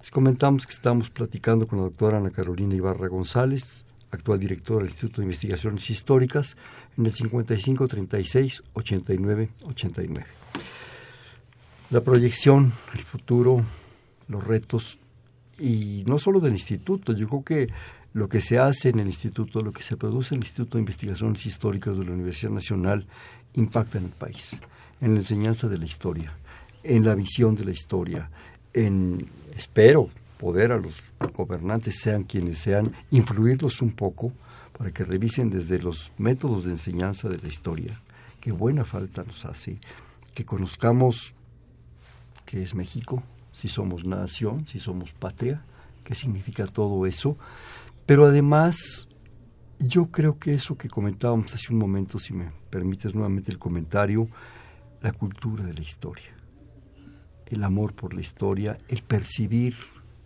Les 0.00 0.10
comentamos 0.10 0.66
que 0.66 0.72
estamos 0.72 1.08
platicando 1.08 1.68
con 1.68 1.78
la 1.78 1.84
doctora 1.84 2.18
Ana 2.18 2.32
Carolina 2.32 2.74
Ibarra 2.74 3.06
González, 3.06 3.84
actual 4.10 4.40
directora 4.40 4.80
del 4.80 4.90
Instituto 4.90 5.20
de 5.20 5.26
Investigaciones 5.26 5.88
Históricas, 5.90 6.56
en 6.98 7.06
el 7.06 7.12
5536 7.12 8.64
8989. 8.72 10.26
La 11.90 12.00
proyección, 12.00 12.72
el 12.94 13.02
futuro, 13.02 13.64
los 14.26 14.44
retos, 14.44 14.98
y 15.56 16.02
no 16.08 16.18
solo 16.18 16.40
del 16.40 16.54
instituto, 16.54 17.12
yo 17.12 17.28
creo 17.28 17.44
que 17.44 17.68
lo 18.14 18.28
que 18.28 18.40
se 18.40 18.58
hace 18.58 18.90
en 18.90 19.00
el 19.00 19.06
instituto, 19.06 19.62
lo 19.62 19.72
que 19.72 19.82
se 19.82 19.96
produce 19.96 20.34
en 20.34 20.40
el 20.40 20.46
Instituto 20.46 20.76
de 20.76 20.82
Investigaciones 20.82 21.46
Históricas 21.46 21.96
de 21.96 22.04
la 22.04 22.12
Universidad 22.12 22.52
Nacional, 22.52 23.06
impacta 23.54 23.98
en 23.98 24.04
el 24.04 24.10
país, 24.10 24.58
en 25.00 25.14
la 25.14 25.20
enseñanza 25.20 25.68
de 25.68 25.78
la 25.78 25.86
historia, 25.86 26.32
en 26.82 27.04
la 27.04 27.14
visión 27.14 27.54
de 27.54 27.64
la 27.64 27.70
historia, 27.70 28.30
en, 28.74 29.26
espero, 29.56 30.10
poder 30.38 30.72
a 30.72 30.78
los 30.78 30.94
gobernantes, 31.34 32.00
sean 32.00 32.24
quienes 32.24 32.58
sean, 32.58 32.92
influirlos 33.10 33.80
un 33.80 33.92
poco 33.92 34.32
para 34.76 34.90
que 34.90 35.04
revisen 35.04 35.50
desde 35.50 35.80
los 35.80 36.12
métodos 36.18 36.64
de 36.64 36.72
enseñanza 36.72 37.28
de 37.28 37.38
la 37.38 37.48
historia, 37.48 37.98
que 38.40 38.52
buena 38.52 38.84
falta 38.84 39.22
nos 39.22 39.44
hace, 39.44 39.78
que 40.34 40.44
conozcamos 40.44 41.34
qué 42.44 42.62
es 42.62 42.74
México, 42.74 43.22
si 43.52 43.68
somos 43.68 44.04
nación, 44.04 44.66
si 44.66 44.80
somos 44.80 45.12
patria, 45.12 45.62
qué 46.04 46.14
significa 46.14 46.66
todo 46.66 47.06
eso, 47.06 47.36
pero 48.06 48.26
además, 48.26 49.08
yo 49.78 50.10
creo 50.10 50.38
que 50.38 50.54
eso 50.54 50.76
que 50.76 50.88
comentábamos 50.88 51.54
hace 51.54 51.72
un 51.72 51.78
momento, 51.78 52.18
si 52.18 52.32
me 52.32 52.50
permites 52.70 53.14
nuevamente 53.14 53.50
el 53.50 53.58
comentario, 53.58 54.28
la 55.00 55.12
cultura 55.12 55.64
de 55.64 55.74
la 55.74 55.80
historia, 55.80 56.30
el 57.46 57.64
amor 57.64 57.94
por 57.94 58.14
la 58.14 58.20
historia, 58.20 58.78
el 58.88 59.02
percibir 59.02 59.76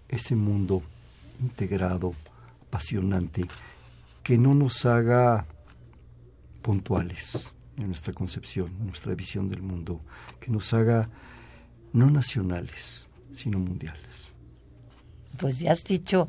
ese 0.09 0.37
mundo 0.37 0.83
integrado, 1.41 2.13
apasionante, 2.69 3.47
que 4.23 4.39
no 4.39 4.55
nos 4.55 4.85
haga 4.85 5.47
puntuales 6.63 7.51
en 7.77 7.87
nuestra 7.89 8.13
concepción, 8.13 8.73
en 8.81 8.87
nuestra 8.87 9.15
visión 9.15 9.49
del 9.49 9.63
mundo, 9.63 10.01
que 10.41 10.51
nos 10.51 10.73
haga 10.75 11.09
no 11.93 12.11
nacionales, 12.11 13.07
sino 13.33 13.59
mundiales. 13.59 14.33
Pues 15.39 15.59
ya 15.59 15.73
has 15.73 15.85
dicho 15.85 16.29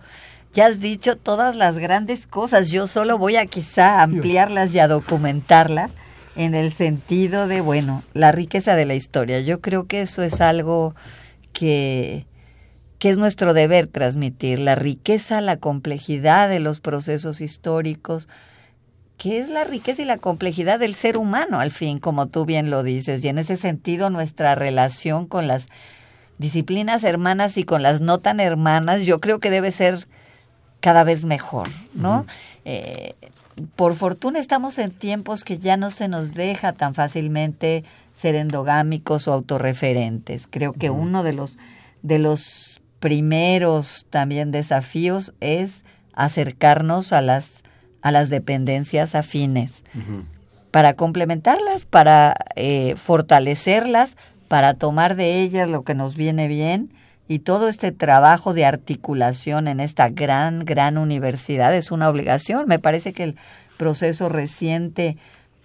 ya 0.58 0.66
has 0.66 0.80
dicho 0.80 1.16
todas 1.18 1.56
las 1.56 1.78
grandes 1.78 2.26
cosas. 2.26 2.72
Yo 2.72 2.88
solo 2.88 3.20
voy 3.20 3.36
a 3.36 3.46
quizá 3.46 4.02
ampliarlas 4.02 4.74
y 4.74 4.80
a 4.80 4.88
documentarlas 4.88 5.92
en 6.36 6.56
el 6.56 6.74
sentido 6.74 7.48
de, 7.48 7.62
bueno, 7.62 8.02
la 8.16 8.32
riqueza 8.32 8.76
de 8.76 8.86
la 8.86 8.96
historia. 8.96 9.40
Yo 9.42 9.62
creo 9.62 9.86
que 9.86 10.02
eso 10.02 10.24
es 10.24 10.42
algo 10.42 10.96
que, 11.54 12.26
que 12.98 13.12
es 13.12 13.20
nuestro 13.20 13.54
deber 13.54 13.86
transmitir, 13.86 14.58
la 14.58 14.74
riqueza, 14.74 15.42
la 15.42 15.58
complejidad 15.58 16.50
de 16.50 16.60
los 16.60 16.80
procesos 16.80 17.40
históricos, 17.40 18.28
que 19.20 19.38
es 19.38 19.50
la 19.50 19.64
riqueza 19.64 20.02
y 20.02 20.06
la 20.06 20.18
complejidad 20.18 20.80
del 20.80 20.96
ser 20.96 21.20
humano, 21.20 21.60
al 21.60 21.70
fin, 21.70 22.00
como 22.00 22.30
tú 22.30 22.46
bien 22.46 22.72
lo 22.72 22.82
dices, 22.82 23.24
y 23.24 23.28
en 23.28 23.38
ese 23.38 23.58
sentido 23.58 24.10
nuestra 24.10 24.56
relación 24.56 25.28
con 25.28 25.46
las 25.46 25.68
disciplinas 26.40 27.04
hermanas 27.04 27.58
y 27.58 27.64
con 27.64 27.84
las 27.84 28.02
no 28.02 28.18
tan 28.18 28.40
hermanas, 28.40 29.02
yo 29.02 29.22
creo 29.22 29.38
que 29.38 29.52
debe 29.52 29.72
ser 29.72 30.08
cada 30.80 31.04
vez 31.04 31.26
mejor, 31.26 31.68
¿no? 31.94 32.26
Eh, 32.66 33.16
por 33.76 33.96
fortuna 33.96 34.40
estamos 34.40 34.78
en 34.78 34.92
tiempos 34.92 35.44
que 35.44 35.58
ya 35.58 35.78
no 35.78 35.90
se 35.90 36.08
nos 36.08 36.34
deja 36.34 36.74
tan 36.74 36.94
fácilmente 36.94 37.84
ser 38.16 38.36
endogámicos 38.36 39.28
o 39.28 39.34
autorreferentes. 39.34 40.48
Creo 40.50 40.74
que 40.74 40.90
uno 40.90 41.24
de 41.24 41.34
los 41.34 41.58
de 42.04 42.20
los 42.20 42.82
primeros 43.00 44.06
también 44.10 44.52
desafíos 44.52 45.34
es 45.40 45.84
acercarnos 46.14 47.14
a 47.14 47.22
las 47.22 47.64
a 48.02 48.12
las 48.12 48.30
dependencias 48.30 49.16
afines 49.16 49.84
para 50.72 50.94
complementarlas, 50.94 51.86
para 51.86 52.36
eh, 52.56 52.96
fortalecerlas, 52.96 54.16
para 54.48 54.76
tomar 54.76 55.16
de 55.16 55.42
ellas 55.42 55.68
lo 55.68 55.84
que 55.84 55.96
nos 55.96 56.16
viene 56.16 56.48
bien 56.48 56.92
y 57.28 57.40
todo 57.40 57.68
este 57.68 57.92
trabajo 57.92 58.54
de 58.54 58.66
articulación 58.66 59.68
en 59.68 59.80
esta 59.80 60.10
gran, 60.10 60.64
gran 60.66 60.98
universidad 60.98 61.76
es 61.76 61.92
una 61.92 62.10
obligación. 62.10 62.68
Me 62.68 62.80
parece 62.80 63.14
que 63.14 63.24
el 63.24 63.36
proceso 63.78 64.30
reciente 64.30 65.18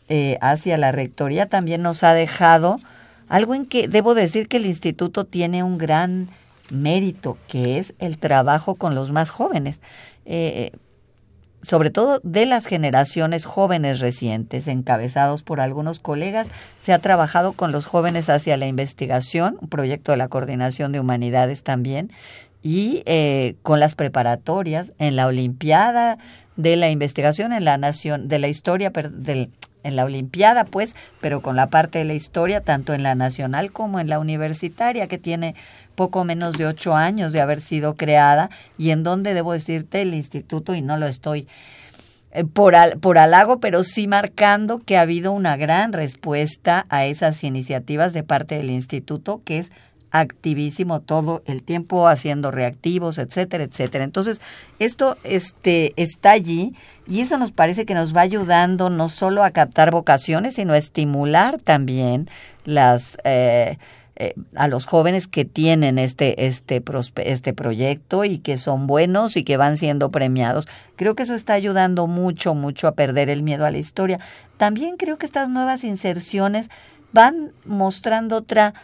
eh, 0.09 0.39
hacia 0.41 0.77
la 0.77 0.93
rectoría 0.93 1.47
también 1.47 1.83
nos 1.83 2.03
ha 2.03 2.15
dejado 2.15 2.81
algo 3.29 3.55
en 3.55 3.67
que 3.67 3.89
debo 3.89 4.15
decir 4.15 4.49
que 4.49 4.59
el 4.59 4.67
instituto 4.67 5.25
tiene 5.25 5.63
un 5.63 5.79
gran 5.79 6.29
mérito, 6.71 7.39
que 7.49 7.79
es 7.79 7.95
el 7.99 8.19
trabajo 8.19 8.75
con 8.75 8.95
los 8.95 9.11
más 9.11 9.31
jóvenes. 9.31 9.81
Eh, 10.27 10.73
sobre 11.63 11.91
todo 11.91 12.21
de 12.25 12.45
las 12.45 12.67
generaciones 12.67 13.45
jóvenes 13.45 14.01
recientes, 14.01 14.69
encabezados 14.69 15.43
por 15.43 15.61
algunos 15.61 16.01
colegas. 16.01 16.49
Se 16.81 16.93
ha 16.93 16.99
trabajado 16.99 17.53
con 17.53 17.73
los 17.73 17.87
jóvenes 17.87 18.29
hacia 18.29 18.57
la 18.57 18.67
investigación, 18.67 19.57
un 19.61 19.69
proyecto 19.69 20.13
de 20.13 20.19
la 20.19 20.29
Coordinación 20.29 20.93
de 20.93 21.01
Humanidades 21.01 21.63
también, 21.63 22.11
y 22.63 23.03
eh, 23.07 23.57
con 23.63 23.81
las 23.81 23.95
preparatorias 23.95 24.93
en 24.99 25.17
la 25.17 25.27
Olimpiada 25.27 26.19
de 26.57 26.77
la 26.77 26.91
investigación 26.91 27.53
en 27.53 27.65
la 27.65 27.79
nación 27.79 28.29
de 28.29 28.39
la 28.39 28.49
historia 28.49 28.91
del, 28.91 29.51
en 29.83 29.97
la 29.97 30.05
Olimpiada, 30.05 30.65
pues, 30.65 30.95
pero 31.21 31.41
con 31.41 31.57
la 31.57 31.69
parte 31.69 31.99
de 31.99 32.05
la 32.05 32.15
historia, 32.15 32.61
tanto 32.61 32.95
en 32.95 33.03
la 33.03 33.15
nacional 33.15 33.73
como 33.73 34.01
en 34.01 34.09
la 34.09 34.19
universitaria, 34.19 35.07
que 35.07 35.19
tiene 35.19 35.55
poco 35.95 36.25
menos 36.25 36.59
de 36.59 36.67
ocho 36.67 36.95
años 36.95 37.33
de 37.33 37.41
haber 37.41 37.61
sido 37.61 37.95
creada, 37.95 38.51
y 38.79 38.91
en 38.91 39.03
donde 39.03 39.35
debo 39.35 39.53
decirte 39.53 40.03
el 40.03 40.15
instituto, 40.15 40.75
y 40.75 40.83
no 40.83 40.97
lo 40.97 41.07
estoy 41.07 41.47
eh, 42.33 42.45
por, 42.45 42.75
al, 42.75 42.99
por 42.99 43.19
halago, 43.19 43.61
pero 43.61 43.85
sí 43.85 44.09
marcando 44.09 44.79
que 44.79 44.97
ha 44.97 45.03
habido 45.03 45.33
una 45.33 45.57
gran 45.57 45.93
respuesta 45.93 46.87
a 46.89 47.05
esas 47.05 47.45
iniciativas 47.45 48.13
de 48.13 48.23
parte 48.23 48.57
del 48.57 48.71
instituto, 48.71 49.43
que 49.45 49.59
es 49.59 49.71
activísimo 50.13 51.01
todo 51.01 51.43
el 51.47 51.63
tiempo 51.63 52.07
haciendo 52.07 52.51
reactivos, 52.51 53.19
etcétera, 53.19 53.65
etcétera. 53.65 54.05
Entonces, 54.05 54.41
esto 54.79 55.17
este, 55.25 55.95
está 55.97 56.33
allí 56.33 56.75
y 57.09 57.21
eso 57.21 57.39
nos 57.39 57.51
parece 57.51 57.87
que 57.87 57.95
nos 57.95 58.15
va 58.15 58.21
ayudando 58.21 58.91
no 58.91 59.09
solo 59.09 59.43
a 59.43 59.51
captar 59.51 59.91
vocaciones, 59.91 60.55
sino 60.57 60.75
a 60.75 60.79
estimular 60.79 61.59
también 61.59 62.29
las... 62.65 63.19
Eh, 63.25 63.79
eh, 64.17 64.35
a 64.55 64.69
los 64.69 64.85
jóvenes 64.85 65.27
que 65.27 65.45
tienen 65.45 65.99
este, 65.99 66.47
este, 66.47 66.83
este 67.17 67.53
proyecto 67.55 68.25
y 68.25 68.39
que 68.39 68.59
son 68.59 68.87
buenos 68.87 69.37
y 69.37 69.43
que 69.43 69.57
van 69.57 69.77
siendo 69.77 70.11
premiados. 70.11 70.69
Creo 70.97 71.15
que 71.15 71.23
eso 71.23 71.35
está 71.35 71.55
ayudando 71.55 72.07
mucho, 72.07 72.55
mucho 72.55 72.89
a 72.89 72.93
perder 72.93 73.31
el 73.31 73.43
miedo 73.43 73.65
a 73.65 73.71
la 73.71 73.79
historia. 73.79 74.19
También 74.59 74.97
creo 74.97 75.19
que 75.19 75.27
estas 75.27 75.49
nuevas 75.49 75.83
inserciones 75.83 76.69
van 77.13 77.53
mostrando 77.65 78.37
otra 78.37 78.75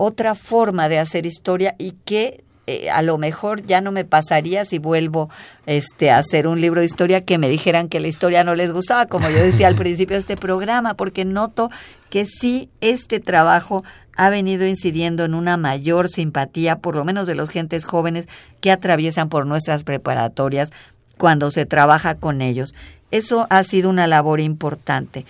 otra 0.00 0.36
forma 0.36 0.88
de 0.88 1.00
hacer 1.00 1.26
historia 1.26 1.74
y 1.76 1.90
que 2.04 2.44
eh, 2.68 2.88
a 2.90 3.02
lo 3.02 3.18
mejor 3.18 3.64
ya 3.64 3.80
no 3.80 3.90
me 3.92 4.04
pasaría 4.04 4.64
si 4.64 4.78
vuelvo 4.78 5.28
este, 5.66 6.10
a 6.10 6.18
hacer 6.18 6.46
un 6.46 6.60
libro 6.60 6.80
de 6.80 6.86
historia 6.86 7.24
que 7.24 7.38
me 7.38 7.48
dijeran 7.48 7.88
que 7.88 7.98
la 7.98 8.08
historia 8.08 8.44
no 8.44 8.54
les 8.54 8.72
gustaba, 8.72 9.06
como 9.06 9.28
yo 9.28 9.38
decía 9.38 9.66
al 9.66 9.74
principio 9.76 10.14
de 10.14 10.20
este 10.20 10.36
programa, 10.36 10.94
porque 10.94 11.24
noto 11.24 11.70
que 12.10 12.26
sí 12.26 12.70
este 12.80 13.20
trabajo 13.20 13.82
ha 14.18 14.30
venido 14.30 14.66
incidiendo 14.66 15.24
en 15.24 15.32
una 15.32 15.56
mayor 15.56 16.08
simpatía, 16.08 16.80
por 16.80 16.96
lo 16.96 17.04
menos 17.04 17.26
de 17.28 17.36
los 17.36 17.48
gentes 17.48 17.84
jóvenes 17.84 18.26
que 18.60 18.72
atraviesan 18.72 19.28
por 19.28 19.46
nuestras 19.46 19.84
preparatorias 19.84 20.72
cuando 21.16 21.52
se 21.52 21.66
trabaja 21.66 22.16
con 22.16 22.42
ellos. 22.42 22.74
Eso 23.12 23.46
ha 23.48 23.62
sido 23.62 23.88
una 23.88 24.08
labor 24.08 24.40
importante. 24.40 25.24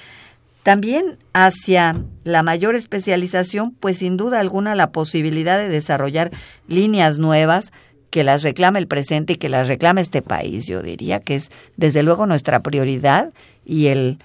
También 0.63 1.19
hacia 1.35 2.01
la 2.25 2.43
mayor 2.43 2.77
especialización, 2.77 3.73
pues 3.73 3.99
sin 3.99 4.17
duda 4.17 4.41
alguna 4.41 4.75
la 4.75 4.91
posibilidad 4.91 5.59
de 5.59 5.69
desarrollar 5.69 6.31
líneas 6.67 7.19
nuevas 7.19 7.73
que 8.09 8.25
las 8.25 8.43
reclame 8.43 8.79
el 8.79 8.87
presente 8.87 9.35
y 9.35 9.37
que 9.37 9.51
las 9.51 9.69
reclame 9.69 10.01
este 10.01 10.23
país, 10.23 10.67
yo 10.67 10.81
diría 10.83 11.21
que 11.21 11.37
es 11.37 11.51
desde 11.77 12.03
luego 12.03 12.25
nuestra 12.25 12.61
prioridad 12.61 13.35
y 13.67 13.89
el 13.89 14.19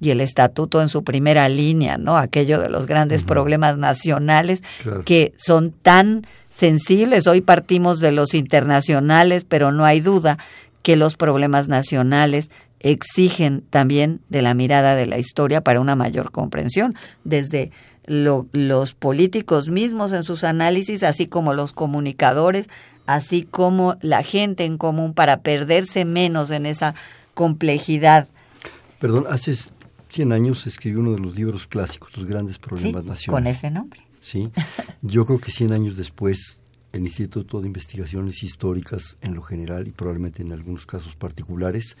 y 0.00 0.10
el 0.10 0.20
estatuto 0.20 0.82
en 0.82 0.88
su 0.88 1.04
primera 1.04 1.48
línea, 1.48 1.98
¿no? 1.98 2.16
Aquello 2.16 2.60
de 2.60 2.68
los 2.68 2.86
grandes 2.86 3.22
problemas 3.22 3.78
nacionales 3.78 4.62
que 5.04 5.32
son 5.36 5.70
tan 5.70 6.26
sensibles. 6.52 7.26
Hoy 7.26 7.40
partimos 7.40 8.00
de 8.00 8.12
los 8.12 8.34
internacionales, 8.34 9.44
pero 9.48 9.72
no 9.72 9.84
hay 9.84 10.00
duda 10.00 10.38
que 10.82 10.96
los 10.96 11.16
problemas 11.16 11.68
nacionales 11.68 12.50
exigen 12.80 13.62
también 13.70 14.20
de 14.28 14.42
la 14.42 14.54
mirada 14.54 14.94
de 14.94 15.06
la 15.06 15.18
historia 15.18 15.62
para 15.62 15.80
una 15.80 15.96
mayor 15.96 16.30
comprensión, 16.30 16.94
desde 17.24 17.72
los 18.06 18.94
políticos 18.94 19.68
mismos 19.68 20.12
en 20.12 20.22
sus 20.22 20.44
análisis, 20.44 21.02
así 21.02 21.26
como 21.26 21.54
los 21.54 21.72
comunicadores, 21.72 22.68
así 23.06 23.42
como 23.42 23.96
la 24.00 24.22
gente 24.22 24.64
en 24.64 24.78
común, 24.78 25.14
para 25.14 25.38
perderse 25.38 26.04
menos 26.04 26.50
en 26.50 26.66
esa 26.66 26.94
complejidad. 27.34 28.28
Perdón, 29.00 29.26
hace 29.28 29.56
100 30.16 30.32
años 30.32 30.66
escribió 30.66 31.00
uno 31.00 31.12
de 31.12 31.20
los 31.20 31.36
libros 31.36 31.66
clásicos, 31.66 32.16
Los 32.16 32.24
grandes 32.24 32.58
problemas 32.58 33.02
sí, 33.02 33.08
nacionales. 33.08 33.26
Con 33.26 33.46
ese 33.46 33.70
nombre. 33.70 34.00
Sí, 34.20 34.48
yo 35.02 35.26
creo 35.26 35.38
que 35.38 35.50
100 35.50 35.72
años 35.72 35.96
después 35.96 36.60
el 36.92 37.02
Instituto 37.02 37.60
de 37.60 37.66
Investigaciones 37.66 38.42
Históricas 38.42 39.18
en 39.20 39.34
lo 39.34 39.42
general 39.42 39.86
y 39.86 39.90
probablemente 39.90 40.42
en 40.42 40.52
algunos 40.52 40.86
casos 40.86 41.14
particulares 41.14 41.98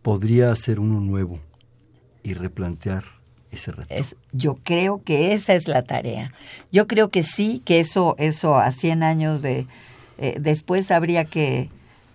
podría 0.00 0.50
hacer 0.50 0.80
uno 0.80 1.00
nuevo 1.00 1.38
y 2.22 2.32
replantear 2.32 3.04
ese 3.50 3.72
reto. 3.72 3.94
yo 4.32 4.56
creo 4.64 5.02
que 5.04 5.34
esa 5.34 5.54
es 5.54 5.68
la 5.68 5.82
tarea. 5.82 6.32
Yo 6.72 6.86
creo 6.86 7.10
que 7.10 7.22
sí, 7.22 7.60
que 7.64 7.78
eso, 7.78 8.16
eso 8.18 8.56
a 8.56 8.72
100 8.72 9.02
años 9.02 9.42
de 9.42 9.66
eh, 10.16 10.36
después 10.40 10.90
habría 10.90 11.26
que, 11.26 11.68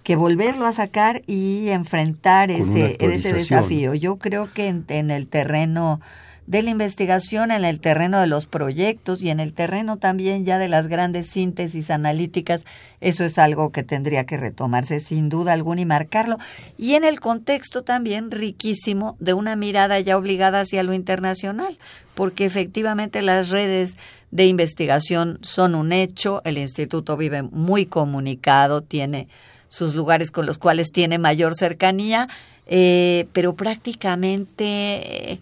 que 0.09 0.15
volverlo 0.15 0.65
a 0.65 0.73
sacar 0.73 1.21
y 1.27 1.69
enfrentar 1.69 2.49
ese, 2.49 2.97
ese 2.99 3.31
desafío. 3.31 3.93
Yo 3.93 4.15
creo 4.15 4.51
que 4.51 4.65
en 4.65 5.11
el 5.11 5.27
terreno 5.27 5.99
de 6.47 6.63
la 6.63 6.71
investigación 6.71 7.51
en 7.51 7.63
el 7.63 7.79
terreno 7.79 8.19
de 8.19 8.25
los 8.25 8.47
proyectos 8.47 9.21
y 9.21 9.29
en 9.29 9.39
el 9.39 9.53
terreno 9.53 9.97
también 9.97 10.45
ya 10.45 10.57
de 10.57 10.67
las 10.67 10.87
grandes 10.87 11.27
síntesis 11.27 11.91
analíticas, 11.91 12.65
eso 13.01 13.23
es 13.23 13.37
algo 13.37 13.71
que 13.71 13.83
tendría 13.83 14.25
que 14.25 14.35
retomarse 14.35 14.99
sin 14.99 15.29
duda 15.29 15.53
alguna 15.53 15.81
y 15.81 15.85
marcarlo. 15.85 16.39
Y 16.75 16.95
en 16.95 17.03
el 17.03 17.19
contexto 17.19 17.83
también 17.83 18.31
riquísimo 18.31 19.15
de 19.19 19.35
una 19.35 19.55
mirada 19.55 19.99
ya 19.99 20.17
obligada 20.17 20.61
hacia 20.61 20.81
lo 20.81 20.95
internacional, 20.95 21.77
porque 22.15 22.45
efectivamente 22.45 23.21
las 23.21 23.49
redes 23.49 23.95
de 24.31 24.47
investigación 24.47 25.37
son 25.43 25.75
un 25.75 25.91
hecho, 25.91 26.41
el 26.45 26.57
instituto 26.57 27.15
vive 27.15 27.43
muy 27.43 27.85
comunicado, 27.85 28.81
tiene 28.81 29.27
sus 29.69 29.95
lugares 29.95 30.31
con 30.31 30.45
los 30.45 30.57
cuales 30.57 30.91
tiene 30.91 31.17
mayor 31.17 31.55
cercanía, 31.55 32.27
eh, 32.67 33.27
pero 33.33 33.55
prácticamente 33.55 35.39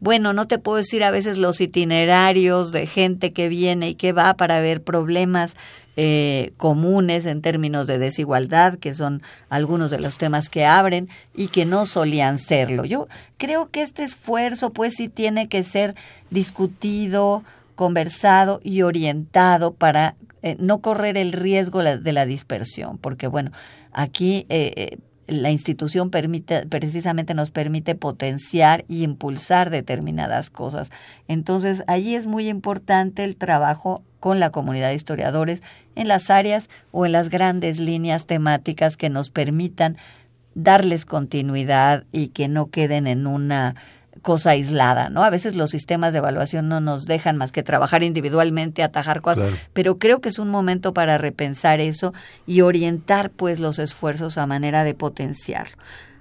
bueno, 0.00 0.32
no 0.32 0.46
te 0.46 0.58
puedo 0.58 0.78
decir 0.78 1.04
a 1.04 1.10
veces 1.10 1.36
los 1.36 1.60
itinerarios 1.60 2.72
de 2.72 2.86
gente 2.86 3.34
que 3.34 3.50
viene 3.50 3.90
y 3.90 3.94
que 3.94 4.12
va 4.12 4.32
para 4.32 4.58
ver 4.60 4.82
problemas 4.82 5.54
eh, 5.96 6.52
comunes 6.56 7.26
en 7.26 7.42
términos 7.42 7.86
de 7.86 7.98
desigualdad, 7.98 8.78
que 8.78 8.94
son 8.94 9.20
algunos 9.50 9.90
de 9.90 10.00
los 10.00 10.16
temas 10.16 10.48
que 10.48 10.64
abren 10.64 11.10
y 11.34 11.48
que 11.48 11.66
no 11.66 11.84
solían 11.84 12.38
serlo. 12.38 12.86
Yo 12.86 13.08
creo 13.36 13.68
que 13.68 13.82
este 13.82 14.02
esfuerzo 14.02 14.70
pues 14.70 14.94
sí 14.96 15.10
tiene 15.10 15.48
que 15.48 15.64
ser 15.64 15.94
discutido, 16.30 17.42
conversado 17.74 18.62
y 18.64 18.80
orientado 18.80 19.74
para 19.74 20.14
eh, 20.42 20.56
no 20.58 20.80
correr 20.80 21.16
el 21.16 21.32
riesgo 21.32 21.82
de 21.82 22.12
la 22.12 22.26
dispersión, 22.26 22.98
porque 22.98 23.26
bueno, 23.26 23.52
aquí 23.92 24.46
eh, 24.48 24.98
la 25.30 25.50
institución 25.50 26.10
permite, 26.10 26.66
precisamente 26.66 27.34
nos 27.34 27.50
permite 27.50 27.94
potenciar 27.94 28.84
y 28.88 29.04
impulsar 29.04 29.70
determinadas 29.70 30.50
cosas. 30.50 30.90
Entonces, 31.28 31.84
allí 31.86 32.16
es 32.16 32.26
muy 32.26 32.48
importante 32.48 33.24
el 33.24 33.36
trabajo 33.36 34.02
con 34.18 34.40
la 34.40 34.50
comunidad 34.50 34.88
de 34.88 34.96
historiadores 34.96 35.62
en 35.94 36.08
las 36.08 36.30
áreas 36.30 36.68
o 36.90 37.06
en 37.06 37.12
las 37.12 37.30
grandes 37.30 37.78
líneas 37.78 38.26
temáticas 38.26 38.96
que 38.96 39.08
nos 39.08 39.30
permitan 39.30 39.96
darles 40.54 41.06
continuidad 41.06 42.04
y 42.12 42.28
que 42.28 42.48
no 42.48 42.66
queden 42.70 43.06
en 43.06 43.26
una 43.26 43.76
cosa 44.22 44.50
aislada, 44.50 45.10
¿no? 45.10 45.22
A 45.22 45.30
veces 45.30 45.56
los 45.56 45.70
sistemas 45.70 46.12
de 46.12 46.18
evaluación 46.18 46.68
no 46.68 46.80
nos 46.80 47.06
dejan 47.06 47.36
más 47.36 47.52
que 47.52 47.62
trabajar 47.62 48.02
individualmente, 48.02 48.82
atajar 48.82 49.20
cosas, 49.20 49.50
pero 49.72 49.98
creo 49.98 50.20
que 50.20 50.28
es 50.28 50.38
un 50.38 50.48
momento 50.48 50.92
para 50.92 51.18
repensar 51.18 51.80
eso 51.80 52.12
y 52.46 52.60
orientar 52.60 53.30
pues 53.30 53.60
los 53.60 53.78
esfuerzos 53.78 54.38
a 54.38 54.46
manera 54.46 54.84
de 54.84 54.94
potenciarlo. 54.94 55.76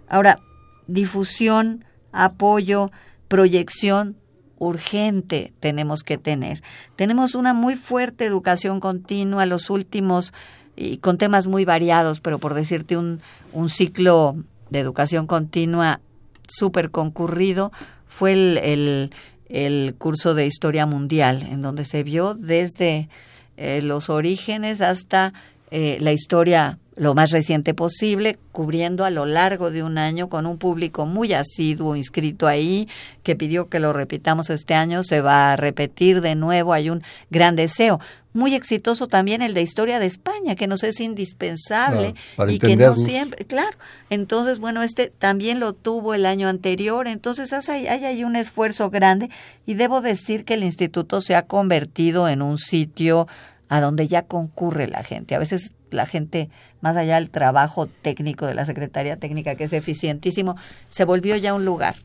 Ahora, 0.08 0.40
difusión, 0.88 1.86
apoyo, 2.12 2.92
proyección 3.28 4.18
urgente 4.58 5.54
tenemos 5.60 6.04
que 6.04 6.18
tener. 6.18 6.62
Tenemos 6.96 7.36
una 7.36 7.54
muy 7.54 7.76
fuerte 7.76 8.26
educación 8.26 8.80
continua 8.80 9.46
los 9.46 9.70
últimos 9.70 10.34
y 10.76 10.98
con 10.98 11.18
temas 11.18 11.48
muy 11.48 11.66
variados, 11.66 12.20
pero 12.20 12.40
por 12.40 12.54
decirte 12.54 12.98
un, 12.98 13.22
un 13.54 13.70
ciclo 13.70 14.36
de 14.70 14.80
educación 14.80 15.28
continua 15.28 16.02
súper 16.50 16.92
concurrido 16.92 17.72
fue 18.08 18.34
el, 18.34 19.12
el, 19.50 19.96
curso 19.98 20.34
de 20.34 20.46
historia 20.46 20.86
mundial, 20.86 21.44
en 21.44 21.62
donde 21.62 21.86
se 21.86 22.04
vio 22.04 22.34
desde 22.34 23.10
eh, 23.58 23.82
los 23.82 24.10
orígenes 24.10 24.82
hasta 24.82 25.34
eh, 25.72 25.98
la 26.02 26.12
historia 26.12 26.80
lo 27.00 27.16
más 27.16 27.32
reciente 27.32 27.74
posible, 27.74 28.38
cubriendo 28.52 29.06
a 29.06 29.10
lo 29.10 29.26
largo 29.26 29.72
de 29.72 29.84
un 29.84 29.98
año 29.98 30.28
con 30.28 30.46
un 30.46 30.58
público 30.58 31.06
muy 31.06 31.34
asiduo 31.34 31.96
inscrito 31.96 32.46
ahí, 32.46 32.90
que 33.24 33.38
pidió 33.38 33.70
que 33.70 33.80
lo 33.80 33.94
repitamos 33.94 34.50
este 34.50 34.74
año, 34.74 35.04
se 35.04 35.22
va 35.22 35.54
a 35.54 35.56
repetir 35.56 36.20
de 36.20 36.36
nuevo, 36.36 36.74
hay 36.74 36.90
un 36.90 37.02
gran 37.30 37.56
deseo. 37.56 38.02
Muy 38.32 38.54
exitoso 38.54 39.08
también 39.08 39.42
el 39.42 39.54
de 39.54 39.62
Historia 39.62 40.00
de 40.00 40.06
España, 40.06 40.56
que 40.56 40.68
nos 40.68 40.84
es 40.84 41.00
indispensable 41.00 42.14
y 42.48 42.60
que 42.60 42.76
no 42.76 42.96
siempre, 42.96 43.46
claro. 43.46 43.76
Entonces, 44.10 44.60
bueno, 44.60 44.84
este 44.84 45.08
también 45.08 45.60
lo 45.60 45.74
tuvo 45.74 46.14
el 46.14 46.26
año 46.26 46.48
anterior, 46.48 47.08
entonces 47.08 47.52
hay, 47.70 47.88
hay 47.88 48.06
ahí 48.06 48.24
un 48.24 48.36
esfuerzo 48.36 48.92
grande 48.92 49.30
y 49.66 49.74
debo 49.74 50.02
decir 50.02 50.46
que 50.46 50.54
el 50.54 50.64
instituto 50.64 51.22
se 51.22 51.36
ha 51.36 51.48
convertido 51.48 52.30
en 52.30 52.42
un 52.44 52.58
sitio 52.60 53.28
a 53.68 53.82
donde 53.82 54.08
ya 54.08 54.24
concurre 54.24 54.88
la 54.88 55.04
gente. 55.04 55.36
A 55.36 55.40
veces 55.40 55.72
la 55.92 56.06
gente, 56.06 56.50
más 56.82 56.98
allá 56.98 57.16
del 57.16 57.30
trabajo 57.30 57.88
técnico 57.88 58.46
de 58.46 58.54
la 58.54 58.66
Secretaría 58.66 59.18
Técnica, 59.18 59.56
que 59.56 59.66
es 59.66 59.74
eficientísimo, 59.74 60.56
se 60.90 61.06
volvió 61.06 61.36
ya 61.36 61.54
un 61.54 61.66
lugar. 61.66 61.96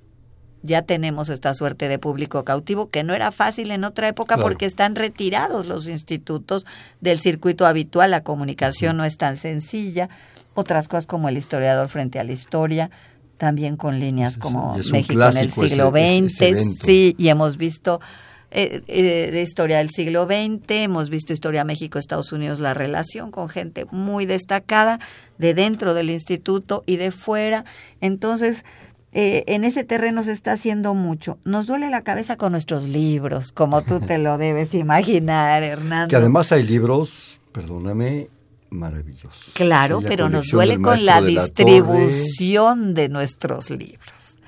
Ya 0.66 0.80
tenemos 0.80 1.28
esta 1.28 1.52
suerte 1.52 1.88
de 1.88 1.98
público 1.98 2.42
cautivo 2.42 2.88
que 2.88 3.04
no 3.04 3.12
era 3.12 3.32
fácil 3.32 3.70
en 3.70 3.84
otra 3.84 4.08
época 4.08 4.38
porque 4.38 4.64
están 4.64 4.94
retirados 4.94 5.66
los 5.66 5.86
institutos 5.86 6.64
del 7.02 7.20
circuito 7.20 7.66
habitual, 7.66 8.10
la 8.10 8.22
comunicación 8.22 8.96
no 8.96 9.04
es 9.04 9.18
tan 9.18 9.36
sencilla, 9.36 10.08
otras 10.54 10.88
cosas 10.88 11.06
como 11.06 11.28
el 11.28 11.36
historiador 11.36 11.88
frente 11.88 12.18
a 12.18 12.24
la 12.24 12.32
historia, 12.32 12.90
también 13.36 13.76
con 13.76 14.00
líneas 14.00 14.38
como 14.38 14.74
México 14.90 15.22
en 15.26 15.36
el 15.36 15.52
siglo 15.52 15.90
XX, 15.90 16.80
sí, 16.82 17.14
y 17.18 17.28
hemos 17.28 17.58
visto 17.58 18.00
eh, 18.56 18.82
eh, 18.86 19.30
de 19.32 19.42
historia 19.42 19.78
del 19.78 19.90
siglo 19.90 20.26
XX, 20.26 20.70
hemos 20.70 21.10
visto 21.10 21.32
historia 21.32 21.64
México-Estados 21.64 22.30
Unidos, 22.30 22.60
la 22.60 22.72
relación 22.72 23.32
con 23.32 23.48
gente 23.48 23.84
muy 23.90 24.26
destacada 24.26 25.00
de 25.38 25.54
dentro 25.54 25.92
del 25.92 26.08
instituto 26.08 26.84
y 26.86 26.96
de 26.96 27.10
fuera. 27.10 27.64
Entonces, 28.00 28.64
eh, 29.16 29.44
en 29.46 29.62
ese 29.62 29.84
terreno 29.84 30.24
se 30.24 30.32
está 30.32 30.52
haciendo 30.52 30.92
mucho. 30.92 31.38
Nos 31.44 31.68
duele 31.68 31.88
la 31.88 32.02
cabeza 32.02 32.36
con 32.36 32.50
nuestros 32.50 32.82
libros, 32.82 33.52
como 33.52 33.82
tú 33.82 34.00
te 34.00 34.18
lo 34.18 34.38
debes 34.38 34.74
imaginar, 34.74 35.62
Hernando. 35.62 36.08
Que 36.08 36.16
además 36.16 36.50
hay 36.50 36.64
libros, 36.64 37.40
perdóname, 37.52 38.28
maravillosos. 38.70 39.52
Claro, 39.54 40.00
pero 40.02 40.28
nos 40.28 40.48
duele 40.48 40.80
con 40.80 41.06
la 41.06 41.22
distribución 41.22 42.94
de 42.94 43.08
nuestros 43.08 43.70
libros. 43.70 44.38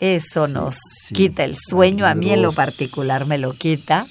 Eso 0.00 0.48
nos 0.48 0.74
quita 1.12 1.44
el 1.44 1.56
sueño, 1.56 2.04
a 2.04 2.16
mí 2.16 2.30
en 2.30 2.42
lo 2.42 2.50
particular 2.50 3.26
me 3.26 3.38
lo 3.38 3.52
quita. 3.52 4.08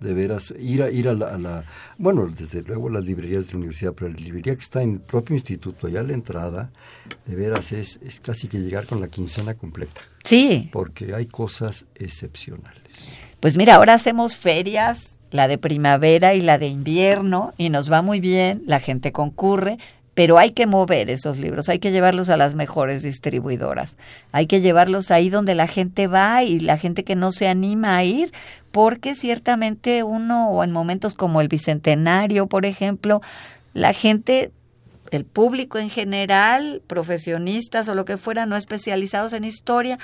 De 0.00 0.14
veras, 0.14 0.54
ir 0.60 0.82
a, 0.82 0.90
ir 0.90 1.08
a 1.08 1.14
la, 1.14 1.64
bueno, 1.98 2.26
desde 2.26 2.62
luego 2.62 2.88
las 2.88 3.04
librerías 3.04 3.46
de 3.46 3.52
la 3.52 3.58
universidad, 3.58 3.94
pero 3.94 4.10
la 4.10 4.16
librería 4.16 4.54
que 4.54 4.62
está 4.62 4.80
en 4.80 4.92
el 4.92 5.00
propio 5.00 5.34
instituto, 5.34 5.88
allá 5.88 6.00
a 6.00 6.04
la 6.04 6.12
entrada, 6.12 6.70
de 7.26 7.34
veras 7.34 7.72
es, 7.72 7.98
es 8.04 8.20
casi 8.20 8.46
que 8.46 8.58
llegar 8.58 8.86
con 8.86 9.00
la 9.00 9.08
quincena 9.08 9.54
completa. 9.54 10.00
Sí. 10.22 10.68
Porque 10.70 11.14
hay 11.14 11.26
cosas 11.26 11.86
excepcionales. 11.96 13.10
Pues 13.40 13.56
mira, 13.56 13.74
ahora 13.74 13.94
hacemos 13.94 14.36
ferias, 14.36 15.18
la 15.30 15.48
de 15.48 15.58
primavera 15.58 16.34
y 16.34 16.40
la 16.42 16.58
de 16.58 16.68
invierno, 16.68 17.52
y 17.56 17.70
nos 17.70 17.90
va 17.90 18.02
muy 18.02 18.20
bien, 18.20 18.62
la 18.66 18.80
gente 18.80 19.12
concurre, 19.12 19.78
pero 20.18 20.36
hay 20.36 20.50
que 20.50 20.66
mover 20.66 21.10
esos 21.10 21.38
libros, 21.38 21.68
hay 21.68 21.78
que 21.78 21.92
llevarlos 21.92 22.28
a 22.28 22.36
las 22.36 22.56
mejores 22.56 23.04
distribuidoras, 23.04 23.96
hay 24.32 24.48
que 24.48 24.60
llevarlos 24.60 25.12
ahí 25.12 25.30
donde 25.30 25.54
la 25.54 25.68
gente 25.68 26.08
va 26.08 26.42
y 26.42 26.58
la 26.58 26.76
gente 26.76 27.04
que 27.04 27.14
no 27.14 27.30
se 27.30 27.46
anima 27.46 27.96
a 27.96 28.02
ir, 28.02 28.32
porque 28.72 29.14
ciertamente 29.14 30.02
uno, 30.02 30.50
o 30.50 30.64
en 30.64 30.72
momentos 30.72 31.14
como 31.14 31.40
el 31.40 31.46
Bicentenario, 31.46 32.48
por 32.48 32.66
ejemplo, 32.66 33.20
la 33.74 33.92
gente 33.92 34.50
el 35.12 35.24
público 35.24 35.78
en 35.78 35.88
general, 35.88 36.82
profesionistas 36.88 37.88
o 37.88 37.94
lo 37.94 38.04
que 38.04 38.16
fuera, 38.16 38.44
no 38.44 38.56
especializados 38.56 39.32
en 39.32 39.44
historia, 39.44 40.00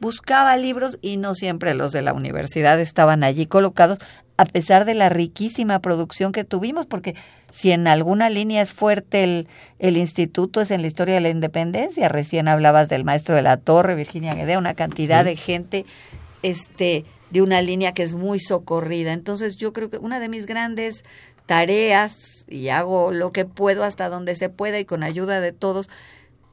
buscaba 0.00 0.56
libros 0.56 0.98
y 1.02 1.18
no 1.18 1.34
siempre 1.34 1.74
los 1.74 1.92
de 1.92 2.00
la 2.00 2.14
universidad 2.14 2.80
estaban 2.80 3.22
allí 3.22 3.44
colocados, 3.44 3.98
a 4.38 4.46
pesar 4.46 4.84
de 4.84 4.94
la 4.94 5.08
riquísima 5.08 5.80
producción 5.80 6.30
que 6.30 6.44
tuvimos, 6.44 6.86
porque 6.86 7.16
si 7.50 7.72
en 7.72 7.88
alguna 7.88 8.30
línea 8.30 8.62
es 8.62 8.72
fuerte 8.72 9.24
el, 9.24 9.48
el 9.80 9.96
instituto, 9.96 10.60
es 10.60 10.70
en 10.70 10.80
la 10.80 10.86
historia 10.86 11.16
de 11.16 11.20
la 11.20 11.28
independencia. 11.28 12.08
Recién 12.08 12.46
hablabas 12.46 12.88
del 12.88 13.04
maestro 13.04 13.34
de 13.34 13.42
la 13.42 13.56
torre, 13.56 13.96
Virginia 13.96 14.34
Guedea, 14.34 14.58
una 14.58 14.74
cantidad 14.74 15.24
de 15.24 15.34
gente 15.34 15.86
este, 16.44 17.04
de 17.30 17.42
una 17.42 17.60
línea 17.62 17.94
que 17.94 18.04
es 18.04 18.14
muy 18.14 18.38
socorrida. 18.38 19.12
Entonces 19.12 19.56
yo 19.56 19.72
creo 19.72 19.90
que 19.90 19.98
una 19.98 20.20
de 20.20 20.28
mis 20.28 20.46
grandes 20.46 21.04
tareas, 21.46 22.14
y 22.46 22.68
hago 22.68 23.10
lo 23.10 23.32
que 23.32 23.44
puedo 23.44 23.82
hasta 23.82 24.08
donde 24.08 24.36
se 24.36 24.50
pueda 24.50 24.78
y 24.78 24.84
con 24.84 25.02
ayuda 25.02 25.40
de 25.40 25.52
todos, 25.52 25.88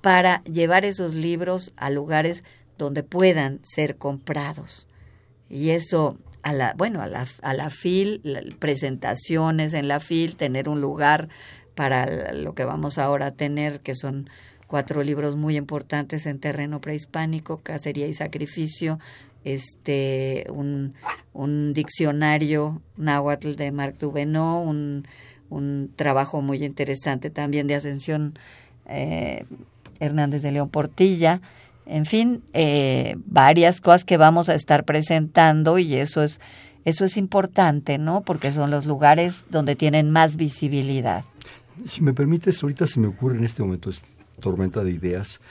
para 0.02 0.44
llevar 0.46 0.86
esos 0.86 1.14
libros 1.14 1.72
a 1.78 1.92
lugares 1.92 2.44
donde 2.80 3.04
puedan 3.04 3.60
ser 3.64 3.98
comprados. 3.98 4.88
Y 5.52 5.70
eso 5.70 6.18
a 6.46 6.54
la, 6.54 6.76
bueno, 6.78 7.02
a 7.02 7.08
la, 7.08 7.26
a 7.42 7.54
la 7.56 7.72
FIL, 7.72 8.22
presentaciones 8.60 9.74
en 9.74 9.88
la 9.88 10.00
FIL, 10.00 10.36
tener 10.36 10.70
un 10.70 10.80
lugar 10.80 11.28
para 11.74 12.34
lo 12.34 12.54
que 12.54 12.64
vamos 12.66 13.00
ahora 13.00 13.26
a 13.26 13.32
tener, 13.32 13.80
que 13.80 13.96
son 13.96 14.30
cuatro 14.68 15.02
libros 15.02 15.36
muy 15.36 15.58
importantes 15.58 16.28
en 16.28 16.40
terreno 16.40 16.82
prehispánico, 16.82 17.62
Cacería 17.64 18.06
y 18.06 18.14
Sacrificio, 18.14 19.00
este, 19.44 20.46
un, 20.50 20.94
un 21.34 21.74
diccionario 21.74 22.80
náhuatl 22.96 23.56
de 23.56 23.72
Marc 23.72 23.98
Duvenot, 23.98 24.68
un, 24.68 25.08
un 25.50 25.92
trabajo 25.96 26.44
muy 26.44 26.64
interesante 26.64 27.32
también 27.32 27.66
de 27.66 27.74
Ascensión 27.74 28.38
eh, 28.86 29.46
Hernández 30.00 30.44
de 30.44 30.52
León 30.52 30.70
Portilla, 30.70 31.42
en 31.86 32.06
fin, 32.06 32.44
eh, 32.54 33.16
varias 33.26 33.80
cosas 33.80 34.06
que 34.06 34.18
vamos 34.18 34.50
a 34.50 34.56
estar 34.56 34.86
presentando 34.86 35.78
y 35.78 35.96
eso 35.96 36.24
es, 36.24 36.40
eso 36.84 37.06
es 37.06 37.18
importante, 37.18 37.98
¿no? 37.98 38.22
Porque 38.22 38.52
son 38.52 38.72
los 38.72 38.86
lugares 38.86 39.44
donde 39.50 39.76
tienen 39.76 40.10
más 40.10 40.36
visibilidad. 40.36 41.24
Si 41.86 42.02
me 42.02 42.14
permites, 42.14 42.62
ahorita 42.64 42.88
se 42.88 43.00
me 43.00 43.08
ocurre 43.08 43.38
en 43.38 43.46
este 43.46 43.62
momento, 43.62 43.90
es 43.90 44.02
tormenta 44.40 44.84
de 44.84 44.92
ideas. 44.92 45.42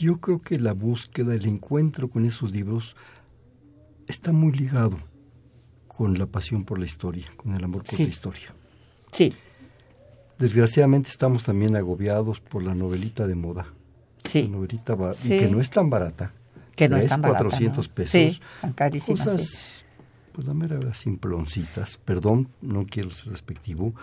Yo 0.00 0.20
creo 0.20 0.40
que 0.40 0.58
la 0.58 0.72
búsqueda, 0.72 1.34
el 1.34 1.46
encuentro 1.46 2.08
con 2.08 2.24
esos 2.24 2.50
libros 2.50 2.96
está 4.08 4.32
muy 4.32 4.52
ligado 4.52 4.98
con 5.86 6.18
la 6.18 6.26
pasión 6.26 6.64
por 6.64 6.78
la 6.78 6.86
historia, 6.86 7.26
con 7.36 7.54
el 7.54 7.62
amor 7.62 7.84
por 7.84 7.98
la 7.98 8.06
historia. 8.06 8.54
Sí. 9.12 9.32
Desgraciadamente 10.38 11.08
estamos 11.08 11.44
también 11.44 11.76
agobiados 11.76 12.40
por 12.40 12.62
la 12.62 12.74
novelita 12.74 13.26
de 13.26 13.34
moda 13.34 13.66
Sí. 14.26 14.48
novelita 14.48 14.96
y 15.24 15.28
que 15.28 15.48
no 15.48 15.60
es 15.60 15.70
tan 15.70 15.90
barata. 15.90 16.32
Que 16.74 16.88
no 16.88 16.96
es 16.96 17.06
tan 17.06 17.22
barata. 17.22 17.44
400 17.44 17.88
pesos. 17.88 18.10
Sí, 18.12 18.40
carísimas. 18.74 19.24
Cosas, 19.24 19.84
pues 20.32 20.46
la 20.46 20.54
mera 20.54 20.76
verdad, 20.76 20.94
simploncitas. 20.94 21.98
Perdón, 22.04 22.48
no 22.60 22.84
quiero 22.84 23.10
ser 23.10 23.32
respectivo. 23.32 23.94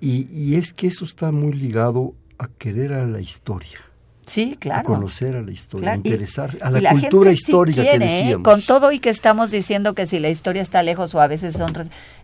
Y, 0.00 0.30
y 0.30 0.56
es 0.56 0.74
que 0.74 0.88
eso 0.88 1.04
está 1.04 1.32
muy 1.32 1.54
ligado 1.54 2.14
a 2.38 2.48
querer 2.48 2.92
a 2.92 3.06
la 3.06 3.20
historia. 3.20 3.78
Sí, 4.26 4.56
claro. 4.58 4.80
A 4.80 4.82
conocer 4.82 5.36
a 5.36 5.42
la 5.42 5.50
historia, 5.50 5.96
interesar 5.96 6.50
a 6.62 6.70
la, 6.70 6.90
cultura 6.90 7.30
histórica 7.30 7.82
que 7.82 7.94
¿eh? 7.94 7.98
decíamos. 7.98 8.44
Con 8.44 8.62
todo 8.62 8.90
y 8.90 8.98
que 8.98 9.10
estamos 9.10 9.50
diciendo 9.50 9.94
que 9.94 10.06
si 10.06 10.18
la 10.18 10.30
historia 10.30 10.62
está 10.62 10.82
lejos 10.82 11.14
o 11.14 11.20
a 11.20 11.26
veces 11.26 11.54
son... 11.54 11.72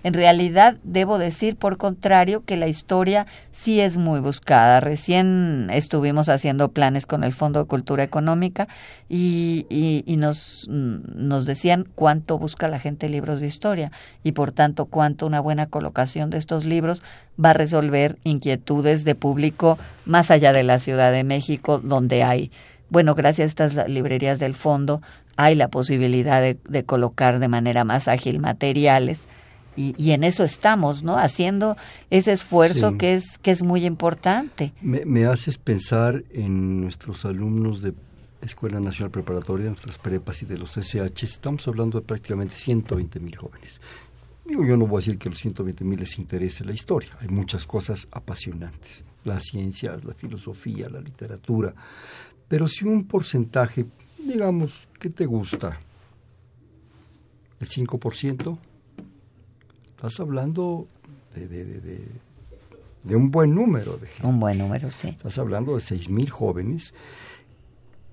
En 0.03 0.15
realidad, 0.15 0.79
debo 0.83 1.19
decir, 1.19 1.57
por 1.57 1.77
contrario, 1.77 2.43
que 2.47 2.57
la 2.57 2.69
historia 2.69 3.27
sí 3.53 3.81
es 3.81 3.99
muy 3.99 4.21
buscada. 4.21 4.81
Recién 4.81 5.69
estuvimos 5.71 6.31
haciendo 6.31 6.71
planes 6.71 7.05
con 7.05 7.23
el 7.23 7.35
Fondo 7.35 7.61
de 7.61 7.67
Cultura 7.67 8.03
Económica 8.03 8.67
y, 9.11 9.67
y, 9.69 10.03
y 10.07 10.17
nos, 10.17 10.67
nos 10.69 11.45
decían 11.45 11.87
cuánto 11.95 12.39
busca 12.39 12.67
la 12.69 12.79
gente 12.79 13.11
libros 13.11 13.41
de 13.41 13.47
historia 13.47 13.93
y, 14.25 14.33
por 14.33 14.53
tanto, 14.53 14.87
cuánto 14.87 15.27
una 15.27 15.41
buena 15.41 15.67
colocación 15.67 16.31
de 16.31 16.39
estos 16.39 16.65
libros 16.65 17.03
va 17.43 17.51
a 17.51 17.55
resolver 17.55 18.19
inquietudes 18.25 19.05
de 19.05 19.15
público 19.15 19.79
más 20.05 20.31
allá 20.31 20.53
de 20.53 20.63
la 20.63 20.79
Ciudad 20.79 21.13
de 21.13 21.25
México, 21.25 21.79
donde 21.79 22.23
hay, 22.23 22.51
bueno, 22.89 23.15
gracias 23.15 23.45
a 23.45 23.65
estas 23.73 23.89
librerías 23.89 24.39
del 24.39 24.55
fondo, 24.55 25.01
hay 25.37 25.55
la 25.55 25.69
posibilidad 25.69 26.43
de, 26.43 26.59
de 26.69 26.85
colocar 26.85 27.39
de 27.39 27.49
manera 27.49 27.85
más 27.85 28.09
ágil 28.09 28.41
materiales. 28.41 29.27
Y, 29.77 29.95
y, 29.97 30.11
en 30.11 30.25
eso 30.25 30.45
estamos, 30.45 31.03
¿no? 31.03 31.17
Haciendo 31.17 31.77
ese 32.11 32.33
esfuerzo 32.33 32.91
Sí. 32.91 32.99
que 32.99 33.15
es 33.15 33.39
que 33.39 33.53
es 33.53 33.63
muy 33.63 33.87
importante. 33.87 34.73
Me, 34.83 35.05
me 35.07 35.25
haces 35.25 35.59
pensar 35.59 36.25
en 36.33 36.81
nuestros 36.83 37.25
alumnos 37.25 37.81
de 37.81 37.95
Escuela 38.43 38.81
Nacional 38.81 39.11
Preparatoria, 39.11 39.65
de 39.65 39.71
nuestras 39.71 39.99
prepas 39.99 40.43
y 40.43 40.47
de 40.47 40.59
los 40.59 40.77
SH. 40.77 41.25
Estamos 41.25 41.67
hablando 41.69 42.01
de 42.01 42.07
prácticamente 42.07 42.55
120 42.57 43.21
mil 43.21 43.37
jóvenes. 43.37 43.81
Digo, 44.51 44.65
yo 44.65 44.77
no 44.77 44.85
voy 44.85 45.01
a 45.01 45.05
decir 45.05 45.17
que 45.17 45.31
los 45.31 45.39
120 45.39 45.85
mil 45.85 46.01
les 46.01 46.19
interese 46.19 46.65
la 46.65 46.73
historia. 46.73 47.17
Hay 47.21 47.29
muchas 47.29 47.67
cosas 47.67 48.09
apasionantes. 48.11 49.05
Las 49.23 49.45
ciencias, 49.45 50.05
la 50.05 50.13
filosofía, 50.13 50.89
la 50.89 51.01
literatura. 51.01 51.73
Pero 52.49 52.67
si 52.67 52.85
un 52.85 53.05
porcentaje, 53.05 53.87
digamos, 54.19 54.89
¿qué 54.99 55.09
te 55.09 55.25
gusta? 55.25 55.79
¿El 57.61 57.69
5%? 57.69 58.59
Estás 59.87 60.19
hablando 60.19 60.89
de, 61.33 61.47
de, 61.47 61.65
de, 61.65 61.81
de, 61.81 62.09
de 63.05 63.15
un 63.15 63.31
buen 63.31 63.55
número 63.55 63.99
de 63.99 64.09
gente. 64.09 64.27
Un 64.27 64.41
buen 64.41 64.59
número, 64.59 64.91
sí. 64.91 65.11
Estás 65.11 65.39
hablando 65.39 65.77
de 65.77 65.81
6.000 65.81 66.29
jóvenes 66.29 66.93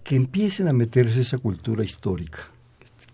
que 0.04 0.16
empiecen 0.16 0.68
a 0.68 0.74
meterse 0.74 1.16
en 1.16 1.22
esa 1.22 1.40
cultura 1.40 1.84
histórica, 1.84 2.52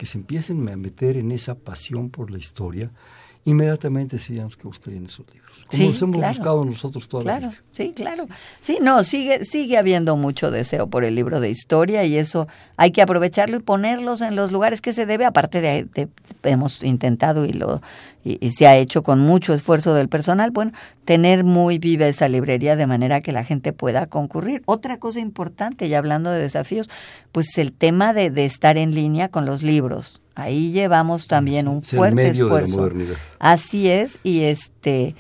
que 0.04 0.08
se 0.08 0.18
empiecen 0.18 0.68
a 0.68 0.76
meter 0.76 1.16
en 1.16 1.32
esa 1.32 1.56
pasión 1.56 2.10
por 2.10 2.30
la 2.30 2.38
historia 2.38 2.91
inmediatamente 3.45 4.20
sabíamos 4.20 4.58
que 4.58 4.68
buscarían 4.68 5.06
esos 5.06 5.26
libros. 5.34 5.53
Como 5.78 5.89
los 5.89 6.01
hemos 6.01 6.28
buscado 6.28 6.65
nosotros 6.65 7.07
toda 7.07 7.24
claro, 7.24 7.41
la 7.41 7.49
vida. 7.49 7.61
Sí, 7.69 7.91
claro. 7.95 8.28
Sí, 8.61 8.80
no, 8.82 9.03
sigue, 9.03 9.45
sigue 9.45 9.78
habiendo 9.78 10.17
mucho 10.17 10.51
deseo 10.51 10.88
por 10.88 11.03
el 11.03 11.15
libro 11.15 11.39
de 11.39 11.49
historia 11.49 12.03
y 12.03 12.17
eso 12.17 12.47
hay 12.78 12.91
que 12.91 13.01
aprovecharlo 13.01 13.57
y 13.57 13.59
ponerlos 13.59 14.21
en 14.21 14.36
los 14.36 14.51
lugares 14.51 14.82
que 14.82 14.93
se 14.93 15.05
debe, 15.05 15.26
aparte 15.26 15.61
de, 15.61 15.84
de 15.84 16.09
hemos 16.43 16.84
intentado 16.84 17.45
y 17.45 17.53
lo 17.53 17.82
y, 18.24 18.51
se 18.51 18.67
ha 18.67 18.78
hecho 18.78 19.03
con 19.03 19.19
mucho 19.19 19.53
esfuerzo 19.53 19.93
del 19.93 20.07
personal, 20.07 20.51
bueno, 20.51 20.71
tener 21.05 21.43
muy 21.43 21.78
viva 21.78 22.07
esa 22.07 22.30
librería 22.30 22.76
de 22.76 22.88
manera 22.88 23.21
que 23.21 23.32
la 23.32 23.43
gente 23.43 23.74
pueda 23.74 24.07
concurrir. 24.07 24.61
Otra 24.65 24.97
cosa 24.97 25.19
importante, 25.19 25.89
ya 25.89 25.97
hablando 25.97 26.32
de 26.32 26.41
desafíos, 26.41 26.89
pues 27.32 27.57
el 27.57 27.74
tema 27.74 28.13
de, 28.13 28.32
de 28.32 28.45
estar 28.45 28.78
en 28.78 28.91
línea 28.91 29.30
con 29.30 29.45
los 29.45 29.61
libros. 29.61 30.21
Ahí 30.36 30.71
llevamos 30.71 31.28
también 31.28 31.67
un 31.67 31.82
fuerte 31.82 32.30
esfuerzo. 32.30 32.89
Así 33.39 33.89
es, 33.89 34.19
y 34.24 34.43
este 34.43 35.15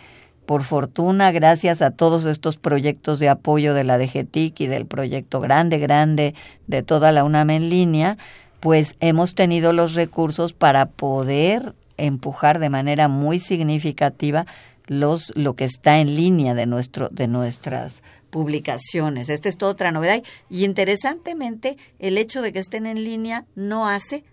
por 0.45 0.63
fortuna, 0.63 1.31
gracias 1.31 1.81
a 1.81 1.91
todos 1.91 2.25
estos 2.25 2.57
proyectos 2.57 3.19
de 3.19 3.29
apoyo 3.29 3.73
de 3.73 3.83
la 3.83 3.97
DGTIC 3.97 4.61
y 4.61 4.67
del 4.67 4.85
proyecto 4.85 5.39
grande, 5.39 5.77
grande 5.77 6.35
de 6.67 6.83
toda 6.83 7.11
la 7.11 7.23
UNAM 7.23 7.49
en 7.51 7.69
línea, 7.69 8.17
pues 8.59 8.95
hemos 8.99 9.35
tenido 9.35 9.73
los 9.73 9.93
recursos 9.93 10.53
para 10.53 10.85
poder 10.85 11.73
empujar 11.97 12.59
de 12.59 12.69
manera 12.69 13.07
muy 13.07 13.39
significativa 13.39 14.45
los 14.87 15.31
lo 15.35 15.55
que 15.55 15.65
está 15.65 15.99
en 15.99 16.15
línea 16.15 16.53
de 16.55 16.65
nuestro 16.65 17.09
de 17.09 17.27
nuestras 17.27 18.03
publicaciones. 18.29 19.29
Esta 19.29 19.47
es 19.47 19.57
toda 19.57 19.71
otra 19.71 19.91
novedad 19.91 20.23
y 20.49 20.65
interesantemente 20.65 21.77
el 21.99 22.17
hecho 22.17 22.41
de 22.41 22.51
que 22.51 22.59
estén 22.59 22.85
en 22.85 23.03
línea 23.03 23.45
no 23.55 23.87
hace 23.87 24.23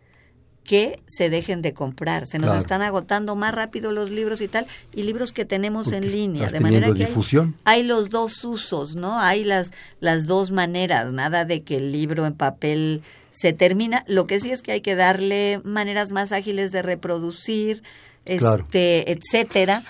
que 0.65 1.01
se 1.09 1.31
dejen 1.31 1.63
de 1.63 1.73
comprar. 1.73 2.27
Se 2.27 2.39
nos 2.39 2.57
están 2.57 2.83
agotando 2.83 3.35
más 3.35 3.55
rápido 3.55 3.93
los 3.93 4.11
libros 4.11 4.41
y 4.41 4.49
tal, 4.49 4.67
y 4.95 5.03
libros 5.03 5.33
que 5.33 5.45
tenemos 5.45 5.93
en 5.93 6.11
línea. 6.11 6.49
De 6.49 6.61
manera 6.61 6.89
que 6.89 7.07
difusión. 7.07 7.57
Hay, 7.65 7.83
los 7.83 8.11
dos 8.11 8.45
usos, 8.45 8.95
¿no? 8.95 9.19
Hay 9.19 9.45
las, 9.45 9.73
las 10.01 10.27
dos 10.27 10.51
maneras, 10.51 11.13
nada 11.13 11.45
de 11.45 11.63
que 11.63 11.79
el 11.79 11.93
libro 11.93 12.27
en 12.27 12.35
papel 12.35 13.03
se 13.33 13.53
termina. 13.53 14.05
Lo 14.07 14.27
que 14.27 14.41
sí 14.41 14.51
es 14.51 14.63
que 14.63 14.73
hay 14.73 14.81
que 14.81 14.95
darle 14.95 15.61
maneras 15.65 16.13
más 16.13 16.33
ágiles 16.33 16.73
de 16.73 16.83
reproducir, 16.83 17.83
este, 18.25 19.11
etcétera, 19.11 19.83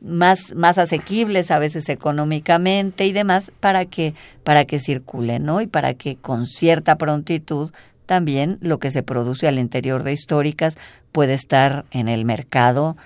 más, 0.00 0.54
más 0.54 0.78
asequibles 0.78 1.50
a 1.50 1.58
veces 1.58 1.88
económicamente 1.88 3.06
y 3.06 3.12
demás, 3.12 3.50
para 3.60 3.86
que, 3.86 4.14
para 4.44 4.64
que 4.64 4.80
circule, 4.80 5.38
¿no? 5.38 5.60
Y 5.60 5.66
para 5.66 5.94
que 5.94 6.16
con 6.16 6.46
cierta 6.46 6.98
prontitud 6.98 7.70
también 8.08 8.58
lo 8.62 8.78
que 8.78 8.90
se 8.90 9.02
produce 9.02 9.46
al 9.46 9.58
interior 9.58 10.02
de 10.02 10.14
históricas 10.14 10.78
puede 11.12 11.34
estar 11.34 11.84
en 11.90 12.08
el 12.08 12.24
mercado 12.24 12.96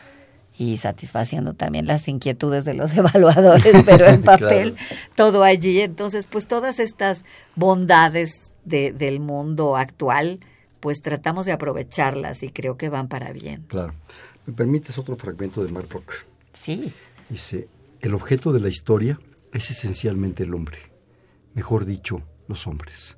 y 0.57 0.77
satisfaciendo 0.77 1.55
también 1.55 1.87
las 1.87 2.07
inquietudes 2.07 2.65
de 2.65 2.75
los 2.75 2.93
evaluadores, 2.97 3.83
pero 3.85 4.07
en 4.07 4.23
papel 4.23 4.77
todo 5.17 5.43
allí. 5.43 5.81
Entonces, 5.81 6.27
pues 6.27 6.47
todas 6.47 6.79
estas 6.79 7.25
bondades 7.57 8.55
de, 8.65 8.93
del 8.93 9.19
mundo 9.19 9.77
actual, 9.77 10.39
pues 10.79 11.03
tratamos 11.03 11.47
de 11.47 11.53
aprovecharlas 11.53 12.45
y 12.45 12.51
creo 12.51 12.77
que 12.77 12.89
van 12.89 13.09
para 13.09 13.33
bien. 13.33 13.65
Claro. 13.67 13.95
¿Me 14.47 14.53
permites 14.53 14.97
otro 14.99 15.17
fragmento 15.17 15.65
de 15.65 15.73
Mark 15.73 15.89
Rock? 15.91 16.13
Sí. 16.53 16.93
Dice, 17.29 17.67
el 18.01 18.15
objeto 18.15 18.53
de 18.53 18.61
la 18.61 18.69
historia 18.69 19.19
es 19.53 19.69
esencialmente 19.71 20.45
el 20.45 20.55
hombre, 20.55 20.79
mejor 21.55 21.87
dicho, 21.87 22.23
los 22.47 22.69
hombres. 22.69 23.17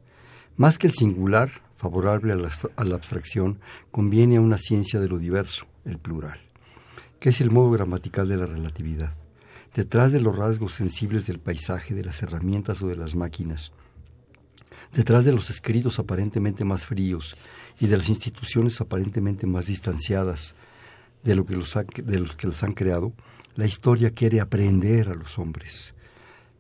Más 0.56 0.78
que 0.78 0.86
el 0.86 0.94
singular, 0.94 1.50
favorable 1.84 2.32
a 2.32 2.36
la, 2.84 2.94
abstracción, 2.94 3.60
conviene 3.90 4.36
a 4.38 4.40
una 4.40 4.56
ciencia 4.56 5.00
de 5.00 5.08
lo 5.08 5.18
diverso, 5.18 5.66
el 5.84 5.98
plural, 5.98 6.38
que 7.20 7.28
es 7.28 7.42
el 7.42 7.50
modo 7.50 7.70
gramatical 7.70 8.26
de 8.26 8.38
la 8.38 8.46
relatividad. 8.46 9.12
Detrás 9.74 10.10
de 10.10 10.20
los 10.20 10.34
rasgos 10.34 10.72
sensibles 10.72 11.26
del 11.26 11.40
paisaje, 11.40 11.94
de 11.94 12.02
las 12.02 12.22
herramientas 12.22 12.80
o 12.80 12.86
de 12.88 12.96
las 12.96 13.14
máquinas, 13.14 13.72
Detrás 14.92 15.24
de 15.24 15.32
los 15.32 15.50
escritos 15.50 15.98
aparentemente 15.98 16.64
más 16.64 16.84
fríos 16.84 17.34
y 17.80 17.88
de 17.88 17.96
las 17.96 18.08
instituciones 18.08 18.80
aparentemente 18.80 19.44
más 19.44 19.66
distanciadas 19.66 20.54
de, 21.24 21.34
lo 21.34 21.44
que 21.44 21.56
los, 21.56 21.76
de 21.96 22.20
los 22.20 22.36
que 22.36 22.46
los 22.46 22.62
han 22.62 22.72
creado, 22.72 23.12
la 23.56 23.66
historia 23.66 24.10
quiere 24.10 24.40
aprender 24.40 25.08
a 25.08 25.14
los 25.14 25.36
hombres. 25.36 25.94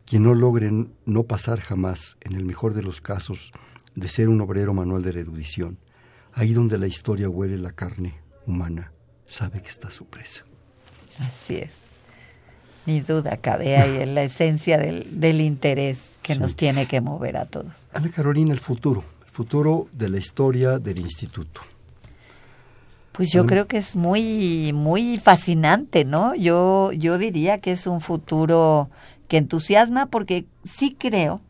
Quien 0.04 0.24
no 0.24 0.34
logre 0.34 0.70
no 1.06 1.22
pasar 1.22 1.60
jamás, 1.60 2.16
en 2.22 2.34
el 2.34 2.44
mejor 2.44 2.74
de 2.74 2.82
los 2.82 3.00
casos, 3.00 3.52
de 3.94 4.08
ser 4.08 4.28
un 4.28 4.40
obrero 4.40 4.74
manual 4.74 5.02
de 5.02 5.12
la 5.12 5.20
erudición, 5.20 5.78
ahí 6.32 6.52
donde 6.52 6.78
la 6.78 6.86
historia 6.86 7.28
huele 7.28 7.58
la 7.58 7.72
carne 7.72 8.14
humana, 8.46 8.92
sabe 9.26 9.62
que 9.62 9.68
está 9.68 9.90
su 9.90 10.04
presa. 10.06 10.44
Así 11.20 11.56
es. 11.56 11.70
Ni 12.86 13.00
duda 13.00 13.38
cabe 13.38 13.76
ahí 13.76 14.02
en 14.02 14.14
la 14.14 14.22
esencia 14.24 14.76
del, 14.76 15.20
del 15.20 15.40
interés 15.40 16.18
que 16.22 16.36
nos 16.36 16.54
tiene 16.54 16.86
que 16.86 17.00
mover 17.00 17.36
a 17.36 17.46
todos. 17.46 17.86
Ana 17.94 18.10
Carolina, 18.10 18.52
el 18.52 18.60
futuro, 18.60 19.02
el 19.24 19.30
futuro 19.30 19.86
de 19.92 20.08
la 20.10 20.18
historia 20.18 20.78
del 20.78 21.00
instituto. 21.00 21.62
Pues 23.12 23.30
yo 23.30 23.46
creo 23.46 23.68
que 23.68 23.76
es 23.76 23.94
muy 23.94 24.72
muy 24.74 25.18
fascinante, 25.18 26.04
¿no? 26.04 26.34
Yo 26.34 26.90
yo 26.90 27.16
diría 27.16 27.58
que 27.58 27.70
es 27.70 27.86
un 27.86 28.00
futuro 28.00 28.90
que 29.28 29.36
entusiasma 29.36 30.06
porque 30.06 30.46
sí 30.64 30.96
creo 30.98 31.40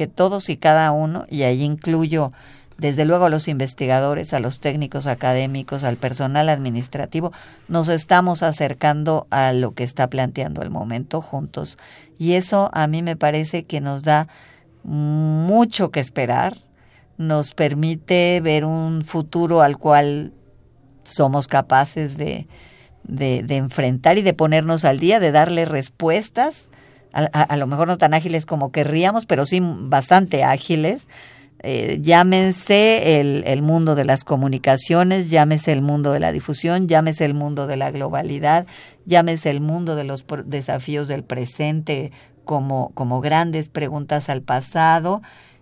que 0.00 0.06
todos 0.06 0.48
y 0.48 0.56
cada 0.56 0.92
uno 0.92 1.26
y 1.28 1.42
ahí 1.42 1.62
incluyo 1.62 2.32
desde 2.78 3.04
luego 3.04 3.26
a 3.26 3.28
los 3.28 3.48
investigadores, 3.48 4.32
a 4.32 4.40
los 4.40 4.58
técnicos 4.58 5.06
académicos, 5.06 5.84
al 5.84 5.98
personal 5.98 6.48
administrativo, 6.48 7.32
nos 7.68 7.88
estamos 7.88 8.42
acercando 8.42 9.26
a 9.28 9.52
lo 9.52 9.74
que 9.74 9.84
está 9.84 10.08
planteando 10.08 10.62
el 10.62 10.70
momento 10.70 11.20
juntos. 11.20 11.76
Y 12.18 12.32
eso 12.32 12.70
a 12.72 12.86
mí 12.86 13.02
me 13.02 13.14
parece 13.14 13.64
que 13.64 13.82
nos 13.82 14.02
da 14.02 14.26
mucho 14.84 15.90
que 15.90 16.00
esperar, 16.00 16.56
nos 17.18 17.52
permite 17.52 18.40
ver 18.42 18.64
un 18.64 19.04
futuro 19.04 19.60
al 19.60 19.76
cual 19.76 20.32
somos 21.02 21.46
capaces 21.46 22.16
de, 22.16 22.46
de, 23.04 23.44
enfrentar 23.54 24.16
y 24.16 24.22
de 24.22 24.32
ponernos 24.32 24.86
al 24.86 24.98
día, 24.98 25.20
de 25.20 25.30
darle 25.30 25.66
respuestas, 25.66 26.70
a, 27.12 27.24
a, 27.24 27.56
lo 27.56 27.66
mejor 27.66 27.88
no 27.88 27.98
tan 27.98 28.14
ágiles 28.14 28.46
como 28.46 28.72
querríamos, 28.72 29.26
pero 29.26 29.46
sí 29.46 29.60
bastante 29.62 30.44
ágiles, 30.44 31.06
eh, 31.62 31.98
llámense 32.00 33.20
el, 33.20 33.44
el, 33.46 33.60
mundo 33.60 33.94
de 33.94 34.06
las 34.06 34.24
comunicaciones, 34.24 35.28
llámese 35.28 35.72
el 35.72 35.82
mundo 35.82 36.12
de 36.12 36.20
la 36.20 36.32
difusión, 36.32 36.88
llámese 36.88 37.26
el 37.26 37.34
mundo 37.34 37.66
de 37.66 37.76
la 37.76 37.90
globalidad, 37.90 38.66
llámese 39.04 39.50
el 39.50 39.60
mundo 39.60 39.94
de 39.94 40.04
los 40.04 40.24
desafíos 40.46 41.06
del 41.06 41.22
presente 41.22 42.12
como, 42.44 42.92
como 42.94 43.20
grandes 43.20 43.68
preguntas 43.68 44.30
al 44.30 44.40
pasado. 44.40 45.20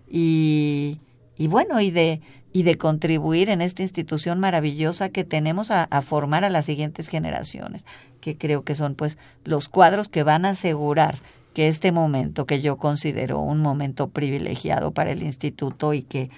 Y, 0.09 1.01
y 1.35 1.47
bueno, 1.47 1.81
y 1.81 1.91
de, 1.91 2.21
y 2.53 2.63
de 2.63 2.77
contribuir 2.77 3.49
en 3.49 3.61
esta 3.61 3.81
institución 3.81 4.39
maravillosa 4.39 5.09
que 5.09 5.25
tenemos 5.25 5.69
a, 5.69 5.83
a 5.83 6.01
formar 6.01 6.45
a 6.45 6.49
las 6.49 6.65
siguientes 6.65 7.09
generaciones, 7.09 7.83
que 8.21 8.37
creo 8.37 8.63
que 8.63 8.73
son 8.73 8.95
pues 8.95 9.17
los 9.43 9.67
cuadros 9.67 10.07
que 10.07 10.23
van 10.23 10.45
a 10.45 10.51
asegurar 10.51 11.17
que 11.59 11.67
este 11.67 11.91
momento 11.91 12.45
que 12.45 12.61
yo 12.61 12.77
considero 12.77 13.41
un 13.41 13.59
momento 13.59 14.07
privilegiado 14.07 14.93
para 14.93 15.11
el 15.11 15.23
instituto 15.23 15.93
y 15.93 16.03
que 16.03 16.29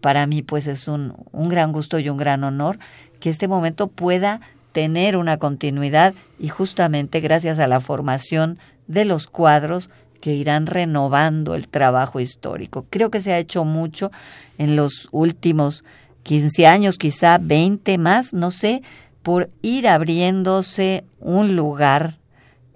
para 0.00 0.26
mí 0.26 0.42
pues 0.42 0.66
es 0.66 0.88
un, 0.88 1.14
un 1.30 1.48
gran 1.48 1.70
gusto 1.70 2.00
y 2.00 2.08
un 2.08 2.16
gran 2.16 2.42
honor 2.42 2.80
que 3.20 3.30
este 3.30 3.46
momento 3.46 3.86
pueda 3.86 4.40
tener 4.72 5.16
una 5.16 5.36
continuidad 5.36 6.12
y 6.40 6.48
justamente 6.48 7.20
gracias 7.20 7.60
a 7.60 7.68
la 7.68 7.78
formación 7.78 8.58
de 8.88 9.04
los 9.04 9.28
cuadros 9.28 9.90
que 10.20 10.34
irán 10.34 10.66
renovando 10.66 11.54
el 11.54 11.68
trabajo 11.68 12.18
histórico. 12.18 12.84
Creo 12.90 13.12
que 13.12 13.22
se 13.22 13.32
ha 13.32 13.38
hecho 13.38 13.64
mucho 13.64 14.10
en 14.58 14.74
los 14.74 15.08
últimos 15.12 15.84
15 16.24 16.66
años, 16.66 16.98
quizá 16.98 17.38
20 17.38 17.96
más, 17.98 18.32
no 18.32 18.50
sé, 18.50 18.82
por 19.22 19.50
ir 19.62 19.86
abriéndose 19.86 21.04
un 21.20 21.54
lugar 21.54 22.18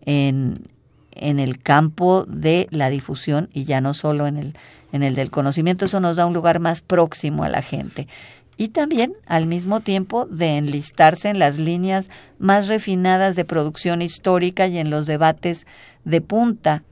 en, 0.03 0.63
en 1.21 1.41
el 1.41 1.61
campo 1.63 2.25
de 2.25 2.69
la 2.71 2.91
difusión 2.91 3.49
y 3.53 3.65
ya 3.65 3.81
no 3.81 3.95
solo 3.95 4.27
en 4.27 4.37
el, 4.37 4.55
en 4.93 5.03
el 5.03 5.15
del 5.15 5.31
conocimiento, 5.31 5.85
eso 5.85 6.01
nos 6.01 6.17
da 6.17 6.27
un 6.27 6.35
lugar 6.35 6.61
más 6.61 6.83
próximo 6.83 7.45
a 7.45 7.49
la 7.49 7.63
gente. 7.63 8.09
Y 8.57 8.69
también, 8.69 9.15
al 9.27 9.47
mismo 9.47 9.81
tiempo, 9.81 10.27
de 10.27 10.57
enlistarse 10.57 11.29
en 11.29 11.39
las 11.39 11.59
líneas 11.59 12.11
más 12.39 12.67
refinadas 12.67 13.37
de 13.37 13.45
producción 13.45 14.03
histórica 14.03 14.67
y 14.67 14.79
en 14.79 14.91
los 14.91 15.07
debates 15.07 15.67
de 16.05 16.21
punta 16.21 16.83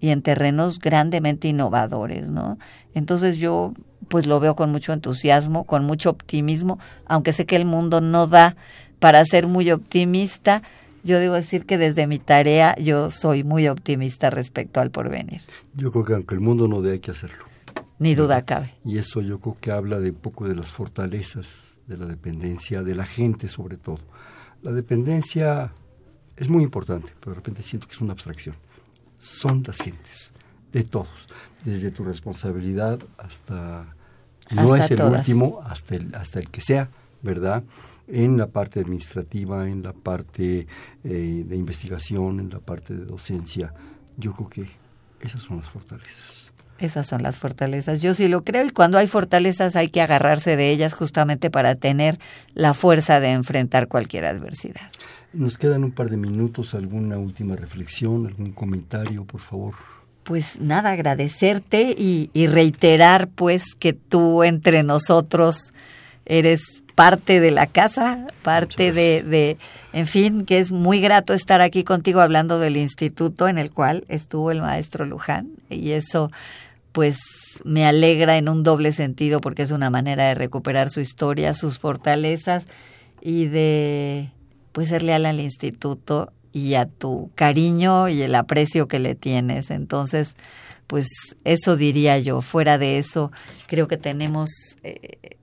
y 0.00 0.10
en 0.10 0.20
terrenos 0.20 0.78
grandemente 0.78 1.48
innovadores, 1.48 2.28
¿no? 2.28 2.58
Entonces 2.92 3.38
yo 3.38 3.72
pues 4.08 4.26
lo 4.26 4.40
veo 4.40 4.54
con 4.54 4.70
mucho 4.70 4.92
entusiasmo, 4.92 5.64
con 5.64 5.84
mucho 5.86 6.10
optimismo, 6.10 6.78
aunque 7.06 7.32
sé 7.32 7.46
que 7.46 7.56
el 7.56 7.64
mundo 7.64 8.02
no 8.02 8.26
da 8.26 8.56
para 8.98 9.24
ser 9.24 9.46
muy 9.46 9.70
optimista, 9.70 10.62
yo 11.02 11.18
debo 11.18 11.34
decir 11.34 11.66
que 11.66 11.78
desde 11.78 12.06
mi 12.06 12.18
tarea 12.18 12.76
yo 12.76 13.10
soy 13.10 13.44
muy 13.44 13.68
optimista 13.68 14.30
respecto 14.30 14.80
al 14.80 14.90
porvenir. 14.90 15.40
Yo 15.74 15.90
creo 15.92 16.04
que 16.04 16.14
aunque 16.14 16.34
el 16.34 16.40
mundo 16.40 16.68
no 16.68 16.80
dé, 16.80 16.92
hay 16.92 16.98
que 17.00 17.10
hacerlo. 17.10 17.44
Ni 17.98 18.14
duda 18.14 18.44
cabe. 18.44 18.74
Y 18.84 18.98
eso 18.98 19.20
yo 19.20 19.38
creo 19.38 19.56
que 19.60 19.70
habla 19.70 20.00
de 20.00 20.10
un 20.10 20.16
poco 20.16 20.48
de 20.48 20.54
las 20.54 20.72
fortalezas, 20.72 21.78
de 21.86 21.96
la 21.96 22.06
dependencia, 22.06 22.82
de 22.82 22.94
la 22.94 23.04
gente 23.04 23.48
sobre 23.48 23.76
todo. 23.76 24.00
La 24.62 24.72
dependencia 24.72 25.72
es 26.36 26.48
muy 26.48 26.62
importante, 26.62 27.12
pero 27.20 27.32
de 27.32 27.36
repente 27.36 27.62
siento 27.62 27.86
que 27.86 27.94
es 27.94 28.00
una 28.00 28.12
abstracción. 28.12 28.56
Son 29.18 29.62
las 29.66 29.76
gentes, 29.76 30.32
de 30.72 30.82
todos, 30.82 31.28
desde 31.64 31.90
tu 31.90 32.02
responsabilidad 32.04 32.98
hasta, 33.18 33.94
no 34.50 34.74
es 34.74 34.90
el 34.90 35.02
último, 35.02 35.60
hasta 35.64 35.96
el, 35.96 36.14
hasta 36.14 36.40
el 36.40 36.48
que 36.50 36.60
sea, 36.60 36.88
¿verdad? 37.22 37.62
En 38.14 38.36
la 38.36 38.46
parte 38.46 38.80
administrativa, 38.80 39.66
en 39.66 39.82
la 39.82 39.94
parte 39.94 40.66
eh, 41.02 41.44
de 41.46 41.56
investigación, 41.56 42.40
en 42.40 42.50
la 42.50 42.60
parte 42.60 42.94
de 42.94 43.06
docencia. 43.06 43.72
Yo 44.18 44.34
creo 44.34 44.48
que 44.50 44.66
esas 45.26 45.42
son 45.42 45.56
las 45.56 45.70
fortalezas. 45.70 46.52
Esas 46.78 47.06
son 47.06 47.22
las 47.22 47.38
fortalezas. 47.38 48.02
Yo 48.02 48.12
sí 48.12 48.28
lo 48.28 48.42
creo 48.44 48.66
y 48.66 48.70
cuando 48.70 48.98
hay 48.98 49.06
fortalezas 49.06 49.76
hay 49.76 49.88
que 49.88 50.02
agarrarse 50.02 50.56
de 50.56 50.70
ellas 50.70 50.94
justamente 50.94 51.48
para 51.48 51.74
tener 51.76 52.18
la 52.54 52.74
fuerza 52.74 53.20
de 53.20 53.30
enfrentar 53.30 53.88
cualquier 53.88 54.24
adversidad. 54.24 54.90
Nos 55.32 55.56
quedan 55.56 55.84
un 55.84 55.92
par 55.92 56.10
de 56.10 56.16
minutos. 56.16 56.74
¿Alguna 56.74 57.18
última 57.18 57.56
reflexión, 57.56 58.26
algún 58.26 58.52
comentario, 58.52 59.24
por 59.24 59.40
favor? 59.40 59.74
Pues 60.24 60.60
nada, 60.60 60.90
agradecerte 60.90 61.94
y, 61.96 62.30
y 62.32 62.46
reiterar 62.46 63.28
pues 63.28 63.62
que 63.78 63.92
tú 63.92 64.42
entre 64.42 64.82
nosotros 64.82 65.72
eres 66.26 66.81
parte 67.02 67.40
de 67.40 67.50
la 67.50 67.66
casa, 67.66 68.28
parte 68.42 68.92
de, 68.92 69.24
de, 69.24 69.56
en 69.92 70.06
fin, 70.06 70.46
que 70.46 70.60
es 70.60 70.70
muy 70.70 71.00
grato 71.00 71.34
estar 71.34 71.60
aquí 71.60 71.82
contigo 71.82 72.20
hablando 72.20 72.60
del 72.60 72.76
instituto 72.76 73.48
en 73.48 73.58
el 73.58 73.72
cual 73.72 74.04
estuvo 74.06 74.52
el 74.52 74.60
maestro 74.60 75.04
Luján 75.04 75.48
y 75.68 75.90
eso 75.90 76.30
pues 76.92 77.18
me 77.64 77.86
alegra 77.86 78.36
en 78.38 78.48
un 78.48 78.62
doble 78.62 78.92
sentido 78.92 79.40
porque 79.40 79.62
es 79.62 79.72
una 79.72 79.90
manera 79.90 80.28
de 80.28 80.36
recuperar 80.36 80.90
su 80.90 81.00
historia, 81.00 81.54
sus 81.54 81.80
fortalezas 81.80 82.66
y 83.20 83.46
de 83.46 84.30
pues 84.70 84.90
ser 84.90 85.02
leal 85.02 85.26
al 85.26 85.40
instituto 85.40 86.32
y 86.52 86.74
a 86.74 86.86
tu 86.86 87.32
cariño 87.34 88.10
y 88.10 88.22
el 88.22 88.36
aprecio 88.36 88.86
que 88.86 89.00
le 89.00 89.16
tienes. 89.16 89.72
Entonces, 89.72 90.36
pues 90.86 91.08
eso 91.42 91.76
diría 91.76 92.20
yo. 92.20 92.42
Fuera 92.42 92.78
de 92.78 92.98
eso, 92.98 93.32
creo 93.66 93.88
que 93.88 93.96
tenemos 93.96 94.50
eh, 94.84 95.38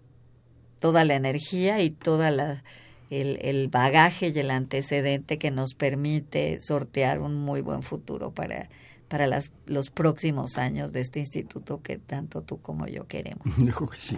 toda 0.79 1.05
la 1.05 1.15
energía 1.15 1.81
y 1.81 1.89
toda 1.89 2.31
la 2.31 2.63
el, 3.09 3.39
el, 3.41 3.69
bagaje 3.69 4.31
y 4.33 4.39
el 4.39 4.51
antecedente 4.51 5.37
que 5.37 5.51
nos 5.51 5.73
permite 5.73 6.59
sortear 6.59 7.19
un 7.19 7.35
muy 7.35 7.61
buen 7.61 7.81
futuro 7.81 8.31
para, 8.31 8.69
para 9.07 9.27
las, 9.27 9.51
los 9.65 9.89
próximos 9.89 10.57
años 10.57 10.93
de 10.93 11.01
este 11.01 11.19
instituto 11.19 11.81
que 11.81 11.97
tanto 11.97 12.41
tú 12.41 12.61
como 12.61 12.87
yo 12.87 13.07
queremos. 13.07 13.43
Yo 13.57 13.87
que 13.87 13.99
sí. 13.99 14.17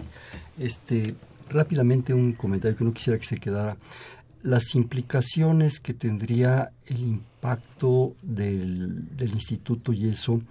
Este, 0.58 1.14
rápidamente 1.48 2.12
un 2.12 2.32
comentario 2.32 2.76
que 2.76 2.84
no 2.84 2.92
quisiera 2.92 3.18
que 3.18 3.26
se 3.26 3.38
quedara. 3.38 3.76
Las 4.42 4.74
implicaciones 4.74 5.80
que 5.80 5.94
tendría 5.94 6.72
el 6.86 7.00
impacto 7.00 8.14
del, 8.22 9.16
del 9.16 9.30
instituto 9.30 9.92
y 9.92 10.08
eso 10.08 10.42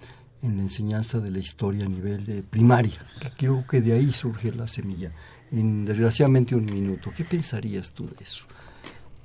en 0.42 0.56
la 0.56 0.62
enseñanza 0.62 1.20
de 1.20 1.30
la 1.30 1.38
historia 1.38 1.84
a 1.84 1.88
nivel 1.88 2.24
de 2.24 2.42
primaria, 2.42 2.98
que 3.20 3.30
creo 3.36 3.64
que 3.66 3.80
de 3.80 3.92
ahí 3.92 4.10
surge 4.10 4.50
la 4.50 4.66
semilla 4.66 5.12
en 5.52 5.84
desgraciadamente 5.84 6.54
un 6.54 6.64
minuto. 6.64 7.12
¿Qué 7.16 7.24
pensarías 7.24 7.90
tú 7.90 8.06
de 8.06 8.24
eso? 8.24 8.44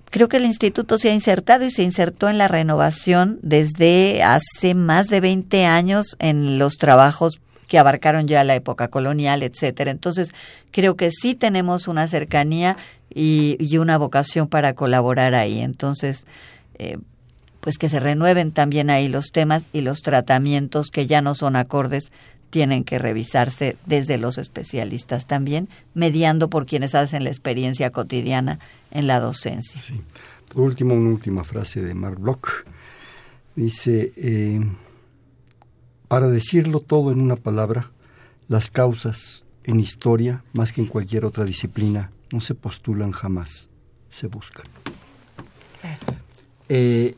Creo 0.09 0.29
que 0.29 0.37
el 0.37 0.45
instituto 0.45 0.97
se 0.97 1.09
ha 1.09 1.13
insertado 1.13 1.65
y 1.65 1.71
se 1.71 1.83
insertó 1.83 2.29
en 2.29 2.37
la 2.37 2.47
renovación 2.47 3.39
desde 3.41 4.23
hace 4.23 4.73
más 4.73 5.07
de 5.07 5.19
20 5.19 5.65
años 5.65 6.15
en 6.19 6.57
los 6.59 6.77
trabajos 6.77 7.41
que 7.67 7.77
abarcaron 7.77 8.27
ya 8.27 8.43
la 8.45 8.55
época 8.55 8.87
colonial, 8.87 9.43
etcétera. 9.43 9.91
Entonces, 9.91 10.33
creo 10.71 10.95
que 10.95 11.11
sí 11.11 11.35
tenemos 11.35 11.89
una 11.89 12.07
cercanía 12.07 12.77
y, 13.13 13.57
y 13.59 13.77
una 13.77 13.97
vocación 13.97 14.47
para 14.47 14.73
colaborar 14.73 15.35
ahí. 15.35 15.59
Entonces, 15.59 16.25
eh, 16.79 16.97
pues 17.59 17.77
que 17.77 17.89
se 17.89 17.99
renueven 17.99 18.53
también 18.53 18.89
ahí 18.89 19.09
los 19.09 19.31
temas 19.31 19.67
y 19.73 19.81
los 19.81 20.01
tratamientos 20.01 20.89
que 20.89 21.05
ya 21.05 21.21
no 21.21 21.35
son 21.35 21.57
acordes 21.57 22.13
tienen 22.57 22.85
que 22.85 22.97
revisarse 22.97 23.77
desde 23.85 24.17
los 24.17 24.39
especialistas 24.39 25.27
también, 25.27 25.69
mediando 25.93 26.49
por 26.49 26.65
quienes 26.65 26.95
hacen 26.95 27.23
la 27.23 27.29
experiencia 27.29 27.91
cotidiana 27.91 28.57
en 28.89 29.05
la 29.05 29.19
docencia. 29.19 29.79
Por 30.51 30.63
último, 30.63 30.95
una 30.95 31.11
última 31.11 31.43
frase 31.43 31.83
de 31.83 31.93
Mark 31.93 32.19
Bloch. 32.19 32.65
Dice, 33.55 34.11
eh, 34.15 34.59
para 36.07 36.29
decirlo 36.29 36.79
todo 36.79 37.11
en 37.11 37.21
una 37.21 37.35
palabra, 37.35 37.91
las 38.47 38.71
causas 38.71 39.43
en 39.63 39.79
historia, 39.79 40.43
más 40.53 40.71
que 40.71 40.81
en 40.81 40.87
cualquier 40.87 41.25
otra 41.25 41.43
disciplina, 41.43 42.09
no 42.31 42.41
se 42.41 42.55
postulan 42.55 43.11
jamás, 43.11 43.69
se 44.09 44.25
buscan. 44.25 44.65
Eh, 46.69 47.13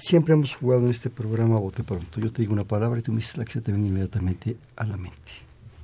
siempre 0.00 0.34
hemos 0.34 0.54
jugado 0.54 0.84
en 0.84 0.90
este 0.90 1.10
programa 1.10 1.58
bote 1.58 1.84
pronto. 1.84 2.20
Yo 2.20 2.32
te 2.32 2.42
digo 2.42 2.52
una 2.52 2.64
palabra 2.64 3.00
y 3.00 3.02
tú 3.02 3.12
me 3.12 3.18
dices 3.18 3.36
la 3.36 3.44
que 3.44 3.52
se 3.52 3.60
te 3.60 3.72
viene 3.72 3.88
inmediatamente 3.88 4.56
a 4.76 4.86
la 4.86 4.96
mente. 4.96 5.32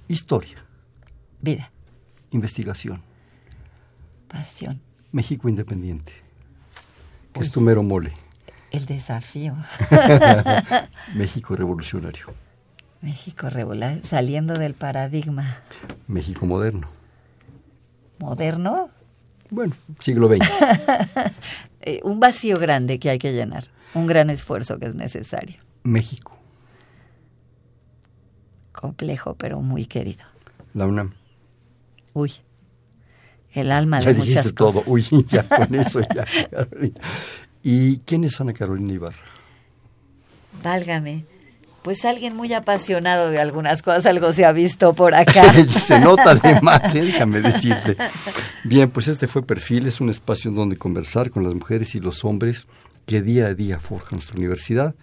Historia. 0.09 0.65
Vida. 1.41 1.71
Investigación. 2.31 3.03
Pasión. 4.29 4.81
México 5.13 5.49
independiente. 5.49 6.13
¿Qué 7.33 7.41
es 7.41 7.51
tu 7.51 7.61
mero 7.61 7.83
mole? 7.83 8.13
El 8.71 8.87
desafío. 8.87 9.55
México 11.15 11.55
revolucionario. 11.55 12.27
México 13.03 13.49
revolucionario, 13.51 14.05
saliendo 14.05 14.55
del 14.55 14.75
paradigma. 14.75 15.61
México 16.09 16.47
moderno. 16.47 16.89
¿Moderno? 18.19 18.91
Bueno, 19.51 19.75
siglo 20.01 20.29
XX. 20.29 20.49
Eh, 21.87 22.01
un 22.03 22.19
vacío 22.19 22.59
grande 22.59 22.99
que 22.99 23.11
hay 23.11 23.19
que 23.19 23.33
llenar 23.33 23.65
un 23.95 24.09
gran 24.09 24.29
esfuerzo 24.29 24.81
que 24.81 24.87
es 24.87 24.97
necesario. 24.97 25.57
México. 25.85 26.37
Complejo, 28.73 29.37
pero 29.37 29.61
muy 29.61 29.87
querido. 29.87 30.25
La 30.75 30.87
UNAM. 30.87 31.13
Uy, 32.13 32.33
el 33.53 33.71
alma 33.71 34.01
de 34.01 34.15
muchas 34.15 34.53
cosas. 34.53 34.55
todo. 34.55 34.83
Uy, 34.87 35.07
ya 35.29 35.49
con 35.49 35.75
eso 35.77 36.01
ya. 36.01 36.27
¿Y 37.63 37.99
quién 37.99 38.25
es 38.25 38.41
Ana 38.41 38.53
Carolina 38.53 38.93
Ibarra? 38.93 39.17
Válgame. 40.65 41.25
Pues 41.87 42.05
alguien 42.05 42.35
muy 42.35 42.53
apasionado 42.53 43.31
de 43.31 43.39
algunas 43.39 43.81
cosas, 43.81 44.07
algo 44.07 44.33
se 44.33 44.45
ha 44.45 44.51
visto 44.51 44.93
por 44.93 45.15
acá. 45.15 45.53
se 45.87 46.01
nota 46.01 46.33
además, 46.33 46.93
¿eh? 46.97 47.03
déjame 47.03 47.41
decirte. 47.41 47.97
Bien, 48.65 48.91
pues 48.91 49.07
este 49.07 49.29
fue 49.29 49.45
Perfil, 49.45 49.87
es 49.87 50.01
un 50.01 50.11
espacio 50.11 50.51
en 50.51 50.57
donde 50.57 50.77
conversar 50.77 51.31
con 51.31 51.45
las 51.45 51.55
mujeres 51.55 51.95
y 51.95 52.01
los 52.01 52.25
hombres 52.25 52.67
que 53.07 53.23
día 53.23 53.47
a 53.47 53.55
día 53.55 53.79
forja 53.79 54.17
nuestra 54.17 54.37
universidad, 54.37 54.97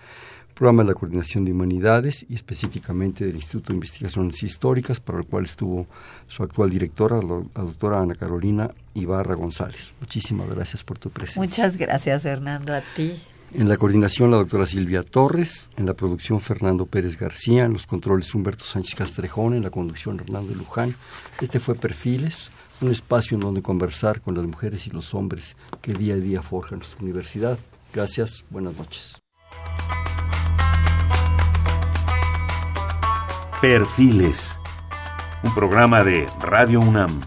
programa 0.55 0.83
de 0.83 0.89
la 0.89 0.95
Coordinación 0.95 1.45
de 1.45 1.53
Humanidades 1.53 2.25
y 2.27 2.35
específicamente 2.35 3.25
del 3.25 3.35
Instituto 3.35 3.71
de 3.71 3.75
Investigaciones 3.75 4.43
Históricas, 4.43 4.99
para 4.99 5.19
el 5.19 5.25
cual 5.25 5.45
estuvo 5.45 5.87
su 6.27 6.43
actual 6.43 6.69
directora, 6.69 7.21
la 7.21 7.63
doctora 7.63 8.01
Ana 8.01 8.15
Carolina 8.15 8.69
Ibarra 8.93 9.35
González. 9.35 9.93
Muchísimas 10.01 10.49
gracias 10.49 10.83
por 10.83 10.99
tu 10.99 11.09
presencia. 11.11 11.41
Muchas 11.41 11.77
gracias, 11.77 12.25
Hernando, 12.25 12.73
a 12.73 12.81
ti. 12.81 13.13
En 13.55 13.69
la 13.69 13.77
coordinación, 13.77 14.31
la 14.31 14.37
doctora 14.37 14.65
Silvia 14.65 15.03
Torres, 15.03 15.69
en 15.77 15.85
la 15.85 15.93
producción, 15.93 16.41
Fernando 16.41 16.87
Pérez 16.87 17.19
García, 17.19 17.65
en 17.65 17.73
los 17.73 17.85
controles, 17.85 18.33
Humberto 18.33 18.63
Sánchez 18.65 18.95
Castrejón, 18.95 19.53
en 19.53 19.61
la 19.61 19.69
conducción, 19.69 20.19
Hernando 20.19 20.55
Luján. 20.55 20.95
Este 21.39 21.59
fue 21.59 21.75
Perfiles, 21.75 22.49
un 22.81 22.89
espacio 22.89 23.35
en 23.35 23.41
donde 23.41 23.61
conversar 23.61 24.21
con 24.21 24.33
las 24.33 24.45
mujeres 24.45 24.87
y 24.87 24.89
los 24.89 25.13
hombres 25.13 25.55
que 25.83 25.93
día 25.93 26.15
a 26.15 26.17
día 26.17 26.41
forjan 26.41 26.79
nuestra 26.79 26.99
universidad. 26.99 27.59
Gracias, 27.93 28.43
buenas 28.49 28.75
noches. 28.75 29.21
Perfiles, 33.61 34.59
un 35.43 35.53
programa 35.53 36.03
de 36.03 36.27
Radio 36.41 36.79
UNAM. 36.79 37.21